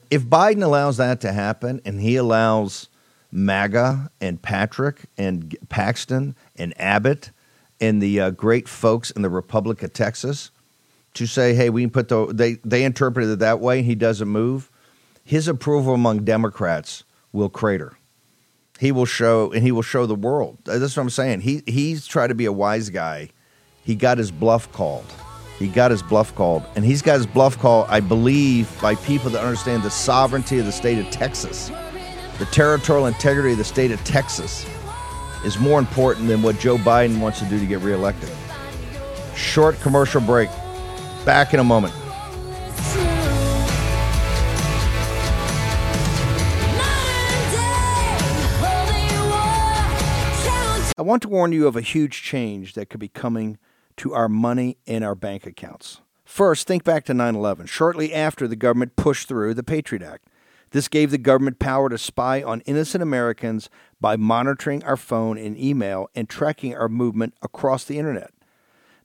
if 0.10 0.24
Biden 0.24 0.64
allows 0.64 0.98
that 0.98 1.22
to 1.22 1.32
happen, 1.32 1.82
and 1.86 2.02
he 2.02 2.16
allows 2.16 2.90
MAGA 3.32 4.12
and 4.20 4.42
Patrick 4.42 5.06
and 5.18 5.56
Paxton 5.70 6.36
and 6.56 6.80
Abbott 6.80 7.32
and 7.82 8.02
the 8.02 8.20
uh, 8.20 8.30
great 8.32 8.68
folks 8.68 9.12
in 9.12 9.22
the 9.22 9.30
Republic 9.30 9.84
of 9.84 9.94
Texas 9.94 10.52
to 11.14 11.26
say, 11.26 11.54
hey, 11.54 11.70
we 11.70 11.82
can 11.82 11.90
put 11.90 12.08
the 12.10 12.28
they 12.34 12.54
they 12.64 12.84
interpreted 12.84 13.30
it 13.30 13.40
that 13.40 13.60
way. 13.60 13.80
And 13.80 13.86
he 13.86 13.96
doesn't 13.96 14.28
move. 14.28 14.72
His 15.24 15.48
approval 15.48 15.94
among 15.94 16.24
Democrats 16.24 17.04
will 17.32 17.50
crater. 17.50 17.98
He 18.80 18.92
will 18.92 19.06
show, 19.06 19.52
and 19.52 19.62
he 19.62 19.72
will 19.72 19.82
show 19.82 20.06
the 20.06 20.16
world. 20.16 20.58
That's 20.64 20.96
what 20.96 21.04
I'm 21.04 21.10
saying. 21.10 21.42
He 21.42 21.64
he's 21.66 22.08
tried 22.08 22.28
to 22.28 22.36
be 22.36 22.46
a 22.46 22.52
wise 22.52 22.90
guy. 22.90 23.30
He 23.84 23.96
got 23.96 24.18
his 24.18 24.32
bluff 24.32 24.72
called. 24.72 25.06
He 25.58 25.68
got 25.68 25.92
his 25.92 26.02
bluff 26.02 26.34
called, 26.36 26.64
and 26.76 26.86
he's 26.86 27.02
got 27.02 27.18
his 27.18 27.28
bluff 27.28 27.60
called, 27.60 27.88
I 27.90 28.00
believe, 28.00 28.74
by 28.82 28.96
people 28.96 29.30
that 29.32 29.44
understand 29.44 29.84
the 29.84 29.90
sovereignty 29.90 30.58
of 30.60 30.66
the 30.66 30.72
state 30.72 30.98
of 30.98 31.12
Texas, 31.12 31.70
the 32.38 32.46
territorial 32.46 33.08
integrity 33.08 33.52
of 33.52 33.58
the 33.58 33.66
state 33.66 33.92
of 33.92 34.02
Texas 34.06 34.66
is 35.46 35.60
more 35.60 35.80
important 35.80 36.28
than 36.28 36.42
what 36.42 36.60
Joe 36.60 36.78
Biden 36.78 37.20
wants 37.20 37.40
to 37.40 37.46
do 37.46 37.60
to 37.60 37.66
get 37.66 37.80
reelected. 37.82 38.30
Short 39.36 39.80
commercial 39.82 40.22
break. 40.22 40.50
Back 41.26 41.54
in 41.54 41.60
a 41.60 41.64
moment. 41.64 41.94
I 50.98 51.02
want 51.02 51.22
to 51.22 51.30
warn 51.30 51.54
you 51.54 51.66
of 51.66 51.78
a 51.78 51.82
huge 51.82 52.24
change 52.24 52.74
that 52.74 52.90
could 52.90 53.00
be 53.00 53.08
coming 53.08 53.58
to 53.96 54.14
our 54.14 54.28
money 54.28 54.78
in 54.86 55.02
our 55.02 55.16
bank 55.16 55.46
accounts. 55.46 56.02
First, 56.26 56.68
think 56.68 56.84
back 56.84 57.06
to 57.06 57.14
9 57.14 57.36
11, 57.36 57.68
shortly 57.68 58.14
after 58.14 58.48
the 58.48 58.56
government 58.56 58.96
pushed 58.96 59.28
through 59.28 59.54
the 59.54 59.64
Patriot 59.64 60.04
Act. 60.04 60.28
This 60.72 60.88
gave 60.88 61.12
the 61.12 61.18
government 61.18 61.60
power 61.60 61.90
to 61.90 61.98
spy 61.98 62.44
on 62.44 62.62
innocent 62.62 63.02
Americans 63.02 63.70
by 64.00 64.16
monitoring 64.16 64.84
our 64.84 64.98
phone 64.98 65.38
and 65.38 65.58
email 65.58 66.10
and 66.16 66.30
tracking 66.30 66.76
our 66.76 66.90
movement 66.90 67.34
across 67.42 67.84
the 67.84 67.98
internet. 67.98 68.32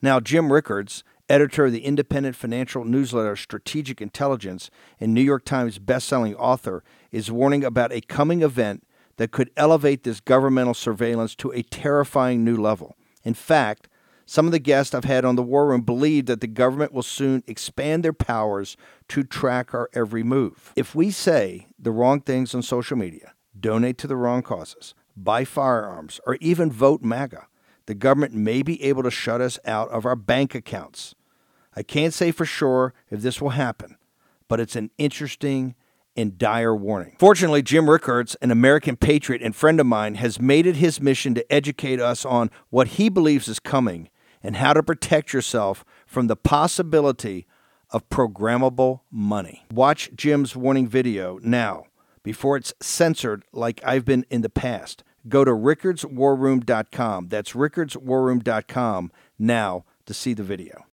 Now, 0.03 0.21
Jim 0.21 0.53
Rickards, 0.53 1.05
editor 1.29 1.67
of 1.67 1.73
the 1.73 1.85
independent 1.85 2.37
financial 2.37 2.85
newsletter 2.85 3.37
Strategic 3.37 4.03
Intelligence 4.03 4.71
and 5.01 5.15
New 5.15 5.23
York 5.23 5.45
Times 5.45 5.79
bestselling 5.79 6.35
author, 6.39 6.85
is 7.11 7.31
warning 7.31 7.65
about 7.65 7.93
a 7.93 8.03
coming 8.03 8.43
event 8.43 8.87
that 9.17 9.31
could 9.31 9.51
elevate 9.57 10.03
this 10.03 10.21
governmental 10.21 10.75
surveillance 10.75 11.35
to 11.37 11.51
a 11.53 11.63
terrifying 11.63 12.45
new 12.45 12.57
level. 12.57 12.97
In 13.23 13.33
fact, 13.33 13.89
some 14.27 14.47
of 14.47 14.53
the 14.53 14.59
guests 14.59 14.95
I've 14.95 15.05
had 15.05 15.25
on 15.25 15.37
the 15.37 15.43
War 15.43 15.67
Room 15.67 15.83
believe 15.83 16.27
that 16.27 16.41
the 16.41 16.47
government 16.47 16.93
will 16.93 17.03
soon 17.03 17.43
expand 17.47 18.05
their 18.05 18.13
powers 18.13 18.77
to 19.09 19.23
track 19.23 19.75
our 19.75 19.91
every 19.93 20.23
move. 20.23 20.73
If 20.77 20.95
we 20.95 21.11
say 21.11 21.69
the 21.79 21.91
wrong 21.91 22.21
things 22.21 22.55
on 22.55 22.63
social 22.63 22.97
media, 22.97 23.35
donate 23.59 23.99
to 23.99 24.07
the 24.07 24.17
wrong 24.17 24.43
causes, 24.43 24.95
buy 25.17 25.45
firearms, 25.45 26.21
or 26.27 26.37
even 26.41 26.73
vote 26.73 27.03
MAGA, 27.03 27.47
the 27.87 27.95
government 27.95 28.35
may 28.35 28.63
be 28.63 28.83
able 28.83 29.03
to 29.03 29.11
shut 29.11 29.41
us 29.41 29.59
out 29.65 29.91
of 29.91 30.07
our 30.07 30.17
bank 30.17 30.55
accounts. 30.55 31.15
I 31.77 31.83
can't 31.83 32.15
say 32.15 32.31
for 32.31 32.47
sure 32.47 32.95
if 33.11 33.21
this 33.21 33.41
will 33.41 33.51
happen, 33.51 33.97
but 34.49 34.61
it's 34.61 34.77
an 34.77 34.91
interesting 34.97 35.75
and 36.17 36.39
dire 36.39 36.75
warning. 36.75 37.17
Fortunately, 37.19 37.61
Jim 37.61 37.91
Rickards, 37.91 38.37
an 38.37 38.51
American 38.51 38.97
patriot 38.97 39.43
and 39.43 39.55
friend 39.55 39.81
of 39.81 39.87
mine, 39.87 40.15
has 40.15 40.41
made 40.41 40.67
it 40.67 40.77
his 40.77 41.01
mission 41.01 41.35
to 41.35 41.53
educate 41.53 42.01
us 42.01 42.25
on 42.25 42.51
what 42.71 42.89
he 42.89 43.09
believes 43.09 43.49
is 43.49 43.59
coming 43.59 44.09
and 44.45 44.57
how 44.57 44.75
to 44.75 44.83
protect 44.83 45.33
yourself 45.33 45.85
from 46.07 46.29
the 46.29 46.37
possibility 46.37 47.47
of 47.91 48.09
programmable 48.11 49.01
money. 49.11 49.65
Watch 49.73 50.11
Jim's 50.15 50.55
warning 50.55 50.87
video 50.87 51.39
now 51.43 51.87
before 52.23 52.57
it's 52.57 52.75
censored 52.81 53.45
like 53.53 53.81
I've 53.85 54.05
been 54.05 54.27
in 54.31 54.43
the 54.43 54.51
past. 54.51 55.03
Go 55.29 55.45
to 55.45 55.53
rickardswarroom.com. 55.53 57.29
That's 57.29 57.53
rickardswarroom.com 57.53 59.13
now 59.39 59.85
to 60.07 60.15
see 60.15 60.35
the 60.35 60.43
video. 60.43 60.85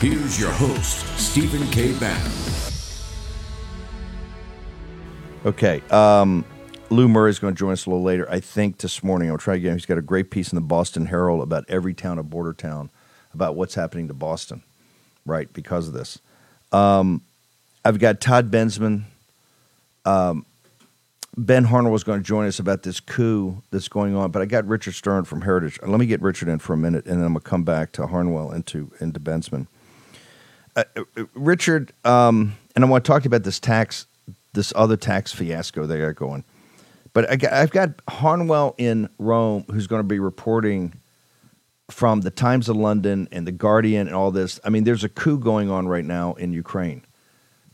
Here's 0.00 0.38
your 0.38 0.50
host, 0.50 1.06
Stephen 1.18 1.66
K. 1.70 1.96
Bannon. 1.98 2.32
Okay. 5.46 5.82
Um, 5.90 6.44
Lou 6.90 7.08
Murray 7.08 7.30
is 7.30 7.38
going 7.38 7.54
to 7.54 7.58
join 7.58 7.72
us 7.72 7.86
a 7.86 7.90
little 7.90 8.04
later. 8.04 8.30
I 8.30 8.40
think 8.40 8.78
this 8.78 9.02
morning. 9.02 9.30
I'll 9.30 9.38
try 9.38 9.56
again. 9.56 9.74
He's 9.74 9.86
got 9.86 9.98
a 9.98 10.02
great 10.02 10.30
piece 10.30 10.52
in 10.52 10.56
the 10.56 10.62
Boston 10.62 11.06
Herald 11.06 11.42
about 11.42 11.64
every 11.68 11.94
town, 11.94 12.18
a 12.18 12.22
border 12.22 12.52
town, 12.52 12.90
about 13.32 13.56
what's 13.56 13.74
happening 13.74 14.08
to 14.08 14.14
Boston, 14.14 14.62
right, 15.26 15.52
because 15.52 15.88
of 15.88 15.94
this. 15.94 16.18
Um, 16.72 17.22
I've 17.84 17.98
got 17.98 18.20
Todd 18.20 18.50
Bensman. 18.50 19.04
Um, 20.04 20.44
ben 21.36 21.64
Harnwell 21.64 21.94
is 21.94 22.04
going 22.04 22.20
to 22.20 22.24
join 22.24 22.46
us 22.46 22.58
about 22.58 22.82
this 22.82 23.00
coup 23.00 23.62
that's 23.70 23.88
going 23.88 24.14
on, 24.14 24.30
but 24.30 24.42
I 24.42 24.44
got 24.44 24.66
Richard 24.66 24.94
Stern 24.94 25.24
from 25.24 25.40
Heritage. 25.40 25.78
Let 25.82 25.98
me 25.98 26.06
get 26.06 26.20
Richard 26.20 26.48
in 26.48 26.58
for 26.58 26.74
a 26.74 26.76
minute, 26.76 27.06
and 27.06 27.18
then 27.18 27.26
I'm 27.26 27.32
going 27.32 27.42
to 27.42 27.48
come 27.48 27.64
back 27.64 27.92
to 27.92 28.06
Harnwell 28.06 28.50
and 28.50 28.64
to, 28.66 28.90
and 29.00 29.12
to 29.14 29.20
Bensman. 29.20 29.66
Uh, 30.76 30.84
uh, 30.96 31.24
Richard, 31.34 31.92
um, 32.04 32.56
and 32.74 32.84
I 32.84 32.88
want 32.88 33.04
to 33.04 33.08
talk 33.08 33.24
about 33.24 33.42
this 33.42 33.58
tax, 33.58 34.06
this 34.52 34.72
other 34.76 34.96
tax 34.96 35.32
fiasco 35.32 35.86
they 35.86 35.98
got 35.98 36.16
going. 36.16 36.44
But 37.14 37.30
I 37.30 37.62
I've 37.62 37.70
got 37.70 38.02
Harnwell 38.08 38.74
in 38.76 39.08
Rome 39.18 39.64
who's 39.70 39.86
going 39.86 40.00
to 40.00 40.06
be 40.06 40.18
reporting 40.18 41.00
from 41.90 42.20
the 42.20 42.30
Times 42.30 42.68
of 42.68 42.76
London 42.76 43.28
and 43.30 43.46
the 43.46 43.52
Guardian 43.52 44.06
and 44.06 44.16
all 44.16 44.30
this. 44.30 44.60
I 44.64 44.70
mean, 44.70 44.84
there's 44.84 45.04
a 45.04 45.08
coup 45.08 45.38
going 45.38 45.70
on 45.70 45.86
right 45.86 46.04
now 46.04 46.34
in 46.34 46.52
Ukraine. 46.52 47.04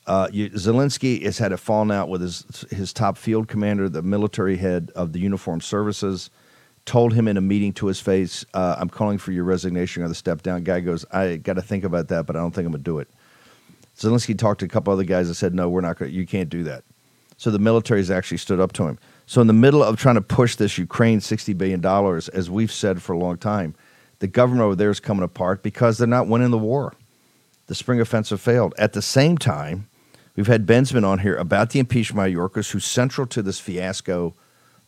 Uh, 0.07 0.29
Zelensky 0.29 1.22
has 1.22 1.38
had 1.38 1.53
a 1.53 1.57
falling 1.57 1.90
out 1.90 2.09
with 2.09 2.20
his 2.20 2.64
his 2.70 2.92
top 2.92 3.16
field 3.16 3.48
commander, 3.48 3.88
the 3.88 4.03
military 4.03 4.57
head 4.57 4.90
of 4.94 5.12
the 5.12 5.20
uniformed 5.20 5.62
services. 5.62 6.31
Told 6.87 7.12
him 7.12 7.29
in 7.29 7.37
a 7.37 7.42
meeting 7.42 7.72
to 7.74 7.87
his 7.87 8.00
face, 8.00 8.44
uh, 8.55 8.76
"I'm 8.79 8.88
calling 8.88 9.18
for 9.18 9.33
your 9.33 9.44
resignation 9.44 10.03
or 10.03 10.09
the 10.09 10.14
step 10.14 10.42
down." 10.42 10.64
Guy 10.64 10.81
goes, 10.81 11.05
"I 11.12 11.37
got 11.37 11.55
to 11.55 11.62
think 11.62 11.85
about 11.85 12.09
that, 12.09 12.26
but 12.26 12.37
I 12.37 12.40
don't 12.40 12.55
think 12.55 12.66
I'm 12.66 12.72
gonna 12.72 12.83
do 12.83 12.98
it." 12.98 13.09
Zelensky 13.96 14.37
talked 14.37 14.61
to 14.61 14.66
a 14.66 14.68
couple 14.68 14.92
other 14.92 15.05
guys 15.05 15.29
and 15.29 15.37
said, 15.37 15.55
"No, 15.55 15.68
we're 15.68 15.83
not 15.83 15.98
going. 15.98 16.12
You 16.12 16.26
can't 16.26 16.48
do 16.48 16.64
that." 16.64 16.83
So 17.37 17.50
the 17.50 17.59
military 17.59 18.00
has 18.00 18.11
actually 18.11 18.38
stood 18.38 18.61
up 18.61 18.72
to 18.72 18.85
him. 18.85 18.98
So 19.30 19.40
in 19.40 19.46
the 19.46 19.52
middle 19.52 19.80
of 19.84 19.96
trying 19.96 20.16
to 20.16 20.22
push 20.22 20.56
this 20.56 20.76
Ukraine 20.76 21.20
sixty 21.20 21.52
billion 21.52 21.80
dollars, 21.80 22.28
as 22.28 22.50
we've 22.50 22.72
said 22.72 23.00
for 23.00 23.12
a 23.12 23.18
long 23.18 23.36
time, 23.36 23.76
the 24.18 24.26
government 24.26 24.64
over 24.64 24.74
there 24.74 24.90
is 24.90 24.98
coming 24.98 25.22
apart 25.22 25.62
because 25.62 25.98
they're 25.98 26.08
not 26.08 26.26
winning 26.26 26.50
the 26.50 26.58
war. 26.58 26.94
The 27.68 27.76
spring 27.76 28.00
offensive 28.00 28.40
failed. 28.40 28.74
At 28.76 28.92
the 28.92 29.02
same 29.02 29.38
time, 29.38 29.86
We've 30.36 30.46
had 30.46 30.64
Bensman 30.64 31.04
on 31.04 31.18
here 31.18 31.36
about 31.36 31.68
the 31.68 31.80
impeachment 31.80 32.26
of 32.26 32.34
Mayorkas, 32.34 32.70
who's 32.70 32.86
central 32.86 33.26
to 33.26 33.42
this 33.42 33.60
fiasco, 33.60 34.34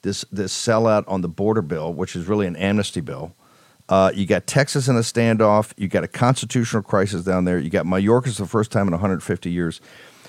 this 0.02 0.24
this 0.32 0.50
sellout 0.54 1.04
on 1.06 1.20
the 1.20 1.28
border 1.28 1.60
bill, 1.60 1.92
which 1.92 2.16
is 2.16 2.26
really 2.26 2.46
an 2.46 2.56
amnesty 2.56 3.02
bill. 3.02 3.34
Uh, 3.88 4.10
you 4.14 4.24
got 4.24 4.46
Texas 4.46 4.88
in 4.88 4.96
a 4.96 5.00
standoff. 5.00 5.72
You 5.76 5.88
got 5.88 6.04
a 6.04 6.08
constitutional 6.08 6.82
crisis 6.82 7.24
down 7.24 7.44
there. 7.44 7.58
You 7.58 7.68
got 7.68 7.84
Mayorkas 7.84 8.38
the 8.38 8.46
first 8.46 8.70
time 8.72 8.86
in 8.86 8.92
150 8.92 9.50
years. 9.50 9.82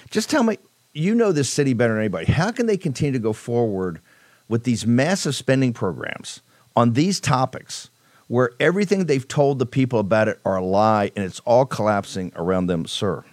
Just 0.09 0.29
tell 0.29 0.43
me, 0.43 0.57
you 0.93 1.15
know 1.15 1.31
this 1.31 1.49
city 1.49 1.73
better 1.73 1.93
than 1.93 2.01
anybody. 2.01 2.31
How 2.31 2.51
can 2.51 2.65
they 2.65 2.75
continue 2.75 3.13
to 3.13 3.19
go 3.19 3.31
forward 3.31 4.01
with 4.47 4.63
these 4.63 4.85
massive 4.85 5.35
spending 5.35 5.73
programs 5.73 6.41
on 6.75 6.93
these 6.93 7.19
topics 7.19 7.89
where 8.27 8.51
everything 8.59 9.05
they've 9.05 9.27
told 9.27 9.59
the 9.59 9.65
people 9.65 9.99
about 9.99 10.27
it 10.27 10.39
are 10.45 10.55
a 10.55 10.65
lie 10.65 11.11
and 11.15 11.25
it's 11.25 11.39
all 11.41 11.65
collapsing 11.65 12.31
around 12.35 12.67
them, 12.67 12.85
sir? 12.85 13.23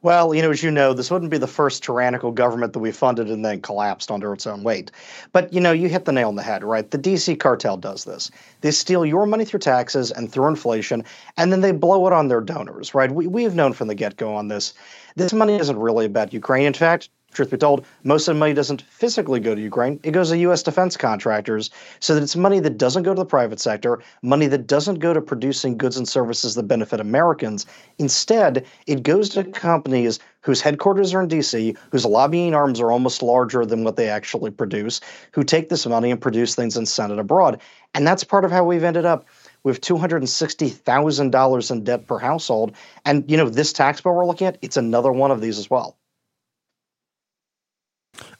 Well, 0.00 0.32
you 0.32 0.42
know, 0.42 0.52
as 0.52 0.62
you 0.62 0.70
know, 0.70 0.92
this 0.92 1.10
wouldn't 1.10 1.30
be 1.32 1.38
the 1.38 1.48
first 1.48 1.82
tyrannical 1.82 2.30
government 2.30 2.72
that 2.72 2.78
we 2.78 2.92
funded 2.92 3.28
and 3.28 3.44
then 3.44 3.60
collapsed 3.60 4.12
under 4.12 4.32
its 4.32 4.46
own 4.46 4.62
weight. 4.62 4.92
But, 5.32 5.52
you 5.52 5.60
know, 5.60 5.72
you 5.72 5.88
hit 5.88 6.04
the 6.04 6.12
nail 6.12 6.28
on 6.28 6.36
the 6.36 6.42
head, 6.42 6.62
right? 6.62 6.88
The 6.88 6.98
DC 6.98 7.40
cartel 7.40 7.76
does 7.76 8.04
this. 8.04 8.30
They 8.60 8.70
steal 8.70 9.04
your 9.04 9.26
money 9.26 9.44
through 9.44 9.58
taxes 9.58 10.12
and 10.12 10.30
through 10.30 10.46
inflation, 10.46 11.04
and 11.36 11.50
then 11.50 11.62
they 11.62 11.72
blow 11.72 12.06
it 12.06 12.12
on 12.12 12.28
their 12.28 12.40
donors, 12.40 12.94
right? 12.94 13.10
We, 13.10 13.26
we've 13.26 13.56
known 13.56 13.72
from 13.72 13.88
the 13.88 13.96
get 13.96 14.16
go 14.16 14.36
on 14.36 14.46
this. 14.46 14.72
This 15.16 15.32
money 15.32 15.56
isn't 15.56 15.78
really 15.78 16.06
about 16.06 16.32
Ukraine. 16.32 16.66
In 16.66 16.74
fact, 16.74 17.08
truth 17.38 17.50
be 17.50 17.56
told, 17.56 17.86
most 18.02 18.26
of 18.26 18.34
the 18.34 18.38
money 18.40 18.52
doesn't 18.52 18.82
physically 18.82 19.38
go 19.38 19.54
to 19.54 19.60
Ukraine. 19.60 20.00
It 20.02 20.10
goes 20.10 20.30
to 20.30 20.38
U.S. 20.38 20.62
defense 20.62 20.96
contractors 20.96 21.70
so 22.00 22.14
that 22.14 22.22
it's 22.22 22.34
money 22.34 22.58
that 22.58 22.78
doesn't 22.78 23.04
go 23.04 23.14
to 23.14 23.20
the 23.20 23.24
private 23.24 23.60
sector, 23.60 24.02
money 24.22 24.48
that 24.48 24.66
doesn't 24.66 24.98
go 24.98 25.14
to 25.14 25.20
producing 25.20 25.78
goods 25.78 25.96
and 25.96 26.08
services 26.08 26.56
that 26.56 26.64
benefit 26.64 26.98
Americans. 26.98 27.64
Instead, 27.98 28.66
it 28.88 29.04
goes 29.04 29.28
to 29.30 29.44
companies 29.44 30.18
whose 30.40 30.60
headquarters 30.60 31.14
are 31.14 31.22
in 31.22 31.28
D.C., 31.28 31.76
whose 31.92 32.04
lobbying 32.04 32.54
arms 32.54 32.80
are 32.80 32.90
almost 32.90 33.22
larger 33.22 33.64
than 33.64 33.84
what 33.84 33.94
they 33.94 34.08
actually 34.08 34.50
produce, 34.50 35.00
who 35.32 35.44
take 35.44 35.68
this 35.68 35.86
money 35.86 36.10
and 36.10 36.20
produce 36.20 36.56
things 36.56 36.76
and 36.76 36.88
send 36.88 37.12
it 37.12 37.20
abroad. 37.20 37.60
And 37.94 38.04
that's 38.04 38.24
part 38.24 38.44
of 38.44 38.50
how 38.50 38.64
we've 38.64 38.82
ended 38.82 39.04
up 39.04 39.26
with 39.62 39.80
$260,000 39.80 41.70
in 41.70 41.84
debt 41.84 42.06
per 42.06 42.18
household. 42.18 42.74
And, 43.04 43.30
you 43.30 43.36
know, 43.36 43.48
this 43.48 43.72
tax 43.72 44.00
bill 44.00 44.14
we're 44.14 44.26
looking 44.26 44.48
at, 44.48 44.58
it's 44.60 44.76
another 44.76 45.12
one 45.12 45.30
of 45.30 45.40
these 45.40 45.58
as 45.58 45.70
well. 45.70 45.96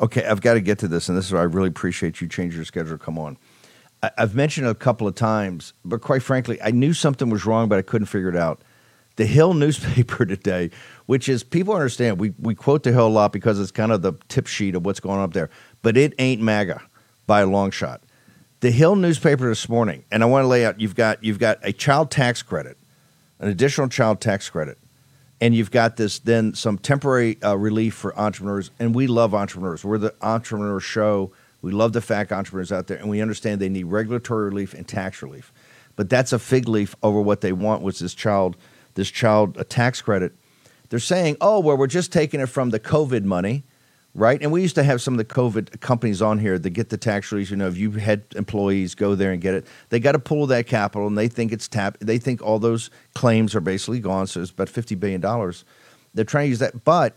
Okay, 0.01 0.25
I've 0.25 0.41
got 0.41 0.55
to 0.55 0.61
get 0.61 0.79
to 0.81 0.89
this, 0.89 1.09
and 1.09 1.17
this 1.17 1.27
is 1.27 1.33
where 1.33 1.43
I 1.43 1.45
really 1.45 1.69
appreciate 1.69 2.21
you 2.21 2.29
change 2.29 2.55
your 2.55 2.65
schedule. 2.65 2.99
Come 2.99 3.19
on. 3.19 3.37
I, 4.03 4.11
have 4.19 4.35
mentioned 4.35 4.67
it 4.67 4.71
a 4.71 4.75
couple 4.75 5.09
of 5.09 5.15
times, 5.15 5.73
but 5.85 6.01
quite 6.01 6.23
frankly, 6.23 6.61
I 6.63 6.71
knew 6.71 6.93
something 6.93 7.31
was 7.31 7.45
wrong, 7.45 7.69
but 7.69 7.79
I 7.79 7.83
couldn't 7.83 8.07
figure 8.07 8.29
it 8.29 8.37
out. 8.37 8.63
The 9.17 9.27
Hill 9.27 9.55
newspaper 9.55 10.25
today, 10.25 10.71
which 11.07 11.29
is 11.29 11.43
people 11.43 11.75
understand, 11.75 12.19
we, 12.19 12.33
we 12.39 12.55
quote 12.55 12.83
the 12.83 12.93
Hill 12.93 13.09
a 13.09 13.09
lot 13.09 13.33
because 13.33 13.59
it's 13.59 13.71
kind 13.71 13.93
of 13.93 14.03
the 14.03 14.13
tip 14.29 14.47
sheet 14.47 14.75
of 14.75 14.85
what's 14.85 15.01
going 15.01 15.19
on 15.19 15.25
up 15.25 15.33
there, 15.33 15.51
but 15.83 15.97
it 15.97 16.15
ain't 16.19 16.41
MAGA 16.41 16.81
by 17.27 17.41
a 17.41 17.47
long 17.47 17.71
shot. 17.71 18.03
The 18.61 18.71
Hill 18.71 18.97
newspaper 18.97 19.49
this 19.49 19.69
morning, 19.69 20.05
and 20.11 20.23
I 20.23 20.27
want 20.27 20.45
to 20.45 20.49
lay 20.49 20.65
out 20.65 20.81
you've 20.81 20.97
got 20.97 21.23
you've 21.23 21.39
got 21.39 21.59
a 21.63 21.73
child 21.73 22.11
tax 22.11 22.43
credit, 22.43 22.77
an 23.39 23.49
additional 23.49 23.89
child 23.89 24.21
tax 24.21 24.51
credit 24.51 24.79
and 25.41 25.55
you've 25.55 25.71
got 25.71 25.97
this 25.97 26.19
then 26.19 26.55
some 26.55 26.79
temporary 26.79 27.41
uh, 27.43 27.57
relief 27.57 27.95
for 27.95 28.19
entrepreneurs. 28.19 28.71
And 28.79 28.95
we 28.95 29.07
love 29.07 29.35
entrepreneurs. 29.35 29.85
We're 29.85 29.99
the 29.99 30.15
entrepreneur 30.21 30.81
show. 30.81 31.33
We 31.63 31.73
love 31.73 31.93
the 31.93 32.01
fact 32.01 32.33
entrepreneurs 32.33 32.73
out 32.73 32.87
there 32.87 32.99
and 32.99 33.09
we 33.09 33.21
understand 33.21 33.61
they 33.61 33.69
need 33.69 33.85
regulatory 33.85 34.47
relief 34.47 34.75
and 34.75 34.87
tax 34.87 35.23
relief. 35.23 35.53
But 35.97 36.09
that's 36.09 36.33
a 36.33 36.39
fig 36.39 36.69
leaf 36.69 36.95
over 37.03 37.21
what 37.21 37.41
they 37.41 37.53
want 37.53 37.83
was 37.83 37.99
this 37.99 38.15
child 38.15 38.57
this 38.95 39.11
child 39.11 39.57
a 39.57 39.65
tax 39.65 40.03
credit. 40.03 40.33
They're 40.89 40.99
saying 40.99 41.37
oh 41.41 41.61
well 41.61 41.77
we're 41.77 41.87
just 41.87 42.13
taking 42.13 42.41
it 42.41 42.49
from 42.49 42.71
the 42.71 42.81
covid 42.81 43.25
money 43.25 43.65
right? 44.19 44.43
And 44.43 44.51
we 44.51 44.63
used 44.63 44.75
to 44.75 44.83
have 44.83 45.01
some 45.01 45.15
of 45.15 45.19
the 45.19 45.25
COVID 45.25 45.81
companies 45.81 46.21
on 46.21 46.39
here 46.39 46.59
that 46.59 46.71
get 46.71 46.89
the 46.89 46.97
tax 46.97 47.31
relief. 47.31 47.51
You 47.51 47.57
know, 47.57 47.69
if 47.69 47.77
you 47.77 47.93
had 47.93 48.25
employees 48.35 48.95
go 48.95 49.15
there 49.15 49.31
and 49.33 49.41
get 49.41 49.55
it, 49.55 49.67
they 49.91 50.01
got 50.01 50.13
to 50.13 50.19
pull 50.19 50.47
that 50.49 50.67
capital, 50.67 51.07
and 51.07 51.17
they 51.17 51.29
think 51.29 51.53
it's 51.53 51.69
tap. 51.69 51.97
They 52.01 52.19
think 52.19 52.43
all 52.43 52.59
those 52.59 52.91
claims 53.15 53.55
are 53.55 53.61
basically 53.61 54.01
gone. 54.01 54.27
So 54.27 54.43
it's 54.43 54.51
about 54.51 54.69
fifty 54.69 54.95
billion 54.95 55.21
dollars. 55.21 55.65
They're 56.15 56.25
trying 56.25 56.47
to 56.47 56.49
use 56.49 56.59
that, 56.59 56.85
but 56.85 57.17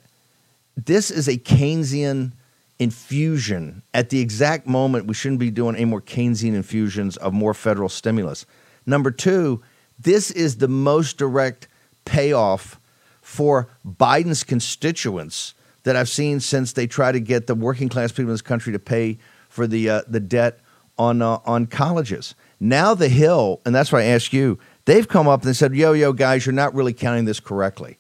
this 0.77 1.09
is 1.11 1.27
a 1.27 1.37
Keynesian 1.37 2.33
infusion 2.79 3.83
at 3.93 4.09
the 4.09 4.19
exact 4.19 4.65
moment 4.65 5.05
we 5.05 5.13
shouldn't 5.13 5.39
be 5.39 5.51
doing 5.51 5.75
any 5.75 5.85
more 5.85 6.01
Keynesian 6.01 6.55
infusions 6.55 7.17
of 7.17 7.33
more 7.33 7.53
federal 7.53 7.89
stimulus. 7.89 8.45
Number 8.85 9.11
two, 9.11 9.61
this 9.99 10.31
is 10.31 10.57
the 10.57 10.67
most 10.67 11.17
direct 11.17 11.67
payoff 12.05 12.79
for 13.21 13.69
Biden's 13.85 14.43
constituents 14.43 15.53
that 15.83 15.95
I've 15.95 16.09
seen 16.09 16.39
since 16.39 16.73
they 16.73 16.87
try 16.87 17.11
to 17.11 17.19
get 17.19 17.47
the 17.47 17.55
working 17.55 17.89
class 17.89 18.11
people 18.11 18.25
in 18.25 18.33
this 18.33 18.41
country 18.41 18.73
to 18.73 18.79
pay 18.79 19.17
for 19.49 19.67
the 19.67 19.89
uh, 19.89 20.01
the 20.07 20.19
debt 20.19 20.59
on 20.97 21.21
uh, 21.21 21.39
on 21.45 21.67
colleges. 21.67 22.35
Now 22.59 22.93
the 22.93 23.09
Hill, 23.09 23.61
and 23.65 23.73
that's 23.73 23.91
why 23.91 24.01
I 24.01 24.05
ask 24.05 24.31
you. 24.33 24.59
They've 24.85 25.07
come 25.07 25.27
up 25.27 25.43
and 25.45 25.55
said, 25.55 25.75
"Yo, 25.75 25.93
yo, 25.93 26.13
guys, 26.13 26.45
you're 26.45 26.53
not 26.53 26.73
really 26.73 26.93
counting 26.93 27.25
this 27.25 27.39
correctly." 27.39 27.97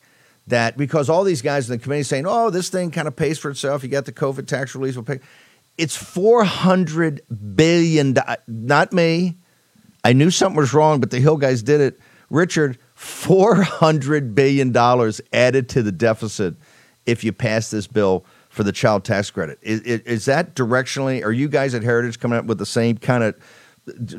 That 0.47 0.77
because 0.77 1.09
all 1.09 1.23
these 1.23 1.41
guys 1.41 1.69
in 1.69 1.77
the 1.77 1.83
committee 1.83 2.03
saying, 2.03 2.25
"Oh, 2.27 2.49
this 2.49 2.69
thing 2.69 2.91
kind 2.91 3.07
of 3.07 3.15
pays 3.15 3.37
for 3.37 3.49
itself. 3.49 3.83
You 3.83 3.89
got 3.89 4.05
the 4.05 4.11
COVID 4.11 4.47
tax 4.47 4.75
relief 4.75 4.95
will 4.95 5.03
pay." 5.03 5.19
It's 5.77 5.95
four 5.95 6.43
hundred 6.43 7.21
billion. 7.55 8.15
Not 8.47 8.93
me. 8.93 9.37
I 10.03 10.13
knew 10.13 10.31
something 10.31 10.57
was 10.57 10.73
wrong, 10.73 10.99
but 10.99 11.11
the 11.11 11.19
Hill 11.19 11.37
guys 11.37 11.63
did 11.63 11.81
it. 11.81 11.99
Richard, 12.29 12.77
four 12.93 13.55
hundred 13.55 14.35
billion 14.35 14.71
dollars 14.71 15.21
added 15.33 15.69
to 15.69 15.83
the 15.83 15.91
deficit 15.91 16.55
if 17.05 17.23
you 17.23 17.31
pass 17.31 17.71
this 17.71 17.87
bill 17.87 18.25
for 18.49 18.63
the 18.63 18.71
child 18.71 19.03
tax 19.03 19.31
credit. 19.31 19.57
Is, 19.61 19.81
is, 19.81 20.25
that 20.25 20.55
directionally? 20.55 21.23
Are 21.23 21.31
you 21.31 21.47
guys 21.47 21.73
at 21.73 21.83
Heritage 21.83 22.19
coming 22.19 22.37
up 22.37 22.45
with 22.45 22.57
the 22.57 22.65
same 22.65 22.97
kind 22.97 23.23
of 23.23 23.35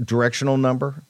directional 0.04 0.56
number? 0.56 1.02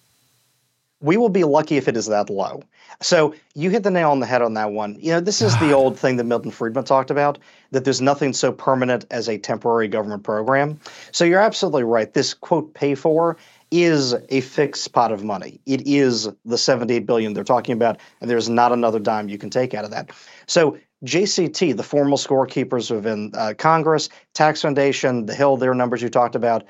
We 1.01 1.17
will 1.17 1.29
be 1.29 1.45
lucky 1.45 1.77
if 1.77 1.89
it 1.89 1.97
is 1.97 2.07
that 2.07 2.31
low. 2.31 2.63
So 3.01 3.35
you 3.55 3.71
hit 3.71 3.83
the 3.83 3.91
nail 3.91 4.11
on 4.11 4.21
the 4.21 4.27
head 4.27 4.43
on 4.43 4.55
that 4.55 4.73
one. 4.73 4.97
You 5.01 5.13
know, 5.13 5.21
this 5.21 5.41
is 5.41 5.57
the 5.59 5.73
old 5.75 5.99
thing 5.99 6.17
that 6.17 6.25
Milton 6.25 6.51
Friedman 6.51 6.85
talked 6.85 7.11
about 7.11 7.39
that 7.71 7.85
there's 7.85 8.01
nothing 8.01 8.33
so 8.33 8.53
permanent 8.53 9.05
as 9.11 9.29
a 9.29 9.39
temporary 9.39 9.89
government 9.89 10.25
program. 10.25 10.79
So 11.11 11.25
you're 11.25 11.41
absolutely 11.41 11.85
right. 11.85 12.13
This 12.13 12.35
quote 12.35 12.75
pay 12.75 12.95
for 12.95 13.37
is 13.71 14.15
a 14.29 14.41
fixed 14.43 14.93
pot 14.93 15.13
of 15.13 15.25
money. 15.25 15.61
It 15.65 15.87
is 15.87 16.29
the 16.45 16.59
78 16.59 17.07
billion 17.07 17.33
they're 17.33 17.43
talking 17.43 17.73
about 17.73 17.99
and 18.21 18.29
there's 18.29 18.49
not 18.49 18.73
another 18.73 18.99
dime 18.99 19.29
you 19.29 19.39
can 19.39 19.51
take 19.51 19.75
out 19.75 19.85
of 19.85 19.93
that. 19.93 20.11
So 20.47 20.77
JCT, 21.05 21.77
the 21.77 21.83
formal 21.83 22.19
scorekeepers 22.19 22.95
within 22.95 23.33
uh, 23.35 23.55
Congress, 23.59 24.09
Tax 24.35 24.63
Foundation, 24.63 25.27
the 25.27 25.35
Hill, 25.35 25.57
their 25.57 25.75
numbers 25.75 26.03
you 26.03 26.09
talked 26.09 26.35
about, 26.35 26.65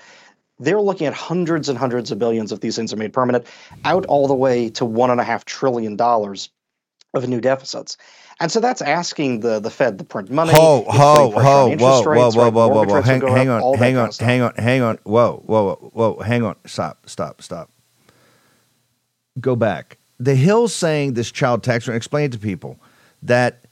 they're 0.58 0.80
looking 0.80 1.06
at 1.06 1.12
hundreds 1.12 1.68
and 1.68 1.78
hundreds 1.78 2.10
of 2.10 2.18
billions 2.18 2.52
if 2.52 2.60
these 2.60 2.76
things 2.76 2.92
are 2.92 2.96
made 2.96 3.12
permanent, 3.12 3.46
out 3.84 4.06
all 4.06 4.26
the 4.26 4.34
way 4.34 4.70
to 4.70 4.84
one 4.84 5.10
and 5.10 5.20
a 5.20 5.24
half 5.24 5.44
trillion 5.44 5.96
dollars 5.96 6.50
of 7.14 7.28
new 7.28 7.40
deficits. 7.40 7.96
And 8.40 8.50
so 8.50 8.60
that's 8.60 8.80
asking 8.82 9.40
the 9.40 9.60
the 9.60 9.70
Fed 9.70 9.98
to 9.98 10.04
print 10.04 10.30
money. 10.30 10.52
Ho, 10.52 10.84
ho, 10.88 11.30
ho, 11.30 11.30
whoa, 11.30 11.76
whoa, 11.76 11.76
whoa, 11.76 12.02
rates, 12.04 12.36
whoa, 12.36 12.44
right? 12.44 12.52
whoa, 12.52 12.68
whoa. 12.68 13.02
Hang, 13.02 13.20
hang 13.20 13.48
up, 13.48 13.62
on, 13.62 13.78
hang 13.78 13.94
kind 13.94 13.98
on, 13.98 14.08
of 14.08 14.16
hang 14.18 14.42
on, 14.42 14.54
hang 14.56 14.82
on. 14.82 14.98
Whoa, 15.04 15.42
whoa, 15.46 15.74
whoa, 15.74 15.90
whoa. 15.92 16.22
Hang 16.22 16.42
on. 16.42 16.56
Stop, 16.66 17.08
stop, 17.08 17.42
stop. 17.42 17.70
Go 19.40 19.54
back. 19.56 19.98
The 20.18 20.34
Hill's 20.34 20.74
saying 20.74 21.14
this 21.14 21.30
child 21.30 21.62
tax, 21.62 21.86
and 21.86 21.96
explain 21.96 22.26
it 22.26 22.32
to 22.32 22.38
people 22.38 22.78
that 23.22 23.66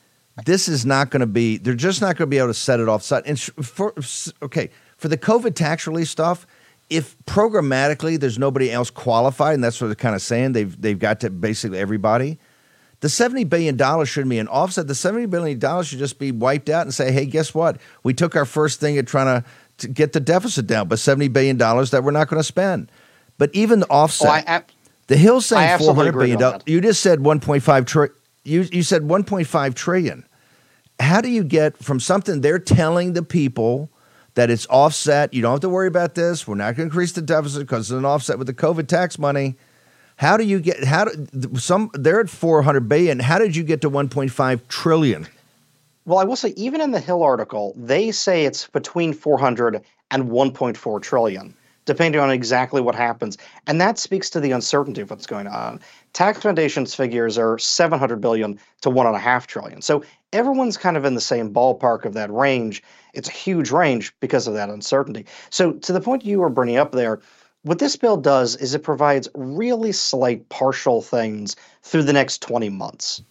this 0.45 0.69
is 0.69 0.87
not 0.87 1.11
going 1.11 1.21
to 1.21 1.27
be, 1.27 1.59
they're 1.59 1.75
just 1.75 2.01
not 2.01 2.17
going 2.17 2.27
to 2.29 2.31
be 2.31 2.39
able 2.39 2.49
to 2.49 2.55
set 2.55 2.81
it 2.81 2.89
offside. 2.89 3.25
And 3.27 3.39
for, 3.41 3.95
okay, 4.43 4.71
for 4.97 5.09
the 5.09 5.19
COVID 5.19 5.55
tax 5.55 5.87
relief 5.87 6.09
stuff, 6.09 6.47
if 6.89 7.17
programmatically 7.25 8.19
there's 8.19 8.39
nobody 8.39 8.71
else 8.71 8.91
qualified, 8.91 9.55
and 9.55 9.63
that's 9.65 9.81
what 9.81 9.89
they're 9.89 9.95
kind 9.95 10.15
of 10.15 10.23
saying, 10.23 10.53
they've, 10.53 10.81
they've 10.81 10.99
got 10.99 11.21
to 11.21 11.31
basically 11.31 11.79
everybody. 11.79 12.39
The 13.01 13.09
$70 13.09 13.49
billion 13.49 13.79
shouldn't 14.05 14.29
be 14.31 14.39
an 14.39 14.49
offset. 14.49 14.87
The 14.87 14.93
$70 14.93 15.31
billion 15.31 15.59
should 15.83 15.99
just 15.99 16.19
be 16.19 16.33
wiped 16.33 16.69
out 16.69 16.83
and 16.83 16.93
say, 16.93 17.13
hey, 17.13 17.27
guess 17.27 17.55
what? 17.55 17.79
We 18.03 18.13
took 18.13 18.37
our 18.37 18.45
first 18.45 18.79
thing 18.81 18.99
at 18.99 19.07
trying 19.07 19.43
to, 19.43 19.49
to 19.79 19.89
get 19.89 20.13
the 20.13 20.21
deficit 20.21 20.67
down, 20.67 20.89
but 20.89 20.97
$70 20.97 21.33
billion 21.33 21.57
that 21.57 22.01
we're 22.03 22.11
not 22.11 22.29
going 22.29 22.41
to 22.41 22.45
spend. 22.45 22.93
But 23.39 23.51
even 23.55 23.81
the 23.81 23.87
offset, 23.87 24.29
Oh, 24.29 24.33
I, 24.33 24.57
I, 24.57 24.63
the 25.07 25.17
Hill's 25.17 25.47
saying 25.47 25.63
I 25.63 25.73
absolutely 25.73 25.95
400 25.95 26.09
agree 26.09 26.23
billion 26.25 26.37
on 26.37 26.41
dollars. 26.41 26.63
You 26.67 26.81
just 26.83 27.01
said 27.01 27.21
1.5 27.21 27.87
trillion. 27.87 28.15
You, 28.45 28.63
you 28.73 28.83
said 28.83 29.03
1.5 29.03 29.75
trillion. 29.75 30.25
How 30.99 31.21
do 31.21 31.29
you 31.29 31.45
get 31.45 31.77
from 31.77 32.01
something 32.01 32.41
they're 32.41 32.59
telling 32.59 33.15
the 33.15 33.23
people 33.23 33.91
that 34.35 34.51
it's 34.51 34.67
offset? 34.67 35.33
You 35.33 35.43
don't 35.43 35.53
have 35.53 35.61
to 35.61 35.69
worry 35.69 35.89
about 35.89 36.15
this. 36.15 36.47
We're 36.47 36.57
not 36.57 36.77
going 36.77 36.77
to 36.77 36.83
increase 36.83 37.13
the 37.13 37.23
deficit 37.23 37.63
because 37.63 37.91
it's 37.91 37.99
an 37.99 38.05
offset 38.05 38.39
with 38.39 38.47
the 38.47 38.55
COVID 38.55 38.87
tax 38.87 39.19
money. 39.19 39.57
How 40.17 40.37
do 40.37 40.45
you 40.45 40.61
get 40.61 40.85
how 40.85 41.07
do 41.07 41.57
some 41.57 41.91
they're 41.95 42.21
at 42.21 42.29
400 42.29 42.87
billion. 42.89 43.21
How 43.21 43.39
did 43.39 43.57
you 43.57 43.63
get 43.63 43.81
to 43.81 43.91
1.5 43.91 44.69
trillion? 44.69 45.27
Well, 46.05 46.19
I 46.19 46.25
will 46.25 46.37
say, 46.37 46.53
even 46.57 46.81
in 46.81 46.91
the 46.91 47.01
Hill 47.01 47.23
article, 47.23 47.75
they 47.77 48.11
say 48.11 48.45
it's 48.45 48.67
between 48.67 49.13
400 49.13 49.83
and 50.11 50.25
1.4 50.25 51.03
trillion, 51.03 51.55
depending 51.85 52.21
on 52.21 52.31
exactly 52.31 52.81
what 52.81 52.95
happens. 52.95 53.39
And 53.67 53.81
that 53.81 53.99
speaks 53.99 54.29
to 54.31 54.41
the 54.41 54.53
uncertainty 54.53 55.01
of 55.01 55.11
what's 55.11 55.27
going 55.27 55.47
on. 55.47 55.81
Tax 56.13 56.43
Foundation's 56.43 56.95
figures 56.95 57.39
are 57.39 57.59
700 57.59 58.21
billion 58.21 58.59
to 58.81 58.91
one 58.91 59.07
and 59.07 59.17
a 59.17 59.21
half 59.21 59.47
trillion. 59.47 59.81
So 59.83 60.05
everyone's 60.33 60.77
kind 60.77 60.97
of 60.97 61.05
in 61.05 61.15
the 61.15 61.21
same 61.21 61.53
ballpark 61.53 62.05
of 62.05 62.15
that 62.15 62.33
range. 62.33 62.83
It's 63.15 63.29
a 63.29 63.33
huge 63.33 63.71
range 63.71 64.15
because 64.21 64.47
of 64.47 64.55
that 64.55 64.71
uncertainty. 64.71 65.27
So 65.51 65.73
to 65.73 65.93
the 65.93 66.01
point 66.01 66.25
you 66.25 66.41
were 66.41 66.51
bringing 66.51 66.79
up 66.79 66.93
there, 66.93 67.21
what 67.63 67.79
this 67.79 67.97
bill 67.97 68.17
does 68.17 68.57
is 68.57 68.75
it 68.75 68.83
provides 68.83 69.29
really 69.35 69.93
slight 69.93 70.49
partial 70.49 71.03
things 71.03 71.57
through 71.83 72.05
the 72.05 72.13
next 72.13 72.41
20 72.43 72.71
months. 72.71 73.23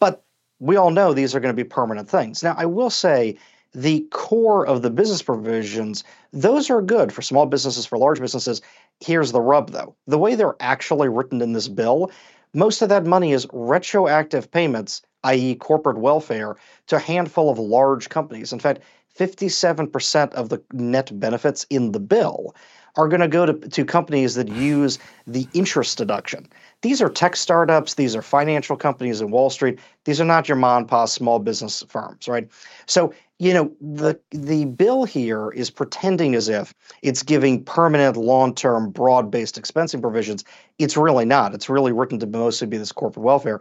But 0.00 0.24
we 0.58 0.76
all 0.76 0.90
know 0.90 1.12
these 1.12 1.34
are 1.34 1.40
going 1.40 1.54
to 1.54 1.64
be 1.64 1.68
permanent 1.68 2.08
things. 2.08 2.42
Now, 2.42 2.54
I 2.58 2.66
will 2.66 2.90
say 2.90 3.38
the 3.74 4.06
core 4.10 4.66
of 4.66 4.82
the 4.82 4.90
business 4.90 5.22
provisions, 5.22 6.02
those 6.32 6.70
are 6.70 6.82
good 6.82 7.12
for 7.12 7.22
small 7.22 7.46
businesses, 7.46 7.86
for 7.86 7.98
large 7.98 8.18
businesses. 8.18 8.62
Here's 9.00 9.32
the 9.32 9.40
rub, 9.40 9.70
though. 9.70 9.94
The 10.06 10.18
way 10.18 10.34
they're 10.34 10.56
actually 10.60 11.08
written 11.08 11.40
in 11.40 11.52
this 11.52 11.68
bill, 11.68 12.10
most 12.52 12.82
of 12.82 12.88
that 12.88 13.06
money 13.06 13.32
is 13.32 13.46
retroactive 13.52 14.50
payments, 14.50 15.02
i.e., 15.24 15.54
corporate 15.54 15.98
welfare, 15.98 16.56
to 16.88 16.96
a 16.96 17.00
handful 17.00 17.50
of 17.50 17.58
large 17.58 18.08
companies. 18.08 18.52
In 18.52 18.58
fact, 18.58 18.80
57% 19.18 20.32
of 20.34 20.48
the 20.48 20.62
net 20.72 21.10
benefits 21.18 21.66
in 21.70 21.92
the 21.92 22.00
bill 22.00 22.54
are 22.96 23.08
going 23.08 23.20
to 23.20 23.28
go 23.28 23.46
to, 23.46 23.52
to 23.52 23.84
companies 23.84 24.34
that 24.34 24.48
use 24.48 24.98
the 25.26 25.46
interest 25.54 25.98
deduction. 25.98 26.48
These 26.82 27.02
are 27.02 27.08
tech 27.08 27.34
startups, 27.34 27.94
these 27.94 28.14
are 28.14 28.22
financial 28.22 28.76
companies 28.76 29.20
in 29.20 29.32
Wall 29.32 29.50
Street. 29.50 29.80
These 30.04 30.20
are 30.20 30.24
not 30.24 30.48
your 30.48 30.56
mom 30.56 30.78
and 30.78 30.88
pop 30.88 31.08
small 31.08 31.40
business 31.40 31.82
firms, 31.88 32.28
right? 32.28 32.48
So, 32.86 33.12
you 33.40 33.52
know, 33.52 33.72
the 33.80 34.18
the 34.30 34.66
bill 34.66 35.04
here 35.04 35.50
is 35.50 35.70
pretending 35.70 36.36
as 36.36 36.48
if 36.48 36.72
it's 37.02 37.22
giving 37.22 37.64
permanent, 37.64 38.16
long-term, 38.16 38.90
broad-based 38.90 39.60
expensing 39.60 40.00
provisions. 40.00 40.44
It's 40.78 40.96
really 40.96 41.24
not. 41.24 41.52
It's 41.52 41.68
really 41.68 41.92
written 41.92 42.20
to 42.20 42.26
mostly 42.26 42.68
be 42.68 42.78
this 42.78 42.92
corporate 42.92 43.24
welfare. 43.24 43.60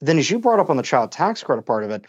Then 0.00 0.18
as 0.18 0.30
you 0.30 0.38
brought 0.38 0.60
up 0.60 0.70
on 0.70 0.76
the 0.76 0.82
child 0.82 1.12
tax 1.12 1.42
credit 1.42 1.62
part 1.62 1.84
of 1.84 1.90
it, 1.90 2.04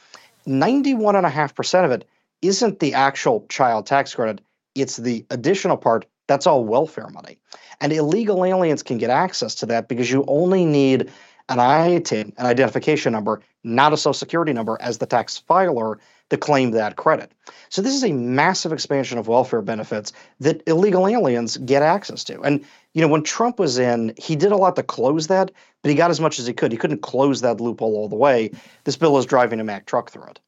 91.5% 0.47 1.85
of 1.85 1.91
it 1.91 2.07
isn't 2.41 2.79
the 2.79 2.93
actual 2.93 3.45
child 3.49 3.85
tax 3.85 4.13
credit, 4.13 4.41
it's 4.75 4.97
the 4.97 5.25
additional 5.29 5.77
part 5.77 6.05
that's 6.27 6.47
all 6.47 6.63
welfare 6.63 7.09
money. 7.09 7.37
And 7.81 7.91
illegal 7.93 8.45
aliens 8.45 8.83
can 8.83 8.97
get 8.97 9.09
access 9.09 9.55
to 9.55 9.65
that 9.67 9.87
because 9.87 10.11
you 10.11 10.23
only 10.27 10.65
need 10.65 11.11
an 11.49 11.59
ITIN, 11.59 12.33
an 12.37 12.45
identification 12.45 13.13
number, 13.13 13.41
not 13.63 13.93
a 13.93 13.97
social 13.97 14.13
security 14.13 14.51
number, 14.51 14.77
as 14.81 14.97
the 14.97 15.05
tax 15.05 15.37
filer 15.37 15.97
to 16.29 16.37
claim 16.37 16.71
that 16.71 16.97
credit. 16.97 17.31
So 17.69 17.81
this 17.81 17.95
is 17.95 18.03
a 18.03 18.11
massive 18.11 18.73
expansion 18.73 19.17
of 19.17 19.29
welfare 19.29 19.61
benefits 19.61 20.11
that 20.41 20.61
illegal 20.67 21.07
aliens 21.07 21.55
get 21.57 21.83
access 21.83 22.25
to. 22.25 22.41
And 22.41 22.65
you 22.93 23.01
know, 23.01 23.07
when 23.07 23.23
Trump 23.23 23.59
was 23.59 23.77
in, 23.77 24.13
he 24.17 24.35
did 24.35 24.51
a 24.51 24.57
lot 24.57 24.75
to 24.75 24.83
close 24.83 25.27
that, 25.27 25.51
but 25.81 25.89
he 25.89 25.95
got 25.95 26.11
as 26.11 26.19
much 26.19 26.39
as 26.39 26.47
he 26.47 26.53
could. 26.53 26.71
He 26.71 26.77
couldn't 26.77 27.01
close 27.01 27.41
that 27.41 27.61
loophole 27.61 27.95
all 27.95 28.09
the 28.09 28.15
way. 28.15 28.51
This 28.83 28.97
bill 28.97 29.17
is 29.17 29.25
driving 29.25 29.59
a 29.59 29.63
Mack 29.63 29.85
truck 29.85 30.11
through 30.11 30.25
it. 30.25 30.39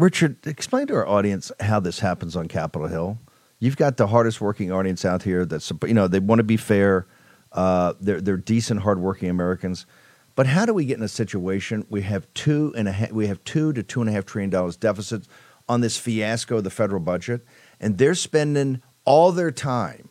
Richard, 0.00 0.46
explain 0.46 0.86
to 0.86 0.94
our 0.94 1.06
audience 1.06 1.52
how 1.60 1.78
this 1.78 1.98
happens 1.98 2.34
on 2.34 2.48
Capitol 2.48 2.88
Hill. 2.88 3.18
You've 3.58 3.76
got 3.76 3.98
the 3.98 4.06
hardest 4.06 4.40
working 4.40 4.72
audience 4.72 5.04
out 5.04 5.22
here. 5.24 5.44
That's 5.44 5.70
you 5.86 5.92
know 5.92 6.08
they 6.08 6.20
want 6.20 6.38
to 6.38 6.44
be 6.44 6.56
fair. 6.56 7.06
Uh, 7.52 7.92
they're 8.00 8.20
they're 8.22 8.38
decent, 8.38 8.80
hardworking 8.80 9.28
Americans. 9.28 9.84
But 10.36 10.46
how 10.46 10.64
do 10.64 10.72
we 10.72 10.86
get 10.86 10.96
in 10.96 11.02
a 11.02 11.08
situation 11.08 11.86
we 11.90 12.00
have 12.02 12.26
two 12.32 12.72
and 12.78 12.88
a 12.88 12.92
half, 12.92 13.12
we 13.12 13.26
have 13.26 13.44
two 13.44 13.74
to 13.74 13.82
two 13.82 14.00
and 14.00 14.08
a 14.08 14.12
half 14.12 14.24
trillion 14.24 14.48
dollars 14.48 14.76
deficits 14.76 15.28
on 15.68 15.82
this 15.82 15.98
fiasco 15.98 16.56
of 16.56 16.64
the 16.64 16.70
federal 16.70 17.00
budget, 17.00 17.44
and 17.78 17.98
they're 17.98 18.14
spending 18.14 18.80
all 19.04 19.32
their 19.32 19.50
time 19.50 20.08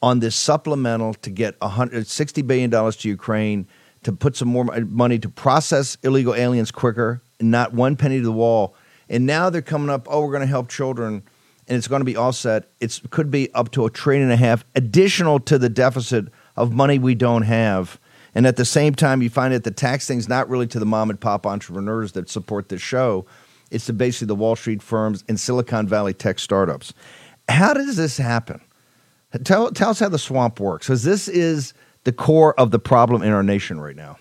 on 0.00 0.20
this 0.20 0.36
supplemental 0.36 1.12
to 1.12 1.28
get 1.28 1.60
160 1.60 2.40
billion 2.42 2.70
dollars 2.70 2.96
to 2.96 3.08
Ukraine 3.08 3.66
to 4.04 4.12
put 4.12 4.36
some 4.36 4.48
more 4.48 4.64
money 4.64 5.18
to 5.18 5.28
process 5.28 5.98
illegal 6.02 6.34
aliens 6.34 6.70
quicker, 6.70 7.20
not 7.40 7.74
one 7.74 7.94
penny 7.94 8.16
to 8.20 8.24
the 8.24 8.32
wall. 8.32 8.74
And 9.08 9.26
now 9.26 9.50
they're 9.50 9.62
coming 9.62 9.90
up, 9.90 10.06
oh, 10.10 10.22
we're 10.22 10.32
going 10.32 10.42
to 10.42 10.46
help 10.46 10.68
children, 10.68 11.22
and 11.66 11.76
it's 11.76 11.88
going 11.88 12.00
to 12.00 12.04
be 12.04 12.16
offset. 12.16 12.68
It 12.80 13.00
could 13.10 13.30
be 13.30 13.52
up 13.54 13.70
to 13.72 13.86
a 13.86 13.90
trillion 13.90 14.24
and 14.24 14.32
a 14.32 14.36
half 14.36 14.64
additional 14.74 15.40
to 15.40 15.58
the 15.58 15.68
deficit 15.68 16.26
of 16.56 16.72
money 16.72 16.98
we 16.98 17.14
don't 17.14 17.42
have. 17.42 17.98
And 18.34 18.46
at 18.46 18.56
the 18.56 18.64
same 18.64 18.94
time, 18.94 19.22
you 19.22 19.30
find 19.30 19.54
that 19.54 19.64
the 19.64 19.70
tax 19.70 20.06
thing's 20.06 20.28
not 20.28 20.48
really 20.48 20.66
to 20.68 20.78
the 20.78 20.86
mom 20.86 21.10
and 21.10 21.20
pop 21.20 21.46
entrepreneurs 21.46 22.12
that 22.12 22.28
support 22.28 22.68
this 22.68 22.82
show. 22.82 23.26
It's 23.70 23.86
to 23.86 23.92
basically 23.92 24.26
the 24.28 24.34
Wall 24.34 24.56
Street 24.56 24.82
firms 24.82 25.24
and 25.28 25.38
Silicon 25.40 25.86
Valley 25.86 26.14
tech 26.14 26.38
startups. 26.38 26.92
How 27.48 27.74
does 27.74 27.96
this 27.96 28.16
happen? 28.16 28.60
Tell, 29.44 29.70
tell 29.72 29.90
us 29.90 29.98
how 29.98 30.08
the 30.08 30.18
swamp 30.18 30.60
works, 30.60 30.86
because 30.86 31.02
this 31.02 31.28
is 31.28 31.74
the 32.04 32.12
core 32.12 32.58
of 32.58 32.70
the 32.70 32.78
problem 32.78 33.22
in 33.22 33.32
our 33.32 33.42
nation 33.42 33.80
right 33.80 33.96
now. 33.96 34.18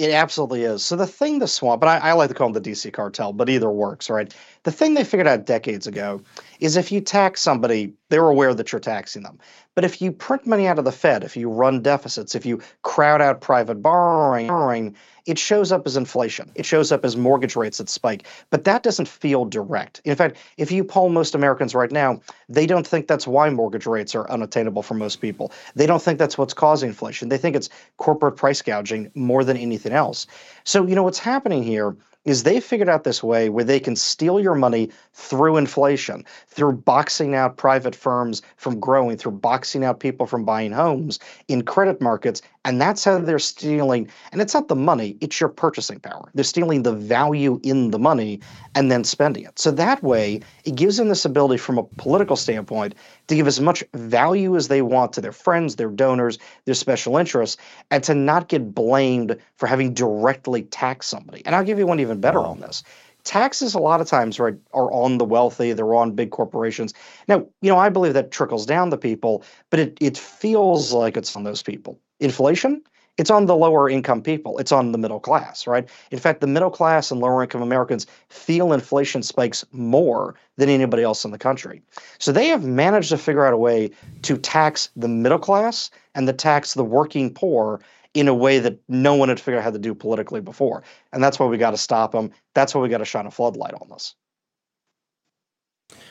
It 0.00 0.12
absolutely 0.12 0.62
is. 0.64 0.84
So 0.84 0.96
the 0.96 1.06
thing 1.06 1.40
the 1.40 1.46
swamp, 1.46 1.80
but 1.80 1.88
I, 2.02 2.10
I 2.10 2.12
like 2.14 2.28
to 2.30 2.34
call 2.34 2.50
them 2.50 2.62
the 2.62 2.70
DC 2.70 2.90
cartel, 2.90 3.32
but 3.34 3.50
either 3.50 3.70
works, 3.70 4.08
right? 4.08 4.32
The 4.62 4.72
thing 4.72 4.92
they 4.92 5.04
figured 5.04 5.26
out 5.26 5.46
decades 5.46 5.86
ago 5.86 6.20
is 6.58 6.76
if 6.76 6.92
you 6.92 7.00
tax 7.00 7.40
somebody, 7.40 7.94
they're 8.10 8.28
aware 8.28 8.52
that 8.52 8.72
you're 8.72 8.80
taxing 8.80 9.22
them. 9.22 9.38
But 9.74 9.84
if 9.84 10.02
you 10.02 10.12
print 10.12 10.46
money 10.46 10.66
out 10.66 10.78
of 10.78 10.84
the 10.84 10.92
Fed, 10.92 11.24
if 11.24 11.34
you 11.34 11.48
run 11.48 11.80
deficits, 11.80 12.34
if 12.34 12.44
you 12.44 12.60
crowd 12.82 13.22
out 13.22 13.40
private 13.40 13.76
borrowing, 13.76 14.94
it 15.24 15.38
shows 15.38 15.72
up 15.72 15.86
as 15.86 15.96
inflation. 15.96 16.50
It 16.54 16.66
shows 16.66 16.92
up 16.92 17.04
as 17.06 17.16
mortgage 17.16 17.56
rates 17.56 17.78
that 17.78 17.88
spike. 17.88 18.26
But 18.50 18.64
that 18.64 18.82
doesn't 18.82 19.08
feel 19.08 19.46
direct. 19.46 20.02
In 20.04 20.16
fact, 20.16 20.36
if 20.58 20.70
you 20.70 20.84
poll 20.84 21.08
most 21.08 21.34
Americans 21.34 21.74
right 21.74 21.90
now, 21.90 22.20
they 22.48 22.66
don't 22.66 22.86
think 22.86 23.06
that's 23.06 23.26
why 23.26 23.48
mortgage 23.48 23.86
rates 23.86 24.14
are 24.14 24.30
unattainable 24.30 24.82
for 24.82 24.94
most 24.94 25.22
people. 25.22 25.52
They 25.74 25.86
don't 25.86 26.02
think 26.02 26.18
that's 26.18 26.36
what's 26.36 26.52
causing 26.52 26.90
inflation. 26.90 27.30
They 27.30 27.38
think 27.38 27.56
it's 27.56 27.70
corporate 27.96 28.36
price 28.36 28.60
gouging 28.60 29.10
more 29.14 29.44
than 29.44 29.56
anything 29.56 29.92
else. 29.92 30.26
So, 30.64 30.86
you 30.86 30.94
know, 30.94 31.04
what's 31.04 31.18
happening 31.18 31.62
here 31.62 31.96
is 32.24 32.42
they 32.42 32.60
figured 32.60 32.88
out 32.88 33.04
this 33.04 33.22
way 33.22 33.48
where 33.48 33.64
they 33.64 33.80
can 33.80 33.96
steal 33.96 34.38
your 34.38 34.54
money 34.54 34.90
through 35.14 35.56
inflation, 35.56 36.24
through 36.48 36.72
boxing 36.72 37.34
out 37.34 37.56
private 37.56 37.94
firms 37.94 38.42
from 38.56 38.78
growing, 38.78 39.16
through 39.16 39.32
boxing 39.32 39.84
out 39.84 40.00
people 40.00 40.26
from 40.26 40.44
buying 40.44 40.72
homes 40.72 41.18
in 41.48 41.62
credit 41.62 42.00
markets. 42.00 42.42
And 42.66 42.78
that's 42.78 43.04
how 43.04 43.18
they're 43.18 43.38
stealing. 43.38 44.06
And 44.32 44.42
it's 44.42 44.52
not 44.52 44.68
the 44.68 44.76
money, 44.76 45.16
it's 45.22 45.40
your 45.40 45.48
purchasing 45.48 45.98
power. 45.98 46.30
They're 46.34 46.44
stealing 46.44 46.82
the 46.82 46.92
value 46.92 47.58
in 47.62 47.90
the 47.90 47.98
money 47.98 48.40
and 48.74 48.90
then 48.90 49.02
spending 49.02 49.44
it. 49.44 49.58
So 49.58 49.70
that 49.70 50.02
way, 50.02 50.40
it 50.64 50.74
gives 50.74 50.98
them 50.98 51.08
this 51.08 51.24
ability 51.24 51.56
from 51.56 51.78
a 51.78 51.84
political 51.84 52.36
standpoint 52.36 52.94
to 53.28 53.34
give 53.34 53.46
as 53.46 53.60
much 53.60 53.82
value 53.94 54.56
as 54.56 54.68
they 54.68 54.82
want 54.82 55.14
to 55.14 55.22
their 55.22 55.32
friends, 55.32 55.76
their 55.76 55.88
donors, 55.88 56.38
their 56.66 56.74
special 56.74 57.16
interests, 57.16 57.56
and 57.90 58.04
to 58.04 58.14
not 58.14 58.48
get 58.48 58.74
blamed 58.74 59.36
for 59.56 59.66
having 59.66 59.94
directly 59.94 60.62
taxed 60.64 61.08
somebody. 61.08 61.42
And 61.46 61.54
I'll 61.54 61.64
give 61.64 61.78
you 61.78 61.86
one 61.86 62.00
even 62.00 62.09
better 62.18 62.40
on 62.40 62.60
this. 62.60 62.82
Taxes 63.22 63.74
a 63.74 63.78
lot 63.78 64.00
of 64.00 64.06
times 64.06 64.40
right, 64.40 64.54
are 64.72 64.90
on 64.92 65.18
the 65.18 65.26
wealthy, 65.26 65.74
they're 65.74 65.94
on 65.94 66.12
big 66.12 66.30
corporations. 66.30 66.94
Now, 67.28 67.46
you 67.60 67.70
know, 67.70 67.76
I 67.76 67.90
believe 67.90 68.14
that 68.14 68.30
trickles 68.30 68.64
down 68.64 68.90
to 68.90 68.96
people, 68.96 69.44
but 69.68 69.78
it, 69.78 69.98
it 70.00 70.16
feels 70.16 70.92
like 70.94 71.18
it's 71.18 71.36
on 71.36 71.44
those 71.44 71.62
people. 71.62 72.00
Inflation, 72.18 72.82
It's 73.20 73.30
on 73.30 73.44
the 73.44 73.54
lower 73.54 73.90
income 73.90 74.22
people. 74.22 74.58
It's 74.58 74.72
on 74.72 74.92
the 74.92 74.98
middle 74.98 75.20
class, 75.20 75.66
right? 75.66 75.86
In 76.10 76.18
fact, 76.18 76.40
the 76.40 76.46
middle 76.46 76.70
class 76.70 77.10
and 77.10 77.20
lower 77.20 77.42
income 77.42 77.60
Americans 77.60 78.06
feel 78.30 78.72
inflation 78.72 79.22
spikes 79.22 79.62
more 79.72 80.36
than 80.56 80.70
anybody 80.70 81.02
else 81.02 81.22
in 81.22 81.30
the 81.30 81.38
country. 81.38 81.82
So 82.18 82.32
they 82.32 82.46
have 82.46 82.64
managed 82.64 83.10
to 83.10 83.18
figure 83.18 83.44
out 83.44 83.52
a 83.52 83.58
way 83.58 83.90
to 84.22 84.38
tax 84.38 84.88
the 84.96 85.08
middle 85.08 85.38
class 85.38 85.90
and 86.14 86.26
to 86.28 86.32
tax 86.32 86.72
the 86.72 86.84
working 86.84 87.34
poor 87.34 87.80
in 88.14 88.28
a 88.28 88.34
way 88.34 88.58
that 88.58 88.78
no 88.88 89.14
one 89.14 89.28
had 89.28 89.38
figured 89.38 89.58
out 89.58 89.64
how 89.64 89.70
to 89.70 89.78
do 89.78 89.94
politically 89.94 90.40
before. 90.40 90.82
And 91.12 91.22
that's 91.22 91.38
why 91.38 91.46
we 91.46 91.58
got 91.58 91.70
to 91.70 91.76
stop 91.76 92.12
them. 92.12 92.32
That's 92.54 92.74
why 92.74 92.80
we 92.80 92.88
got 92.88 92.98
to 92.98 93.04
shine 93.04 93.26
a 93.26 93.30
floodlight 93.30 93.74
on 93.74 93.88
this. 93.90 94.14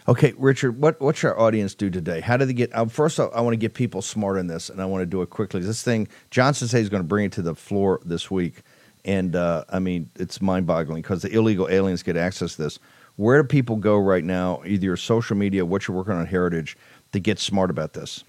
Okay, 0.07 0.33
Richard, 0.37 0.81
what 0.81 0.99
what 0.99 1.15
should 1.15 1.29
our 1.29 1.39
audience 1.39 1.75
do 1.75 1.89
today? 1.89 2.19
How 2.19 2.35
do 2.35 2.45
they 2.45 2.53
get? 2.53 2.73
Uh, 2.73 2.85
first, 2.85 3.19
I, 3.19 3.25
I 3.25 3.41
want 3.41 3.53
to 3.53 3.57
get 3.57 3.73
people 3.73 4.01
smart 4.01 4.37
in 4.37 4.47
this, 4.47 4.69
and 4.69 4.81
I 4.81 4.85
want 4.85 5.01
to 5.03 5.05
do 5.05 5.21
it 5.21 5.29
quickly. 5.29 5.61
This 5.61 5.83
thing, 5.83 6.07
Johnson 6.31 6.67
says 6.67 6.81
he's 6.81 6.89
going 6.89 7.03
to 7.03 7.07
bring 7.07 7.25
it 7.25 7.31
to 7.33 7.41
the 7.41 7.55
floor 7.55 8.01
this 8.03 8.31
week, 8.31 8.63
and 9.05 9.35
uh, 9.35 9.65
I 9.69 9.79
mean 9.79 10.09
it's 10.15 10.41
mind-boggling 10.41 11.01
because 11.01 11.21
the 11.21 11.31
illegal 11.31 11.69
aliens 11.69 12.03
get 12.03 12.17
access 12.17 12.55
to 12.55 12.63
this. 12.63 12.79
Where 13.17 13.41
do 13.41 13.47
people 13.47 13.75
go 13.75 13.97
right 13.97 14.23
now? 14.23 14.61
Either 14.65 14.85
your 14.85 14.97
social 14.97 15.37
media, 15.37 15.65
what 15.65 15.87
you're 15.87 15.95
working 15.95 16.13
on 16.13 16.25
Heritage, 16.25 16.75
to 17.11 17.19
get 17.19 17.37
smart 17.37 17.69
about 17.69 17.93
this. 17.93 18.23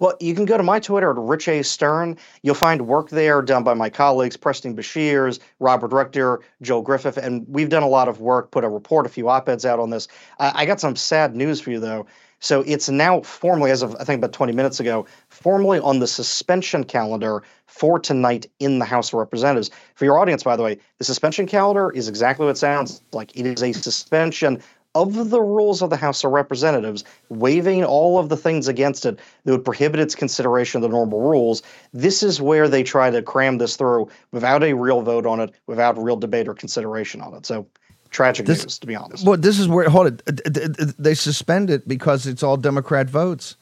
Well, 0.00 0.14
you 0.20 0.34
can 0.34 0.44
go 0.44 0.56
to 0.56 0.62
my 0.62 0.80
Twitter 0.80 1.10
at 1.10 1.16
Rich 1.16 1.48
A. 1.48 1.62
Stern. 1.62 2.16
You'll 2.42 2.54
find 2.54 2.86
work 2.86 3.10
there 3.10 3.42
done 3.42 3.64
by 3.64 3.74
my 3.74 3.90
colleagues, 3.90 4.36
Preston 4.36 4.76
Brashers, 4.76 5.40
Robert 5.58 5.92
Richter, 5.92 6.40
Joel 6.62 6.82
Griffith, 6.82 7.16
and 7.16 7.46
we've 7.48 7.68
done 7.68 7.82
a 7.82 7.88
lot 7.88 8.08
of 8.08 8.20
work, 8.20 8.50
put 8.50 8.64
a 8.64 8.68
report, 8.68 9.06
a 9.06 9.08
few 9.08 9.28
op 9.28 9.48
eds 9.48 9.64
out 9.64 9.80
on 9.80 9.90
this. 9.90 10.08
Uh, 10.38 10.52
I 10.54 10.66
got 10.66 10.80
some 10.80 10.96
sad 10.96 11.34
news 11.34 11.60
for 11.60 11.70
you, 11.70 11.80
though. 11.80 12.06
So 12.40 12.62
it's 12.66 12.88
now 12.88 13.20
formally, 13.22 13.70
as 13.72 13.82
of 13.82 13.96
I 13.98 14.04
think 14.04 14.18
about 14.18 14.32
20 14.32 14.52
minutes 14.52 14.78
ago, 14.78 15.06
formally 15.28 15.80
on 15.80 15.98
the 15.98 16.06
suspension 16.06 16.84
calendar 16.84 17.42
for 17.66 17.98
tonight 17.98 18.46
in 18.60 18.78
the 18.78 18.84
House 18.84 19.08
of 19.08 19.14
Representatives. 19.14 19.70
For 19.94 20.04
your 20.04 20.18
audience, 20.18 20.44
by 20.44 20.56
the 20.56 20.62
way, 20.62 20.78
the 20.98 21.04
suspension 21.04 21.46
calendar 21.46 21.90
is 21.90 22.08
exactly 22.08 22.46
what 22.46 22.52
it 22.52 22.58
sounds 22.58 23.02
like. 23.12 23.36
It 23.36 23.44
is 23.44 23.62
a 23.62 23.72
suspension 23.72 24.62
of 25.02 25.30
the 25.30 25.40
rules 25.40 25.82
of 25.82 25.90
the 25.90 25.96
House 25.96 26.24
of 26.24 26.32
Representatives, 26.32 27.04
waiving 27.28 27.84
all 27.84 28.18
of 28.18 28.28
the 28.28 28.36
things 28.36 28.68
against 28.68 29.06
it 29.06 29.18
that 29.44 29.52
would 29.52 29.64
prohibit 29.64 30.00
its 30.00 30.14
consideration 30.14 30.78
of 30.78 30.82
the 30.82 30.88
normal 30.88 31.20
rules. 31.20 31.62
This 31.92 32.22
is 32.22 32.40
where 32.40 32.68
they 32.68 32.82
try 32.82 33.10
to 33.10 33.22
cram 33.22 33.58
this 33.58 33.76
through 33.76 34.08
without 34.32 34.62
a 34.62 34.72
real 34.74 35.02
vote 35.02 35.26
on 35.26 35.40
it, 35.40 35.52
without 35.66 36.02
real 36.02 36.16
debate 36.16 36.48
or 36.48 36.54
consideration 36.54 37.20
on 37.20 37.34
it. 37.34 37.46
So 37.46 37.66
tragic 38.10 38.46
this, 38.46 38.64
news, 38.64 38.78
to 38.78 38.86
be 38.86 38.96
honest. 38.96 39.26
Well, 39.26 39.36
this 39.36 39.58
is 39.58 39.68
where 39.68 39.88
hold 39.88 40.06
it. 40.06 40.96
They 40.98 41.14
suspend 41.14 41.70
it 41.70 41.86
because 41.86 42.26
it's 42.26 42.42
all 42.42 42.56
Democrat 42.56 43.08
votes. 43.08 43.56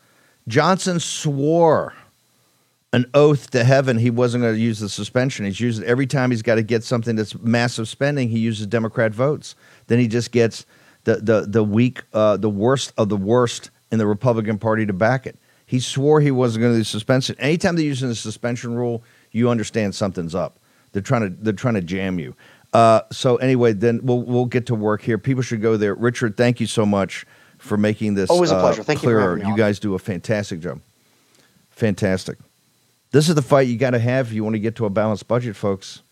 Johnson 0.49 1.01
swore 1.01 1.95
an 2.93 3.05
oath 3.13 3.51
to 3.51 3.65
heaven 3.65 3.99
he 3.99 4.11
wasn't 4.11 4.43
going 4.43 4.55
to 4.55 4.61
use 4.61 4.79
the 4.79 4.89
suspension. 4.89 5.45
He's 5.45 5.61
using 5.61 5.85
every 5.85 6.07
time 6.07 6.31
he's 6.31 6.43
got 6.43 6.55
to 6.55 6.63
get 6.63 6.85
something 6.85 7.17
that's 7.17 7.39
massive 7.41 7.89
spending. 7.89 8.29
He 8.29 8.39
uses 8.39 8.67
Democrat 8.67 9.13
votes. 9.13 9.55
Then 9.89 9.99
he 9.99 10.09
just 10.09 10.31
gets 10.31 10.65
the 11.07 11.17
the 11.17 11.41
the 11.49 11.65
weak, 11.65 12.03
uh, 12.13 12.37
the 12.37 12.51
worst 12.51 12.93
of 12.99 13.09
the 13.09 13.17
worst 13.17 13.71
in 13.91 13.99
the 13.99 14.07
Republican 14.07 14.59
Party 14.59 14.85
to 14.85 14.93
back 14.93 15.27
it. 15.27 15.39
He 15.65 15.81
swore 15.81 16.21
he 16.21 16.33
wasn't 16.33 16.63
going 16.63 16.75
to 16.75 16.81
do 16.81 16.85
suspension. 16.85 17.37
Anytime 17.39 17.77
they're 17.77 17.85
using 17.85 18.09
the 18.09 18.15
suspension 18.15 18.75
rule, 18.75 19.03
you 19.31 19.49
understand 19.49 19.95
something's 19.95 20.35
up. 20.35 20.59
They're 20.93 21.03
trying 21.03 21.23
to 21.23 21.29
they're 21.43 21.53
trying 21.53 21.75
to 21.75 21.81
jam 21.81 22.19
you. 22.19 22.35
Uh, 22.73 23.03
so 23.13 23.37
anyway, 23.37 23.73
then 23.73 24.01
we'll 24.03 24.23
we'll 24.23 24.47
get 24.47 24.67
to 24.67 24.75
work 24.75 25.01
here. 25.01 25.17
People 25.17 25.43
should 25.43 25.63
go 25.63 25.77
there. 25.77 25.95
Richard, 25.95 26.37
thank 26.37 26.61
you 26.61 26.67
so 26.67 26.85
much 26.85 27.25
for 27.59 27.77
making 27.77 28.15
this 28.15 28.29
always 28.29 28.51
a 28.51 28.59
pleasure. 28.59 28.83
Thank 28.83 29.01
clearer. 29.01 29.39
you. 29.39 29.47
You 29.47 29.57
guys 29.57 29.79
do 29.79 29.95
a 29.95 29.99
fantastic 30.01 30.61
job. 30.61 30.81
Fantastic. 31.71 32.39
This 33.13 33.29
is 33.29 33.37
the 33.37 33.43
fight 33.43 33.69
you 33.69 33.77
got 33.77 33.91
to 33.91 34.01
have 34.01 34.27
if 34.27 34.33
you 34.33 34.43
want 34.43 34.55
to 34.55 34.61
get 34.61 34.75
to 34.77 34.87
a 34.87 34.91
balanced 34.91 35.29
budget, 35.29 35.55
folks. 35.55 36.03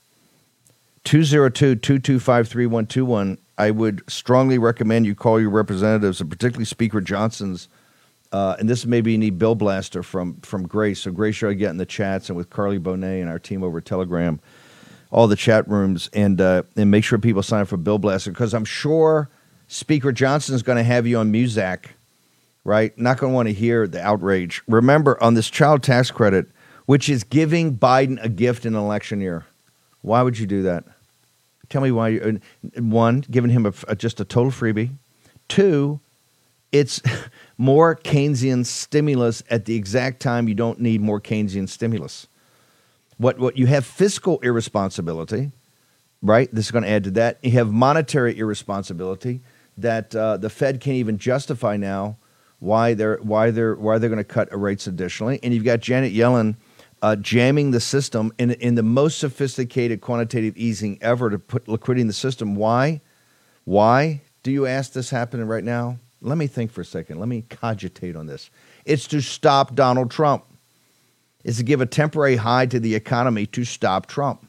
202 1.03 1.75
225 1.75 2.49
3121 2.49 3.39
I 3.57 3.71
would 3.71 4.03
strongly 4.09 4.59
recommend 4.59 5.07
you 5.07 5.15
call 5.15 5.41
your 5.41 5.51
representatives, 5.51 6.21
and 6.21 6.31
particularly 6.31 6.65
Speaker 6.65 7.01
Johnson's. 7.01 7.69
Uh, 8.33 8.57
and 8.59 8.69
this 8.69 8.85
maybe 8.85 9.17
need 9.17 9.39
Bill 9.39 9.55
Blaster 9.55 10.03
from 10.03 10.41
from 10.41 10.67
Grace. 10.67 11.01
So 11.01 11.13
Grace, 11.13 11.43
I 11.43 11.53
get 11.53 11.71
in 11.71 11.77
the 11.77 11.87
chats 11.87 12.29
and 12.29 12.37
with 12.37 12.51
Carly 12.51 12.81
Bonet 12.81 13.21
and 13.21 13.31
our 13.31 13.39
team 13.39 13.63
over 13.63 13.81
Telegram, 13.81 14.41
all 15.13 15.29
the 15.29 15.37
chat 15.37 15.69
rooms, 15.69 16.11
and 16.13 16.41
uh, 16.41 16.65
and 16.77 16.91
make 16.91 17.05
sure 17.05 17.19
people 17.19 17.45
sign 17.45 17.63
up 17.63 17.69
for 17.69 17.77
Bill 17.77 17.99
Blaster 17.99 18.33
because 18.33 18.53
I'm 18.53 18.65
sure 18.65 19.31
Speaker 19.69 20.11
Johnson 20.11 20.55
is 20.57 20.63
going 20.63 20.79
to 20.79 20.85
have 20.85 21.07
you 21.07 21.19
on 21.19 21.33
Muzak, 21.33 21.87
right? 22.65 22.97
Not 22.99 23.19
going 23.19 23.33
to 23.33 23.35
want 23.35 23.49
to 23.49 23.55
hear 23.55 23.87
the 23.87 24.03
outrage. 24.03 24.63
Remember 24.67 25.23
on 25.23 25.35
this 25.35 25.49
child 25.49 25.85
tax 25.85 26.11
credit, 26.11 26.47
which 26.87 27.09
is 27.09 27.23
giving 27.23 27.79
Biden 27.79 28.23
a 28.23 28.29
gift 28.29 28.67
in 28.67 28.75
an 28.75 28.81
election 28.81 29.21
year. 29.21 29.47
Why 30.03 30.23
would 30.23 30.39
you 30.39 30.47
do 30.47 30.63
that? 30.63 30.85
Tell 31.75 31.83
me 31.83 31.91
why. 31.91 32.11
You, 32.11 32.41
one, 32.77 33.25
giving 33.29 33.51
him 33.51 33.67
a, 33.67 33.73
a, 33.89 33.97
just 33.97 34.21
a 34.21 34.25
total 34.25 34.53
freebie. 34.53 34.91
Two, 35.49 35.99
it's 36.71 37.03
more 37.59 37.97
Keynesian 37.97 38.65
stimulus 38.65 39.43
at 39.51 39.65
the 39.65 39.75
exact 39.75 40.21
time 40.21 40.47
you 40.47 40.55
don't 40.55 40.79
need 40.79 41.01
more 41.01 41.21
Keynesian 41.21 41.69
stimulus. 41.69 42.29
What 43.19 43.41
what 43.41 43.59
you 43.59 43.67
have 43.67 43.85
fiscal 43.85 44.39
irresponsibility, 44.39 45.51
right? 46.23 46.49
This 46.55 46.67
is 46.67 46.71
going 46.71 46.85
to 46.85 46.91
add 46.91 47.03
to 47.03 47.11
that. 47.11 47.39
You 47.43 47.51
have 47.59 47.73
monetary 47.73 48.39
irresponsibility 48.39 49.41
that 49.77 50.15
uh, 50.15 50.37
the 50.37 50.51
Fed 50.51 50.81
can't 50.81 50.99
even 50.99 51.19
justify 51.19 51.77
now 51.77 52.19
why 52.61 52.95
they're 52.95 53.17
why 53.17 53.51
they're 53.51 53.75
why 53.75 53.99
they're 53.99 54.11
going 54.11 54.19
to 54.19 54.23
cut 54.23 54.49
rates 54.57 54.87
additionally, 54.87 55.41
and 55.43 55.53
you've 55.53 55.65
got 55.65 55.81
Janet 55.81 56.15
Yellen 56.15 56.55
uh, 57.05 57.15
jamming 57.17 57.71
the 57.71 57.81
system 57.81 58.33
in, 58.39 58.53
in 58.53 58.77
the 58.77 58.83
most 58.83 59.19
sophisticated 59.19 60.01
quantitative 60.01 60.57
easing 60.57 60.97
ever 61.03 61.29
to 61.29 61.39
put 61.39 61.69
liquidity 61.69 62.01
in 62.01 62.07
the 62.07 62.15
system. 62.15 62.55
Why? 62.57 63.03
Why 63.65 64.23
do 64.43 64.51
you 64.51 64.65
ask 64.65 64.95
this 64.95 65.11
happening 65.11 65.47
right 65.47 65.65
now? 65.65 65.99
Let 66.23 66.39
me 66.39 66.47
think 66.47 66.73
for 66.73 66.81
a 66.81 66.85
second. 66.85 67.21
Let 67.21 67.29
me 67.29 67.45
cogitate 67.51 68.17
on 68.17 68.25
this. 68.27 68.49
It's 68.87 69.07
to 69.09 69.21
stop 69.21 69.75
Donald 69.75 70.11
Trump. 70.11 70.47
It's 71.45 71.59
to 71.59 71.63
give 71.63 71.83
a 71.83 71.87
temporary 71.87 72.37
high 72.37 72.65
to 72.65 72.81
the 72.81 72.95
economy 72.95 73.45
to 73.49 73.67
stop 73.67 74.07
Trump. 74.07 74.49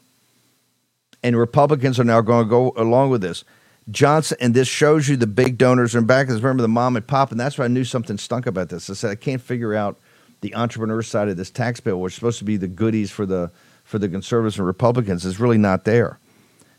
And 1.22 1.36
Republicans 1.36 2.00
are 2.00 2.04
now 2.04 2.22
going 2.22 2.46
to 2.46 2.48
go 2.48 2.72
along 2.78 3.10
with 3.10 3.20
this. 3.20 3.44
Johnson, 3.90 4.38
and 4.40 4.54
this 4.54 4.66
shows 4.66 5.10
you 5.10 5.18
the 5.18 5.26
big 5.26 5.58
donors 5.58 5.94
are 5.94 6.00
back. 6.00 6.28
Remember 6.28 6.62
the 6.62 6.68
mom 6.68 6.96
and 6.96 7.06
pop, 7.06 7.32
and 7.32 7.38
that's 7.38 7.58
why 7.58 7.66
I 7.66 7.68
knew 7.68 7.84
something 7.84 8.16
stunk 8.16 8.46
about 8.46 8.70
this. 8.70 8.88
I 8.88 8.94
said 8.94 9.10
I 9.10 9.14
can't 9.14 9.42
figure 9.42 9.74
out 9.74 9.98
the 10.40 10.54
entrepreneur 10.54 11.02
side 11.02 11.28
of 11.28 11.36
this 11.36 11.50
tax 11.50 11.80
bill, 11.80 12.00
which 12.00 12.12
is 12.12 12.14
supposed 12.16 12.38
to 12.38 12.44
be 12.44 12.56
the 12.56 12.68
goodies 12.68 13.10
for 13.10 13.26
the 13.26 13.50
for 13.84 13.98
the 13.98 14.08
conservatives 14.08 14.58
and 14.58 14.66
Republicans, 14.66 15.24
is 15.24 15.38
really 15.38 15.58
not 15.58 15.84
there. 15.84 16.18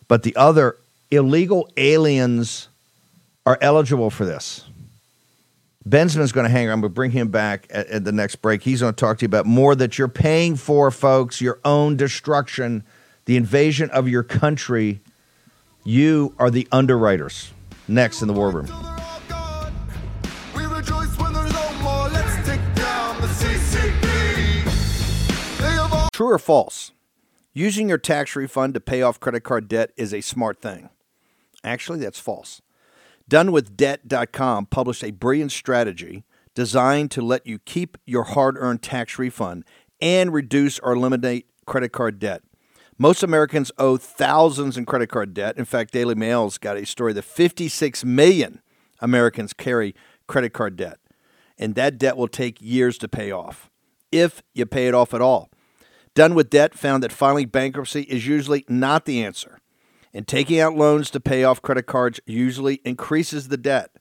But 0.08 0.24
the 0.24 0.36
other 0.36 0.78
illegal 1.10 1.70
aliens 1.78 2.68
are 3.45 3.58
eligible 3.62 4.10
for 4.10 4.26
this. 4.26 4.66
Bensman's 5.88 6.34
going 6.34 6.43
to 6.43 6.49
hang 6.49 6.68
around. 6.68 6.82
To 6.82 6.89
bring 6.89 7.12
him 7.12 7.30
back 7.30 7.68
at, 7.70 7.88
at 7.88 8.03
the 8.03 8.12
next 8.12 8.38
break. 8.38 8.62
He's 8.62 8.82
going 8.82 8.93
to 8.93 8.99
talk 8.99 9.20
to 9.20 9.24
you 9.24 9.28
about 9.28 9.45
more 9.45 9.74
that 9.76 9.97
you're 9.97 10.10
paying 10.10 10.58
for, 10.58 10.91
folks, 10.91 11.39
your 11.39 11.60
own 11.64 11.95
destruction, 11.95 12.84
the 13.24 13.38
invasion 13.38 13.89
of 13.91 14.10
your 14.10 14.24
country. 14.24 14.99
You 15.86 16.36
are 16.38 16.49
the 16.49 16.68
underwriters. 16.74 17.51
Next 17.88 18.22
in 18.22 18.28
the 18.28 18.34
War 18.34 18.51
Room. 18.51 18.96
True 26.18 26.32
or 26.32 26.39
false? 26.39 26.93
Using 27.53 27.89
your 27.89 27.99
tax 27.99 28.36
refund 28.36 28.74
to 28.74 28.80
pay 28.80 29.03
off 29.03 29.20
credit 29.20 29.41
card 29.41 29.68
debt 29.68 29.91
is 29.95 30.15
a 30.15 30.22
smart 30.22 30.59
thing. 30.59 30.89
Actually, 31.63 31.99
that's 31.99 32.20
false. 32.20 32.59
DoneWithDebt.com 33.30 34.65
published 34.65 35.03
a 35.03 35.11
brilliant 35.11 35.51
strategy 35.51 36.24
designed 36.55 37.11
to 37.11 37.22
let 37.22 37.45
you 37.45 37.59
keep 37.59 37.99
your 38.07 38.24
hard 38.24 38.57
earned 38.57 38.82
tax 38.82 39.20
refund 39.20 39.63
and 40.01 40.34
reduce 40.34 40.80
or 40.80 40.93
eliminate 40.93 41.45
credit 41.68 41.89
card 41.91 42.18
debt. 42.18 42.41
Most 42.97 43.22
Americans 43.22 43.72
owe 43.78 43.97
thousands 43.97 44.76
in 44.76 44.88
credit 44.88 45.09
card 45.09 45.36
debt. 45.36 45.55
In 45.55 45.65
fact, 45.65 45.93
Daily 45.93 46.15
Mail's 46.15 46.57
got 46.57 46.78
a 46.78 46.86
story 46.88 47.13
that 47.13 47.26
56 47.26 48.03
million 48.03 48.63
Americans 49.01 49.53
carry 49.53 49.93
credit 50.26 50.51
card 50.51 50.78
debt, 50.78 50.97
and 51.59 51.76
that 51.76 51.99
debt 51.99 52.18
will 52.18 52.28
take 52.28 52.59
years 52.59 52.97
to 52.97 53.07
pay 53.07 53.32
off 53.32 53.70
if 54.11 54.41
you 54.55 54.65
pay 54.65 54.88
it 54.88 54.95
off 54.95 55.13
at 55.13 55.22
all. 55.22 55.51
Done 56.18 56.34
with 56.34 56.49
Debt 56.49 56.74
found 56.74 57.03
that 57.03 57.11
filing 57.11 57.49
bankruptcy 57.49 58.01
is 58.01 58.26
usually 58.26 58.65
not 58.68 59.05
the 59.05 59.24
answer, 59.24 59.59
and 60.15 60.28
taking 60.28 60.59
out 60.59 60.74
loans 60.74 61.11
to 61.11 61.20
pay 61.20 61.43
off 61.43 61.61
credit 61.61 61.84
cards 61.84 62.20
usually 62.26 62.82
increases 62.84 63.49
the 63.49 63.55
debt. 63.55 63.91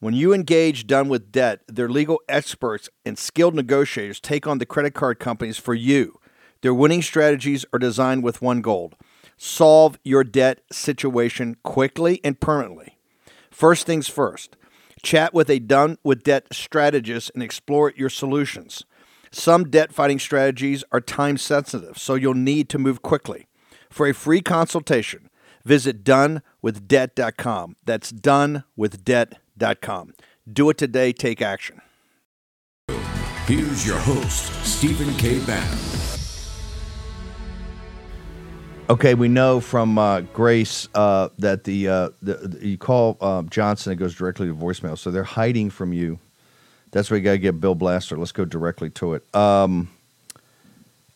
When 0.00 0.14
you 0.14 0.32
engage 0.32 0.88
Done 0.88 1.08
with 1.08 1.30
Debt, 1.30 1.60
their 1.68 1.88
legal 1.88 2.20
experts 2.28 2.90
and 3.04 3.16
skilled 3.16 3.54
negotiators 3.54 4.18
take 4.18 4.48
on 4.48 4.58
the 4.58 4.66
credit 4.66 4.94
card 4.94 5.20
companies 5.20 5.58
for 5.58 5.74
you. 5.74 6.18
Their 6.62 6.74
winning 6.74 7.02
strategies 7.02 7.64
are 7.72 7.78
designed 7.78 8.24
with 8.24 8.42
one 8.42 8.60
goal 8.60 8.94
solve 9.36 9.96
your 10.02 10.24
debt 10.24 10.62
situation 10.72 11.56
quickly 11.62 12.20
and 12.24 12.40
permanently. 12.40 12.98
First 13.48 13.86
things 13.86 14.08
first, 14.08 14.56
chat 15.04 15.32
with 15.32 15.48
a 15.50 15.60
Done 15.60 15.98
with 16.02 16.24
Debt 16.24 16.48
strategist 16.50 17.30
and 17.32 17.44
explore 17.44 17.92
your 17.94 18.10
solutions. 18.10 18.82
Some 19.30 19.70
debt 19.70 19.92
fighting 19.92 20.18
strategies 20.18 20.84
are 20.92 21.00
time 21.00 21.36
sensitive, 21.36 21.98
so 21.98 22.14
you'll 22.14 22.34
need 22.34 22.68
to 22.70 22.78
move 22.78 23.02
quickly. 23.02 23.46
For 23.90 24.06
a 24.06 24.14
free 24.14 24.40
consultation, 24.40 25.28
visit 25.64 26.04
donewithdebt.com. 26.04 27.76
That's 27.84 28.12
donewithdebt.com. 28.12 30.14
Do 30.50 30.70
it 30.70 30.78
today, 30.78 31.12
take 31.12 31.42
action. 31.42 31.82
Here's 33.46 33.86
your 33.86 33.98
host, 33.98 34.64
Stephen 34.64 35.14
K. 35.16 35.44
Bannon. 35.44 35.78
Okay, 38.90 39.12
we 39.12 39.28
know 39.28 39.60
from 39.60 39.98
uh, 39.98 40.22
Grace 40.22 40.88
uh, 40.94 41.28
that 41.38 41.64
the, 41.64 41.88
uh, 41.88 42.08
the, 42.22 42.34
the, 42.34 42.66
you 42.66 42.78
call 42.78 43.18
um, 43.20 43.46
Johnson, 43.50 43.92
it 43.92 43.96
goes 43.96 44.14
directly 44.14 44.46
to 44.46 44.54
voicemail. 44.54 44.96
So 44.96 45.10
they're 45.10 45.24
hiding 45.24 45.68
from 45.68 45.92
you. 45.92 46.18
That's 46.90 47.10
why 47.10 47.18
you 47.18 47.22
got 47.22 47.32
to 47.32 47.38
get 47.38 47.60
Bill 47.60 47.74
Blaster. 47.74 48.16
Let's 48.16 48.32
go 48.32 48.44
directly 48.44 48.90
to 48.90 49.14
it. 49.14 49.34
Um, 49.34 49.90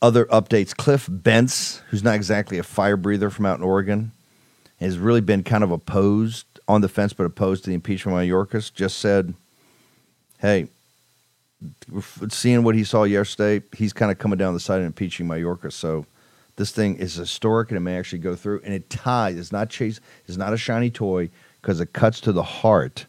other 0.01 0.27
updates: 0.27 0.77
Cliff 0.77 1.07
Bentz, 1.07 1.81
who's 1.89 2.03
not 2.03 2.15
exactly 2.15 2.59
a 2.59 2.63
fire 2.63 2.97
breather 2.97 3.31
from 3.31 3.47
out 3.47 3.59
in 3.59 3.65
Oregon, 3.65 4.13
has 4.81 4.99
really 4.99 5.21
been 5.21 5.43
kind 5.43 5.65
of 5.65 5.71
opposed 5.71 6.47
on 6.69 6.81
the 6.81 6.89
fence, 6.89 7.13
but 7.13 7.25
opposed 7.25 7.65
to 7.65 7.71
the 7.71 7.75
impeachment 7.75 8.17
of 8.17 8.25
Mayorkas. 8.25 8.73
Just 8.73 8.99
said, 8.99 9.35
"Hey, 10.39 10.69
seeing 12.29 12.63
what 12.63 12.75
he 12.75 12.85
saw 12.85 13.05
yesterday, 13.05 13.65
he's 13.77 13.93
kind 13.93 14.11
of 14.11 14.19
coming 14.19 14.39
down 14.39 14.55
the 14.55 14.61
side 14.61 14.81
of 14.81 14.87
impeaching 14.87 15.27
Mayorkas." 15.27 15.73
So 15.73 16.07
this 16.57 16.71
thing 16.71 16.97
is 16.97 17.15
historic 17.15 17.71
and 17.71 17.77
it 17.77 17.81
may 17.81 17.97
actually 17.99 18.19
go 18.19 18.37
through. 18.37 18.61
And 18.65 18.75
it 18.75 18.91
ties. 18.91 19.37
It's 19.37 19.53
not 19.53 19.71
chase. 19.71 20.01
It's 20.27 20.37
not 20.37 20.53
a 20.53 20.59
shiny 20.59 20.91
toy 20.91 21.31
because 21.61 21.81
it 21.81 21.93
cuts 21.93 22.21
to 22.23 22.33
the 22.33 22.43
heart 22.43 23.07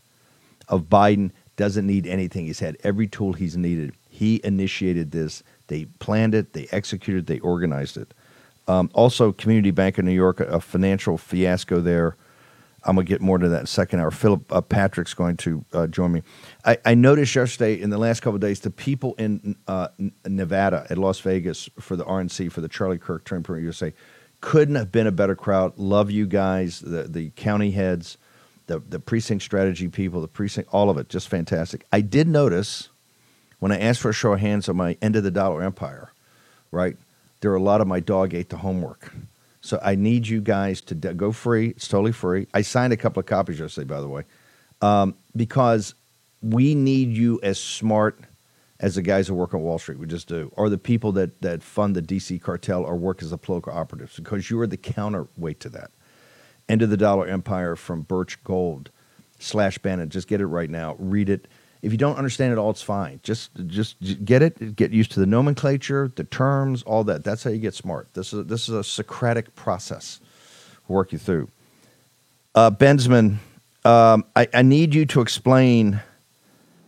of 0.68 0.84
Biden. 0.84 1.32
Doesn't 1.56 1.86
need 1.86 2.08
anything. 2.08 2.46
He's 2.46 2.60
had 2.60 2.78
every 2.84 3.08
tool 3.08 3.34
he's 3.34 3.56
needed. 3.56 3.94
He 4.10 4.42
initiated 4.44 5.12
this. 5.12 5.44
They 5.68 5.86
planned 5.86 6.34
it. 6.34 6.54
They 6.54 6.68
executed. 6.72 7.28
They 7.28 7.40
organized 7.40 7.98
it. 7.98 8.14
Um, 8.68 8.90
also, 8.94 9.32
Community 9.32 9.72
Bank 9.72 9.98
of 9.98 10.06
New 10.06 10.12
York, 10.12 10.40
a 10.40 10.60
financial 10.60 11.18
fiasco 11.18 11.82
there. 11.82 12.16
I'm 12.86 12.96
gonna 12.96 13.06
get 13.06 13.22
more 13.22 13.38
to 13.38 13.48
that 13.50 13.60
in 13.60 13.64
a 13.64 13.68
second 13.68 14.00
hour. 14.00 14.12
Philip 14.12 14.52
uh, 14.52 14.62
Patrick's 14.62 15.14
going 15.14 15.38
to 15.38 15.64
uh, 15.74 15.88
join 15.88 16.12
me. 16.12 16.22
I, 16.66 16.78
I, 16.84 16.96
noticed 16.96 17.34
yesterday 17.34 17.80
in 17.80 17.90
the 17.90 17.98
last 17.98 18.20
couple 18.22 18.36
of 18.36 18.42
days 18.42 18.60
the 18.60 18.72
people 18.72 19.14
in 19.16 19.56
uh, 19.68 19.88
Nevada 20.26 20.86
at 20.90 20.98
Las 20.98 21.20
Vegas 21.22 21.70
for 21.80 21.96
the 21.96 22.04
RNC 22.04 22.52
for 22.52 22.60
the 22.60 22.68
Charlie 22.68 22.98
Kirk 22.98 23.24
Turn 23.24 23.44
USA 23.48 23.94
couldn't 24.42 24.76
have 24.76 24.92
been 24.92 25.08
a 25.08 25.12
better 25.12 25.36
crowd. 25.36 25.78
Love 25.78 26.12
you 26.12 26.28
guys, 26.28 26.82
the 26.82 27.04
the 27.04 27.30
county 27.32 27.72
heads, 27.72 28.18
the 28.68 28.80
the 28.80 29.00
precinct 29.00 29.44
strategy 29.44 29.88
people, 29.88 30.22
the 30.22 30.28
precinct, 30.28 30.70
all 30.72 30.90
of 30.90 30.98
it, 30.98 31.10
just 31.10 31.28
fantastic. 31.28 31.86
I 31.92 32.02
did 32.02 32.28
notice 32.28 32.90
when 33.60 33.72
I 33.72 33.80
asked 33.80 34.02
for 34.02 34.10
a 34.10 34.14
show 34.14 34.34
of 34.34 34.40
hands 34.40 34.68
on 34.68 34.76
my 34.76 34.98
end 35.02 35.16
of 35.16 35.24
the 35.24 35.32
dollar 35.32 35.64
empire, 35.64 36.12
right? 36.72 36.98
There 37.42 37.52
are 37.52 37.56
a 37.56 37.62
lot 37.62 37.82
of 37.82 37.88
my 37.88 38.00
dog 38.00 38.34
ate 38.34 38.50
the 38.50 38.58
homework. 38.58 39.14
So 39.62 39.80
I 39.82 39.96
need 39.96 40.28
you 40.28 40.42
guys 40.42 40.82
to 40.82 40.96
de- 40.96 41.14
go 41.14 41.32
free. 41.32 41.70
It's 41.70 41.88
totally 41.88 42.12
free. 42.12 42.48
I 42.54 42.62
signed 42.62 42.92
a 42.92 42.98
couple 42.98 43.22
of 43.22 43.26
copies 43.26 43.60
yesterday, 43.60 43.88
by 43.88 44.02
the 44.02 44.10
way, 44.10 44.24
um, 44.82 45.16
because 45.36 45.96
we 46.42 46.76
need 46.76 47.16
you 47.16 47.40
as 47.42 47.60
smart 47.60 48.20
as 48.82 48.96
the 48.96 49.02
guys 49.02 49.30
who 49.30 49.34
work 49.34 49.54
on 49.54 49.62
Wall 49.62 49.80
Street. 49.80 49.98
We 49.98 50.08
just 50.08 50.28
do, 50.28 50.52
or 50.58 50.68
the 50.68 50.78
people 50.78 51.14
that 51.14 51.42
that 51.42 51.64
fund 51.64 51.96
the 51.96 52.02
DC 52.02 52.42
cartel 52.42 52.84
or 52.84 52.98
work 52.98 53.24
as 53.24 53.30
the 53.30 53.38
political 53.38 53.72
operatives, 53.72 54.18
because 54.18 54.50
you 54.50 54.60
are 54.60 54.68
the 54.68 54.78
counterweight 54.78 55.62
to 55.62 55.70
that. 55.70 55.92
End 56.70 56.82
of 56.82 56.90
the 56.90 56.98
Dollar 56.98 57.28
Empire 57.28 57.76
from 57.76 58.02
Birch 58.02 58.44
Gold 58.44 58.90
slash 59.40 59.78
Bannon. 59.78 60.10
Just 60.10 60.28
get 60.28 60.42
it 60.42 60.48
right 60.48 60.70
now. 60.70 60.96
Read 60.98 61.30
it. 61.30 61.48
If 61.82 61.92
you 61.92 61.98
don't 61.98 62.16
understand 62.16 62.54
it 62.54 62.58
all, 62.58 62.70
it's 62.70 62.82
fine. 62.82 63.20
Just 63.24 63.52
just 63.68 63.98
get 64.24 64.42
it. 64.42 64.76
Get 64.76 64.92
used 64.92 65.12
to 65.12 65.20
the 65.20 65.26
nomenclature, 65.26 66.10
the 66.16 66.24
terms, 66.24 66.82
all 66.84 67.04
that. 67.04 67.24
That's 67.24 67.44
how 67.44 67.50
you 67.50 67.60
get 67.60 67.74
smart. 67.74 68.08
This 68.14 68.32
is 68.32 68.46
this 68.46 68.70
is 68.70 68.76
a 68.76 68.84
Socratic 68.84 69.54
process. 69.56 70.22
We'll 70.88 70.96
work 70.96 71.12
you 71.12 71.18
through. 71.18 71.50
Uh, 72.56 72.72
Bensman, 72.72 73.38
um, 73.84 74.24
I, 74.36 74.48
I 74.54 74.62
need 74.62 74.94
you 74.96 75.06
to 75.08 75.22
explain 75.22 76.00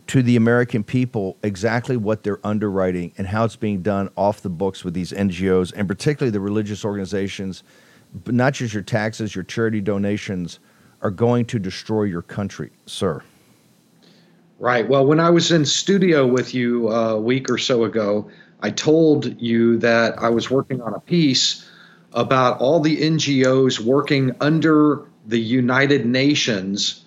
to 0.06 0.22
the 0.22 0.36
American 0.36 0.84
people 0.84 1.36
exactly 1.42 1.96
what 1.96 2.22
they're 2.22 2.40
underwriting 2.44 3.12
and 3.18 3.26
how 3.26 3.44
it's 3.44 3.56
being 3.56 3.82
done 3.82 4.08
off 4.16 4.40
the 4.40 4.48
books 4.48 4.84
with 4.84 4.94
these 4.94 5.12
NGOs 5.12 5.72
and 5.74 5.88
particularly 5.88 6.30
the 6.30 6.40
religious 6.40 6.84
organizations, 6.84 7.64
not 8.26 8.54
just 8.54 8.74
your 8.74 8.82
taxes, 8.82 9.34
your 9.34 9.44
charity 9.44 9.80
donations 9.80 10.58
are 11.02 11.10
going 11.10 11.44
to 11.46 11.58
destroy 11.58 12.04
your 12.04 12.22
country, 12.22 12.70
sir. 12.86 13.22
Right. 14.58 14.88
Well, 14.88 15.06
when 15.06 15.20
I 15.20 15.30
was 15.30 15.52
in 15.52 15.66
studio 15.66 16.26
with 16.26 16.54
you 16.54 16.88
uh, 16.88 17.14
a 17.14 17.20
week 17.20 17.50
or 17.50 17.58
so 17.58 17.84
ago, 17.84 18.30
I 18.60 18.70
told 18.70 19.40
you 19.40 19.76
that 19.78 20.18
I 20.18 20.30
was 20.30 20.50
working 20.50 20.80
on 20.80 20.94
a 20.94 21.00
piece 21.00 21.68
about 22.14 22.58
all 22.58 22.80
the 22.80 22.96
NGOs 22.96 23.78
working 23.78 24.34
under 24.40 25.04
the 25.26 25.38
United 25.38 26.06
Nations 26.06 27.04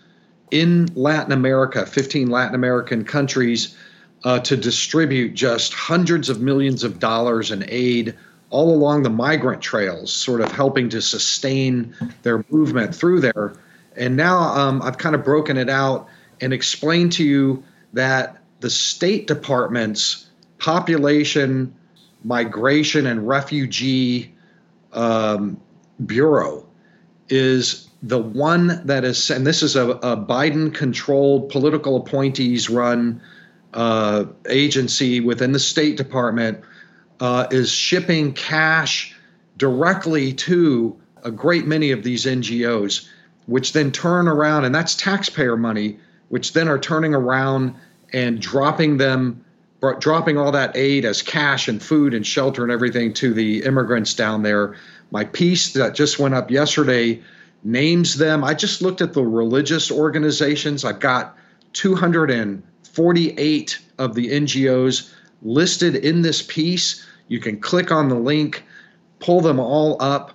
in 0.52 0.90
Latin 0.96 1.32
America, 1.32 1.86
15 1.86 2.30
Latin 2.30 2.54
American 2.54 3.04
countries, 3.04 3.76
uh, 4.24 4.40
to 4.40 4.56
distribute 4.56 5.34
just 5.34 5.74
hundreds 5.74 6.30
of 6.30 6.42
millions 6.42 6.84
of 6.84 7.00
dollars 7.00 7.52
in 7.52 7.66
aid 7.68 8.16
all 8.50 8.74
along 8.74 9.04
the 9.04 9.10
migrant 9.10 9.62
trails, 9.62 10.12
sort 10.12 10.42
of 10.42 10.52
helping 10.52 10.90
to 10.90 11.02
sustain 11.02 11.94
their 12.24 12.44
movement 12.50 12.96
through 12.96 13.22
there. 13.22 13.54
And 13.96 14.16
now 14.16 14.40
um, 14.40 14.82
I've 14.82 14.98
kind 14.98 15.16
of 15.16 15.24
broken 15.24 15.58
it 15.58 15.70
out 15.70 16.08
and 16.42 16.54
explained 16.54 17.12
to 17.14 17.24
you 17.24 17.64
that 17.94 18.38
the 18.60 18.70
State 18.70 19.28
Department's 19.28 20.28
population, 20.58 21.74
migration, 22.24 23.08
and 23.08 23.28
refugee 23.28 24.34
um, 24.94 25.60
bureau 26.06 26.66
is 27.30 27.90
the 28.02 28.18
one 28.20 28.82
that 28.86 29.04
is, 29.04 29.30
and 29.30 29.46
this 29.46 29.62
is 29.62 29.76
a, 29.76 29.92
a 29.92 30.18
Biden 30.18 30.74
controlled 30.74 31.50
political 31.50 31.98
appointees 31.98 32.70
run 32.70 33.22
uh, 33.74 34.26
agency 34.48 35.20
within 35.20 35.52
the 35.52 35.60
State 35.60 35.98
Department, 35.98 36.60
uh, 37.20 37.48
is 37.52 37.72
shipping 37.72 38.34
cash 38.34 39.16
directly 39.58 40.34
to 40.34 41.00
a 41.24 41.32
great 41.32 41.66
many 41.66 41.92
of 41.92 42.04
these 42.04 42.26
NGOs, 42.26 43.08
which 43.46 43.74
then 43.74 43.92
turn 43.92 44.28
around, 44.28 44.66
and 44.66 44.74
that's 44.74 44.96
taxpayer 44.96 45.58
money 45.58 46.00
which 46.30 46.54
then 46.54 46.70
are 46.70 46.80
turning 46.80 47.14
around 47.14 47.76
and 48.14 48.40
dropping 48.40 48.96
them 48.98 49.44
dropping 50.00 50.38
all 50.38 50.52
that 50.52 50.76
aid 50.76 51.06
as 51.06 51.22
cash 51.22 51.70
and 51.70 51.82
food 51.82 52.14
and 52.14 52.28
shelter 52.28 52.64
and 52.64 52.72
everything 52.72 53.14
to 53.14 53.34
the 53.34 53.64
immigrants 53.64 54.14
down 54.14 54.44
there. 54.44 54.76
My 55.12 55.24
piece 55.24 55.72
that 55.72 55.96
just 55.96 56.20
went 56.20 56.34
up 56.34 56.52
yesterday 56.52 57.22
names 57.64 58.18
them. 58.18 58.44
I 58.44 58.56
just 58.56 58.82
looked 58.82 59.00
at 59.00 59.14
the 59.14 59.24
religious 59.24 59.90
organizations. 59.90 60.84
I've 60.84 61.00
got 61.00 61.38
248 61.74 63.80
of 63.98 64.16
the 64.16 64.28
NGOs 64.28 65.14
listed 65.42 65.96
in 65.96 66.24
this 66.24 66.42
piece. 66.42 67.08
You 67.30 67.40
can 67.40 67.60
click 67.60 67.92
on 67.92 68.10
the 68.10 68.16
link, 68.16 68.64
pull 69.20 69.40
them 69.40 69.60
all 69.60 69.96
up 70.02 70.34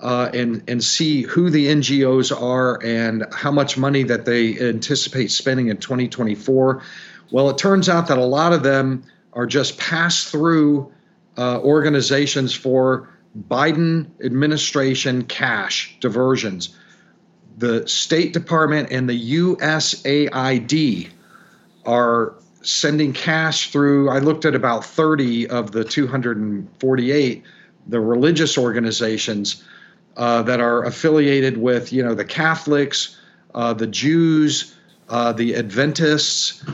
uh, 0.00 0.30
and 0.34 0.62
and 0.68 0.82
see 0.82 1.22
who 1.22 1.48
the 1.48 1.68
NGOs 1.68 2.38
are 2.38 2.82
and 2.84 3.24
how 3.32 3.52
much 3.52 3.78
money 3.78 4.02
that 4.02 4.24
they 4.26 4.58
anticipate 4.58 5.30
spending 5.30 5.68
in 5.68 5.78
2024. 5.78 6.82
Well, 7.30 7.48
it 7.48 7.56
turns 7.56 7.88
out 7.88 8.08
that 8.08 8.18
a 8.18 8.24
lot 8.24 8.52
of 8.52 8.62
them 8.62 9.04
are 9.32 9.46
just 9.46 9.78
pass 9.78 10.24
through 10.24 10.92
uh, 11.38 11.60
organizations 11.60 12.52
for 12.52 13.08
Biden 13.48 14.10
administration 14.22 15.22
cash 15.22 15.96
diversions. 16.00 16.76
The 17.56 17.86
State 17.86 18.32
Department 18.32 18.90
and 18.90 19.08
the 19.08 19.32
USAID 19.34 21.10
are 21.86 22.34
sending 22.62 23.12
cash 23.12 23.70
through. 23.70 24.08
I 24.08 24.18
looked 24.18 24.44
at 24.44 24.54
about 24.54 24.84
30 24.84 25.48
of 25.48 25.72
the 25.72 25.84
248, 25.84 27.42
the 27.88 28.00
religious 28.00 28.56
organizations 28.56 29.64
uh, 30.16 30.42
that 30.42 30.60
are 30.60 30.84
affiliated 30.84 31.56
with, 31.56 31.92
you 31.92 32.02
know, 32.02 32.14
the 32.14 32.24
Catholics, 32.24 33.18
uh, 33.54 33.72
the 33.74 33.86
Jews, 33.86 34.74
uh, 35.08 35.32
the 35.32 35.56
Adventists, 35.56 36.64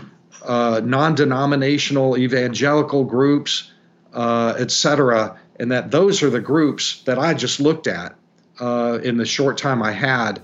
uh, 0.45 0.81
non-denominational 0.85 2.17
evangelical 2.19 3.05
groups, 3.05 3.73
uh, 4.15 4.55
etc., 4.59 5.39
and 5.61 5.73
that 5.73 5.91
those 5.91 6.23
are 6.23 6.31
the 6.31 6.41
groups 6.41 7.03
that 7.03 7.19
I 7.19 7.35
just 7.35 7.59
looked 7.59 7.89
at 7.89 8.15
in 8.61 9.17
the 9.17 9.27
short 9.27 9.59
time 9.59 9.83
I 9.83 9.91
had, 9.91 10.41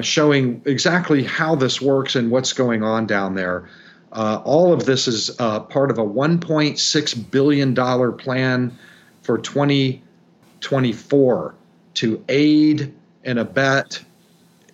showing 0.00 0.62
exactly 0.64 1.22
how 1.22 1.54
this 1.54 1.82
works 1.82 2.16
and 2.16 2.30
what's 2.30 2.54
going 2.54 2.82
on 2.82 3.06
down 3.06 3.34
there. 3.34 3.68
All 4.12 4.72
of 4.72 4.86
this 4.86 5.08
is 5.08 5.30
part 5.30 5.90
of 5.90 5.98
a 5.98 6.04
1.6 6.04 7.30
billion 7.30 7.74
dollar 7.74 8.12
plan 8.12 8.78
for 9.22 9.38
2024 9.38 11.54
to 11.94 12.24
aid 12.28 12.94
and 13.24 13.38
abet 13.38 14.02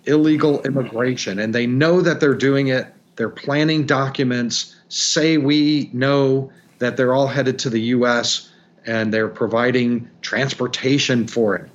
illegal 0.05 0.61
immigration. 0.63 1.39
And 1.39 1.53
they 1.53 1.67
know 1.67 2.01
that 2.01 2.19
they're 2.19 2.35
doing 2.35 2.67
it. 2.67 2.87
They're 3.15 3.29
planning 3.29 3.85
documents, 3.85 4.75
say 4.89 5.37
we 5.37 5.89
know 5.93 6.51
that 6.79 6.97
they're 6.97 7.13
all 7.13 7.27
headed 7.27 7.59
to 7.59 7.69
the 7.69 7.81
U.S. 7.81 8.51
and 8.85 9.13
they're 9.13 9.29
providing 9.29 10.09
transportation 10.21 11.27
for 11.27 11.55
it, 11.55 11.69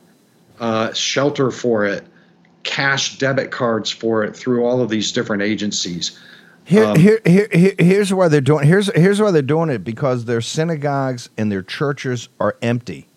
uh, 0.60 0.92
shelter 0.92 1.50
for 1.50 1.86
it, 1.86 2.06
cash 2.62 3.18
debit 3.18 3.50
cards 3.50 3.90
for 3.90 4.22
it 4.22 4.36
through 4.36 4.64
all 4.64 4.82
of 4.82 4.90
these 4.90 5.12
different 5.12 5.42
agencies. 5.42 6.18
Here, 6.70 6.84
um, 6.84 6.96
here, 6.96 7.20
here, 7.26 7.48
here, 7.50 7.74
here's 7.80 8.14
why 8.14 8.28
they're 8.28 8.40
doing. 8.40 8.64
Here's 8.64 8.94
here's 8.94 9.20
why 9.20 9.32
they're 9.32 9.42
doing 9.42 9.70
it 9.70 9.82
because 9.82 10.26
their 10.26 10.40
synagogues 10.40 11.28
and 11.36 11.50
their 11.50 11.62
churches 11.62 12.28
are 12.38 12.56
empty. 12.62 13.08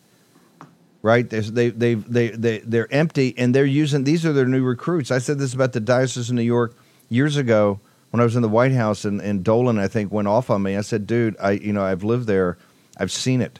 Right? 1.03 1.29
They 1.29 1.41
they 1.41 1.69
they 1.69 1.93
they 1.93 2.29
they 2.29 2.57
they're 2.59 2.91
empty, 2.91 3.35
and 3.37 3.53
they're 3.53 3.63
using 3.63 4.05
these 4.05 4.25
are 4.25 4.33
their 4.33 4.47
new 4.47 4.63
recruits. 4.63 5.11
I 5.11 5.19
said 5.19 5.37
this 5.37 5.53
about 5.53 5.73
the 5.73 5.79
diocese 5.79 6.29
of 6.29 6.35
New 6.35 6.41
York 6.41 6.75
years 7.09 7.37
ago 7.37 7.79
when 8.09 8.21
I 8.21 8.23
was 8.23 8.35
in 8.35 8.41
the 8.41 8.49
White 8.49 8.71
House, 8.71 9.05
and, 9.05 9.21
and 9.21 9.43
Dolan 9.43 9.77
I 9.77 9.87
think 9.87 10.11
went 10.11 10.27
off 10.27 10.49
on 10.49 10.63
me. 10.63 10.75
I 10.75 10.81
said, 10.81 11.05
"Dude, 11.05 11.35
I 11.39 11.51
you 11.51 11.73
know 11.73 11.83
I've 11.83 12.03
lived 12.03 12.25
there, 12.25 12.57
I've 12.97 13.11
seen 13.11 13.39
it. 13.39 13.59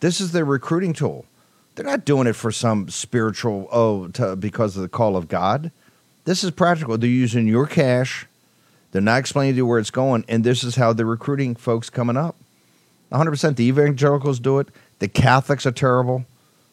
This 0.00 0.20
is 0.20 0.32
their 0.32 0.44
recruiting 0.44 0.92
tool. 0.92 1.24
They're 1.76 1.86
not 1.86 2.04
doing 2.04 2.26
it 2.26 2.34
for 2.34 2.52
some 2.52 2.90
spiritual 2.90 3.68
oh 3.72 4.08
to, 4.08 4.36
because 4.36 4.76
of 4.76 4.82
the 4.82 4.88
call 4.90 5.16
of 5.16 5.28
God. 5.28 5.72
This 6.24 6.44
is 6.44 6.50
practical. 6.50 6.98
They're 6.98 7.08
using 7.08 7.48
your 7.48 7.66
cash." 7.66 8.26
They're 8.92 9.02
not 9.02 9.18
explaining 9.18 9.54
to 9.54 9.58
you 9.58 9.66
where 9.66 9.78
it's 9.78 9.90
going, 9.90 10.24
and 10.28 10.42
this 10.42 10.64
is 10.64 10.76
how 10.76 10.92
they're 10.92 11.06
recruiting 11.06 11.54
folks 11.54 11.90
coming 11.90 12.16
up. 12.16 12.36
100% 13.12 13.56
the 13.56 13.64
evangelicals 13.64 14.40
do 14.40 14.58
it. 14.58 14.68
The 14.98 15.08
Catholics 15.08 15.66
are 15.66 15.72
terrible, 15.72 16.24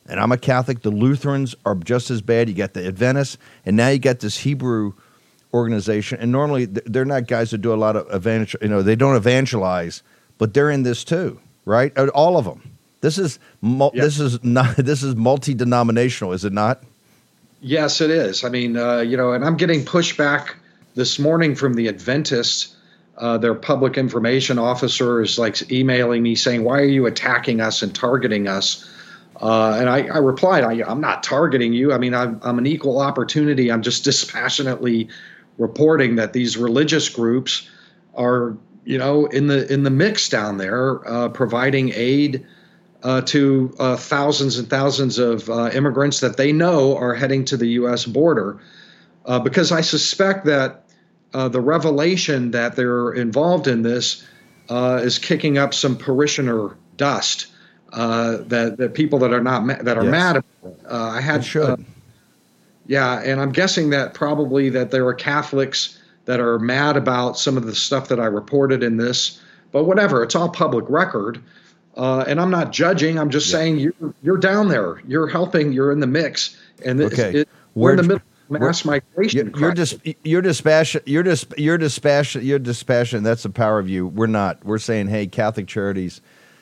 and 0.08 0.20
I'm 0.20 0.32
a 0.32 0.38
Catholic. 0.38 0.82
The 0.82 0.92
Lutherans 0.92 1.56
are 1.66 1.76
just 1.76 2.12
as 2.12 2.22
bad. 2.22 2.50
You 2.50 2.56
got 2.56 2.74
the 2.74 2.88
Adventists, 2.88 3.38
and 3.66 3.76
now 3.76 3.90
you 3.90 4.00
got 4.00 4.20
this 4.20 4.40
Hebrew 4.40 4.94
organization. 5.54 6.20
And 6.20 6.32
normally 6.32 6.66
they're 6.66 7.06
not 7.06 7.28
guys 7.28 7.52
that 7.52 7.60
do 7.60 7.74
a 7.74 7.76
lot 7.76 7.96
of 7.96 8.14
evangel. 8.14 8.60
You 8.62 8.70
know, 8.70 8.82
they 8.82 8.96
don't 8.96 9.16
evangelize, 9.16 10.04
but 10.38 10.54
they're 10.54 10.70
in 10.70 10.84
this 10.84 11.04
too, 11.04 11.40
right? 11.66 11.98
Uh, 11.98 12.08
all 12.08 12.38
of 12.38 12.46
them. 12.46 12.78
This 13.02 13.18
is 13.18 13.40
yep. 13.62 13.94
this 13.94 14.20
is 14.20 14.44
not 14.44 14.76
this 14.78 15.04
is 15.04 15.16
multi 15.16 15.54
denominational, 15.54 16.34
is 16.34 16.46
it 16.46 16.54
not? 16.54 16.84
Yes, 17.62 18.02
it 18.02 18.12
is. 18.12 18.44
I 18.44 18.50
mean, 18.50 18.78
uh, 18.78 19.00
you 19.00 19.18
know, 19.18 19.34
and 19.34 19.44
I'm 19.44 19.58
getting 19.58 19.84
pushback 19.84 20.54
this 20.98 21.20
morning 21.20 21.56
from 21.56 21.76
the 21.76 21.88
Adventists. 21.88 22.76
Uh, 23.18 23.38
their 23.38 23.56
public 23.56 23.98
information 23.98 24.60
officer 24.60 25.22
is 25.22 25.40
like 25.40 25.72
emailing 25.72 26.22
me 26.22 26.36
saying, 26.36 26.64
"Why 26.64 26.80
are 26.80 26.86
you 26.86 27.06
attacking 27.06 27.62
us 27.62 27.82
and 27.82 27.96
targeting 27.96 28.48
us?" 28.48 28.86
Uh, 29.42 29.78
and 29.80 29.90
I, 29.90 30.08
I 30.08 30.18
replied, 30.18 30.64
I, 30.64 30.90
am 30.90 31.00
not 31.00 31.22
targeting 31.22 31.72
you. 31.72 31.94
I 31.94 32.00
mean, 32.00 32.16
I'm, 32.16 32.40
I'm, 32.44 32.58
an 32.58 32.66
equal 32.66 33.00
opportunity. 33.00 33.72
I'm 33.72 33.84
just 33.84 34.04
dispassionately 34.12 35.10
reporting 35.60 36.16
that 36.16 36.34
these 36.34 36.58
religious 36.58 37.08
groups 37.10 37.70
are, 38.16 38.58
you 38.84 38.98
know, 38.98 39.28
in 39.28 39.48
the 39.48 39.72
in 39.72 39.84
the 39.84 39.92
mix 39.92 40.30
down 40.30 40.58
there, 40.58 41.08
uh, 41.08 41.30
providing 41.30 41.92
aid 41.94 42.46
uh, 43.04 43.22
to 43.22 43.74
uh, 43.80 43.96
thousands 43.96 44.58
and 44.58 44.70
thousands 44.70 45.20
of 45.20 45.50
uh, 45.50 45.70
immigrants 45.74 46.20
that 46.22 46.38
they 46.38 46.52
know 46.52 46.98
are 46.98 47.14
heading 47.14 47.46
to 47.46 47.58
the 47.58 47.68
U.S. 47.82 48.06
border. 48.06 48.60
Uh, 49.26 49.40
because 49.40 49.72
I 49.74 49.82
suspect 49.82 50.46
that 50.46 50.87
uh, 51.38 51.48
the 51.48 51.62
revelation 51.62 52.50
that 52.50 52.76
they're 52.76 53.12
involved 53.12 53.68
in 53.68 53.84
this 53.84 54.26
uh, 54.70 55.00
is 55.04 55.20
kicking 55.20 55.60
up 55.60 55.72
some 55.72 55.96
parishioner 55.96 56.76
dust. 56.98 57.48
Uh, 57.94 58.38
that 58.48 58.78
that 58.78 58.96
people 58.96 59.20
that 59.20 59.32
are 59.32 59.42
not 59.42 59.64
ma- 59.64 59.82
that 59.82 59.98
are 59.98 60.04
yes. 60.04 60.12
mad. 60.12 60.44
Uh, 60.66 60.70
I 60.90 61.22
had 61.22 61.46
should. 61.46 61.70
Uh, 61.70 61.78
yeah, 62.88 63.22
and 63.22 63.40
I'm 63.40 63.52
guessing 63.52 63.92
that 63.92 64.16
probably 64.16 64.70
that 64.70 64.90
there 64.90 65.06
are 65.08 65.14
Catholics 65.14 66.02
that 66.26 66.40
are 66.40 66.58
mad 66.58 66.98
about 66.98 67.38
some 67.38 67.56
of 67.56 67.66
the 67.66 67.76
stuff 67.76 68.10
that 68.10 68.20
I 68.20 68.26
reported 68.26 68.82
in 68.82 68.98
this. 68.98 69.40
But 69.72 69.84
whatever, 69.84 70.24
it's 70.24 70.36
all 70.36 70.50
public 70.50 70.86
record. 70.90 71.42
Uh, 71.96 72.26
and 72.28 72.42
I'm 72.42 72.50
not 72.50 72.72
judging. 72.74 73.20
I'm 73.20 73.30
just 73.30 73.48
yeah. 73.48 73.58
saying 73.58 73.78
you're 73.78 74.14
you're 74.24 74.38
down 74.38 74.70
there. 74.70 75.02
You're 75.08 75.28
helping. 75.28 75.72
You're 75.72 75.92
in 75.92 76.00
the 76.00 76.08
mix, 76.08 76.58
and 76.84 77.00
okay. 77.00 77.42
it, 77.42 77.50
we're 77.76 77.92
in 77.92 77.98
the 77.98 78.04
middle 78.04 78.22
mass 78.50 78.86
migration. 78.86 79.48
You're, 79.48 79.60
you're 79.60 79.74
just 79.74 80.00
you're 80.24 80.42
dispassionate. 80.42 81.08
You're 81.08 81.24
just 81.24 81.58
you're 81.58 81.78
dispassionate. 81.78 82.46
You're 82.46 82.60
dispassionate. 82.60 83.24
That's 83.24 83.44
the 83.44 83.50
power 83.50 83.80
of 83.80 83.90
you. 83.90 84.08
We're 84.08 84.28
not. 84.28 84.64
We're 84.66 84.78
saying, 84.78 85.08
hey, 85.08 85.28
Catholic 85.28 85.68
Charities, 85.68 86.22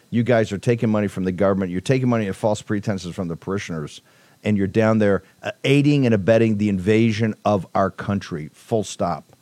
you 0.10 0.24
guys 0.24 0.52
are 0.52 0.58
taking 0.58 0.90
money 0.90 1.08
from 1.08 1.24
the 1.24 1.32
government. 1.32 1.72
You're 1.72 1.82
taking 1.82 2.10
money 2.10 2.28
at 2.28 2.36
false 2.36 2.62
pretenses 2.62 3.16
from 3.16 3.28
the 3.28 3.36
parishioners, 3.36 4.02
and 4.44 4.58
you're 4.58 4.68
down 4.68 5.00
there 5.00 5.24
uh, 5.44 5.52
aiding 5.64 6.06
and 6.06 6.14
abetting 6.14 6.58
the 6.58 6.70
invasion 6.70 7.36
of 7.46 7.68
our 7.76 7.90
country. 7.92 8.50
Full 8.54 8.84
stop. 8.84 9.36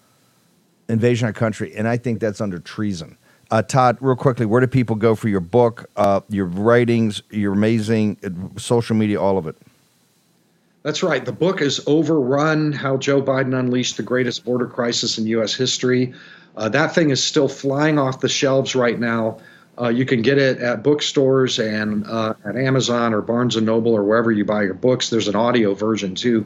Invasion 0.89 1.27
of 1.27 1.35
our 1.35 1.39
country, 1.39 1.73
and 1.75 1.87
I 1.87 1.97
think 1.97 2.19
that's 2.19 2.41
under 2.41 2.59
treason. 2.59 3.17
Uh, 3.51 3.61
Todd, 3.61 3.97
real 4.01 4.15
quickly, 4.15 4.45
where 4.45 4.61
do 4.61 4.67
people 4.67 4.95
go 4.95 5.15
for 5.15 5.29
your 5.29 5.39
book, 5.39 5.89
uh, 5.95 6.21
your 6.29 6.45
writings, 6.45 7.21
your 7.29 7.53
amazing 7.53 8.17
uh, 8.23 8.59
social 8.59 8.95
media, 8.95 9.21
all 9.21 9.37
of 9.37 9.45
it? 9.47 9.55
That's 10.83 11.01
right. 11.01 11.23
The 11.23 11.31
book 11.31 11.61
is 11.61 11.81
Overrun 11.87 12.73
How 12.73 12.97
Joe 12.97 13.21
Biden 13.21 13.57
Unleashed 13.57 13.95
the 13.95 14.03
Greatest 14.03 14.43
Border 14.43 14.67
Crisis 14.67 15.17
in 15.17 15.25
U.S. 15.27 15.55
History. 15.55 16.13
Uh, 16.57 16.67
that 16.69 16.93
thing 16.93 17.09
is 17.09 17.23
still 17.23 17.47
flying 17.47 17.97
off 17.97 18.19
the 18.19 18.27
shelves 18.27 18.75
right 18.75 18.99
now. 18.99 19.39
Uh, 19.79 19.87
you 19.87 20.05
can 20.05 20.21
get 20.21 20.37
it 20.37 20.59
at 20.59 20.83
bookstores 20.83 21.57
and 21.57 22.05
uh, 22.07 22.33
at 22.45 22.57
Amazon 22.57 23.13
or 23.13 23.21
Barnes 23.21 23.55
and 23.55 23.65
Noble 23.65 23.93
or 23.93 24.03
wherever 24.03 24.29
you 24.31 24.43
buy 24.43 24.63
your 24.63 24.73
books. 24.73 25.09
There's 25.09 25.29
an 25.29 25.35
audio 25.35 25.73
version 25.73 26.15
too. 26.15 26.45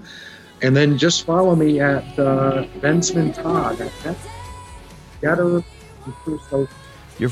And 0.62 0.76
then 0.76 0.98
just 1.00 1.26
follow 1.26 1.56
me 1.56 1.80
at 1.80 2.04
uh, 2.18 2.66
Bensman 2.80 3.34
Todd. 3.34 3.78
Gettr. 5.22 5.64
You're, 7.20 7.32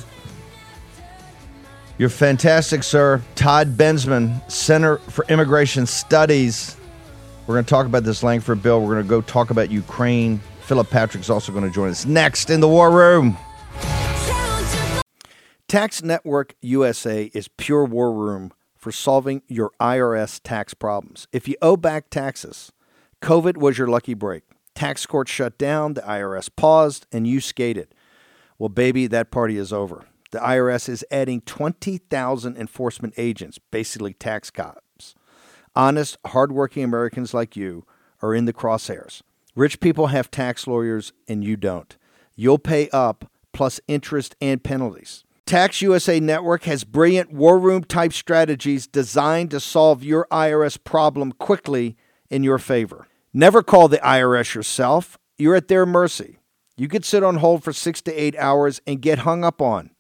you're 1.97 2.09
fantastic, 2.09 2.83
sir. 2.83 3.21
Todd 3.35 3.77
Bensman, 3.77 4.51
Center 4.51 4.97
for 4.97 5.23
Immigration 5.29 5.85
Studies. 5.85 6.75
We're 7.47 7.53
going 7.53 7.65
to 7.65 7.69
talk 7.69 7.85
about 7.85 8.03
this 8.03 8.23
Lankford 8.23 8.63
bill. 8.63 8.81
We're 8.81 8.93
going 8.93 9.03
to 9.03 9.09
go 9.09 9.21
talk 9.21 9.51
about 9.51 9.69
Ukraine. 9.69 10.41
Philip 10.61 10.89
Patrick's 10.89 11.29
also 11.29 11.51
going 11.51 11.63
to 11.63 11.69
join 11.69 11.89
us 11.89 12.03
next 12.03 12.49
in 12.49 12.59
the 12.59 12.67
War 12.67 12.89
Room. 12.89 13.37
Tax 15.67 16.01
Network 16.01 16.55
USA 16.61 17.25
is 17.35 17.47
pure 17.47 17.85
war 17.85 18.13
room 18.13 18.51
for 18.75 18.91
solving 18.91 19.43
your 19.47 19.71
IRS 19.79 20.39
tax 20.43 20.73
problems. 20.73 21.27
If 21.31 21.47
you 21.47 21.55
owe 21.61 21.77
back 21.77 22.09
taxes, 22.09 22.71
COVID 23.21 23.57
was 23.57 23.77
your 23.77 23.87
lucky 23.87 24.15
break. 24.15 24.43
Tax 24.73 25.05
court 25.05 25.27
shut 25.27 25.57
down, 25.59 25.93
the 25.93 26.01
IRS 26.01 26.49
paused, 26.55 27.05
and 27.11 27.27
you 27.27 27.41
skated. 27.41 27.93
Well, 28.57 28.69
baby, 28.69 29.05
that 29.07 29.29
party 29.31 29.57
is 29.57 29.71
over. 29.71 30.05
The 30.31 30.39
IRS 30.39 30.89
is 30.89 31.05
adding 31.11 31.41
20,000 31.41 32.57
enforcement 32.57 33.13
agents, 33.17 33.59
basically 33.71 34.13
tax 34.13 34.49
cops 34.49 34.84
Honest, 35.75 36.17
hardworking 36.27 36.83
Americans 36.83 37.33
like 37.33 37.55
you 37.55 37.85
are 38.21 38.33
in 38.33 38.45
the 38.45 38.53
crosshairs. 38.53 39.21
Rich 39.55 39.79
people 39.79 40.07
have 40.07 40.31
tax 40.31 40.67
lawyers 40.67 41.13
and 41.27 41.43
you 41.43 41.57
don't. 41.57 41.97
You'll 42.35 42.59
pay 42.59 42.89
up 42.89 43.29
plus 43.53 43.79
interest 43.87 44.35
and 44.41 44.63
penalties. 44.63 45.23
Tax 45.45 45.81
USA 45.81 46.19
Network 46.19 46.63
has 46.63 46.83
brilliant 46.83 47.31
war 47.31 47.59
room 47.59 47.83
type 47.83 48.13
strategies 48.13 48.87
designed 48.87 49.51
to 49.51 49.59
solve 49.59 50.03
your 50.03 50.27
IRS 50.31 50.81
problem 50.83 51.31
quickly 51.33 51.95
in 52.29 52.43
your 52.43 52.57
favor. 52.57 53.07
Never 53.33 53.61
call 53.61 53.87
the 53.87 53.97
IRS 53.97 54.55
yourself, 54.55 55.17
you're 55.37 55.55
at 55.55 55.67
their 55.67 55.85
mercy. 55.85 56.39
You 56.77 56.87
could 56.87 57.05
sit 57.05 57.23
on 57.23 57.37
hold 57.37 57.63
for 57.63 57.73
six 57.73 58.01
to 58.03 58.13
eight 58.13 58.35
hours 58.37 58.81
and 58.87 59.01
get 59.01 59.19
hung 59.19 59.43
up 59.43 59.61
on, 59.61 59.91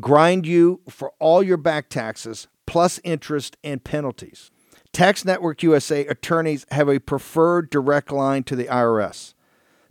grind 0.00 0.46
you 0.46 0.80
for 0.88 1.12
all 1.18 1.42
your 1.42 1.56
back 1.56 1.88
taxes, 1.88 2.48
plus 2.66 3.00
interest 3.04 3.56
and 3.62 3.84
penalties. 3.84 4.50
Tax 4.92 5.24
Network 5.24 5.62
USA 5.62 6.06
attorneys 6.06 6.66
have 6.70 6.88
a 6.88 6.98
preferred 6.98 7.70
direct 7.70 8.10
line 8.10 8.42
to 8.44 8.56
the 8.56 8.64
IRS. 8.64 9.34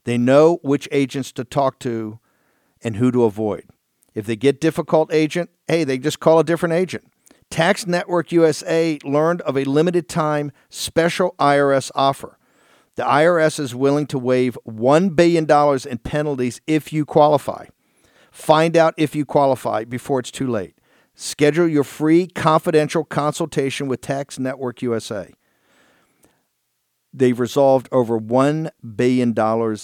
They 0.03 0.17
know 0.17 0.59
which 0.61 0.87
agents 0.91 1.31
to 1.33 1.43
talk 1.43 1.79
to 1.79 2.19
and 2.83 2.97
who 2.97 3.11
to 3.11 3.23
avoid. 3.23 3.65
If 4.13 4.25
they 4.25 4.35
get 4.35 4.59
difficult 4.59 5.13
agent, 5.13 5.49
hey, 5.67 5.83
they 5.83 5.97
just 5.97 6.19
call 6.19 6.39
a 6.39 6.43
different 6.43 6.73
agent. 6.73 7.05
Tax 7.49 7.87
Network 7.87 8.31
USA 8.31 8.99
learned 9.03 9.41
of 9.41 9.57
a 9.57 9.63
limited 9.63 10.07
time 10.07 10.51
special 10.69 11.35
IRS 11.39 11.91
offer. 11.95 12.37
The 12.95 13.03
IRS 13.03 13.59
is 13.59 13.73
willing 13.73 14.07
to 14.07 14.19
waive 14.19 14.57
$1 14.67 15.15
billion 15.15 15.49
in 15.89 15.97
penalties 15.99 16.59
if 16.67 16.91
you 16.91 17.05
qualify. 17.05 17.67
Find 18.31 18.75
out 18.75 18.93
if 18.97 19.15
you 19.15 19.25
qualify 19.25 19.85
before 19.85 20.19
it's 20.19 20.31
too 20.31 20.47
late. 20.47 20.78
Schedule 21.21 21.67
your 21.67 21.83
free 21.83 22.27
confidential 22.27 23.03
consultation 23.03 23.89
with 23.89 23.99
Tax 23.99 24.39
Network 24.39 24.81
USA. 24.81 25.33
They've 27.13 27.37
resolved 27.37 27.89
over 27.91 28.17
$1 28.17 28.69
billion 28.95 29.35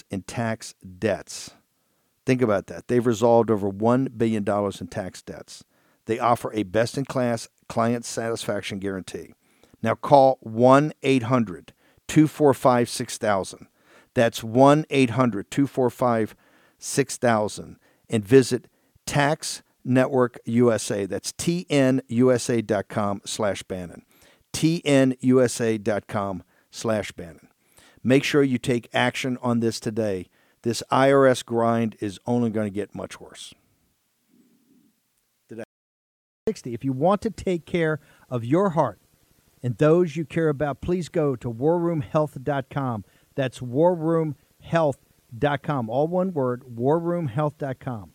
in 0.10 0.22
tax 0.22 0.76
debts. 0.98 1.52
Think 2.26 2.42
about 2.42 2.68
that. 2.68 2.88
They've 2.88 3.06
resolved 3.06 3.52
over 3.52 3.70
$1 3.70 4.18
billion 4.18 4.46
in 4.48 4.88
tax 4.88 5.22
debts. 5.22 5.66
They 6.06 6.20
offer 6.20 6.54
a 6.54 6.64
best 6.64 6.98
in 6.98 7.04
class 7.04 7.50
client 7.68 8.06
satisfaction 8.06 8.80
guarantee. 8.80 9.34
Now 9.84 9.96
call 9.96 10.38
1 10.40 10.94
800 11.04 11.74
245 12.08 12.88
6000. 12.90 13.68
That's 14.14 14.42
1 14.42 14.86
800 14.90 15.52
245 15.52 16.36
6000 16.80 17.78
and 18.10 18.26
visit 18.26 18.68
tax 19.06 19.64
Network 19.86 20.40
USA. 20.46 21.06
That's 21.06 21.32
tnusa.com 21.32 23.22
slash 23.26 23.64
Bannon. 23.64 24.02
tnusa.com 24.52 26.44
slash 26.72 27.12
Bannon. 27.14 27.48
Make 28.04 28.24
sure 28.24 28.44
you 28.44 28.58
take 28.58 28.90
action 28.94 29.38
on 29.42 29.62
this 29.62 29.80
today. 29.80 30.28
This 30.64 30.84
IRS 30.92 31.46
grind 31.46 31.96
is 32.00 32.20
only 32.26 32.50
going 32.50 32.68
to 32.68 32.74
get 32.74 32.96
much 32.96 33.22
worse. 33.22 33.54
60. 36.48 36.76
If 36.76 36.86
you 36.86 36.94
want 36.94 37.24
to 37.24 37.32
take 37.32 37.66
care 37.66 38.00
of 38.30 38.46
your 38.46 38.70
heart 38.72 39.00
and 39.64 39.76
those 39.80 40.16
you 40.16 40.26
care 40.26 40.50
about, 40.50 40.80
please 40.80 41.10
go 41.10 41.36
to 41.36 41.52
warroomhealth.com. 41.52 43.04
That's 43.34 43.58
warroomhealth.com. 43.60 45.90
All 45.90 46.08
one 46.08 46.34
word, 46.34 46.64
warroomhealth.com. 46.72 48.15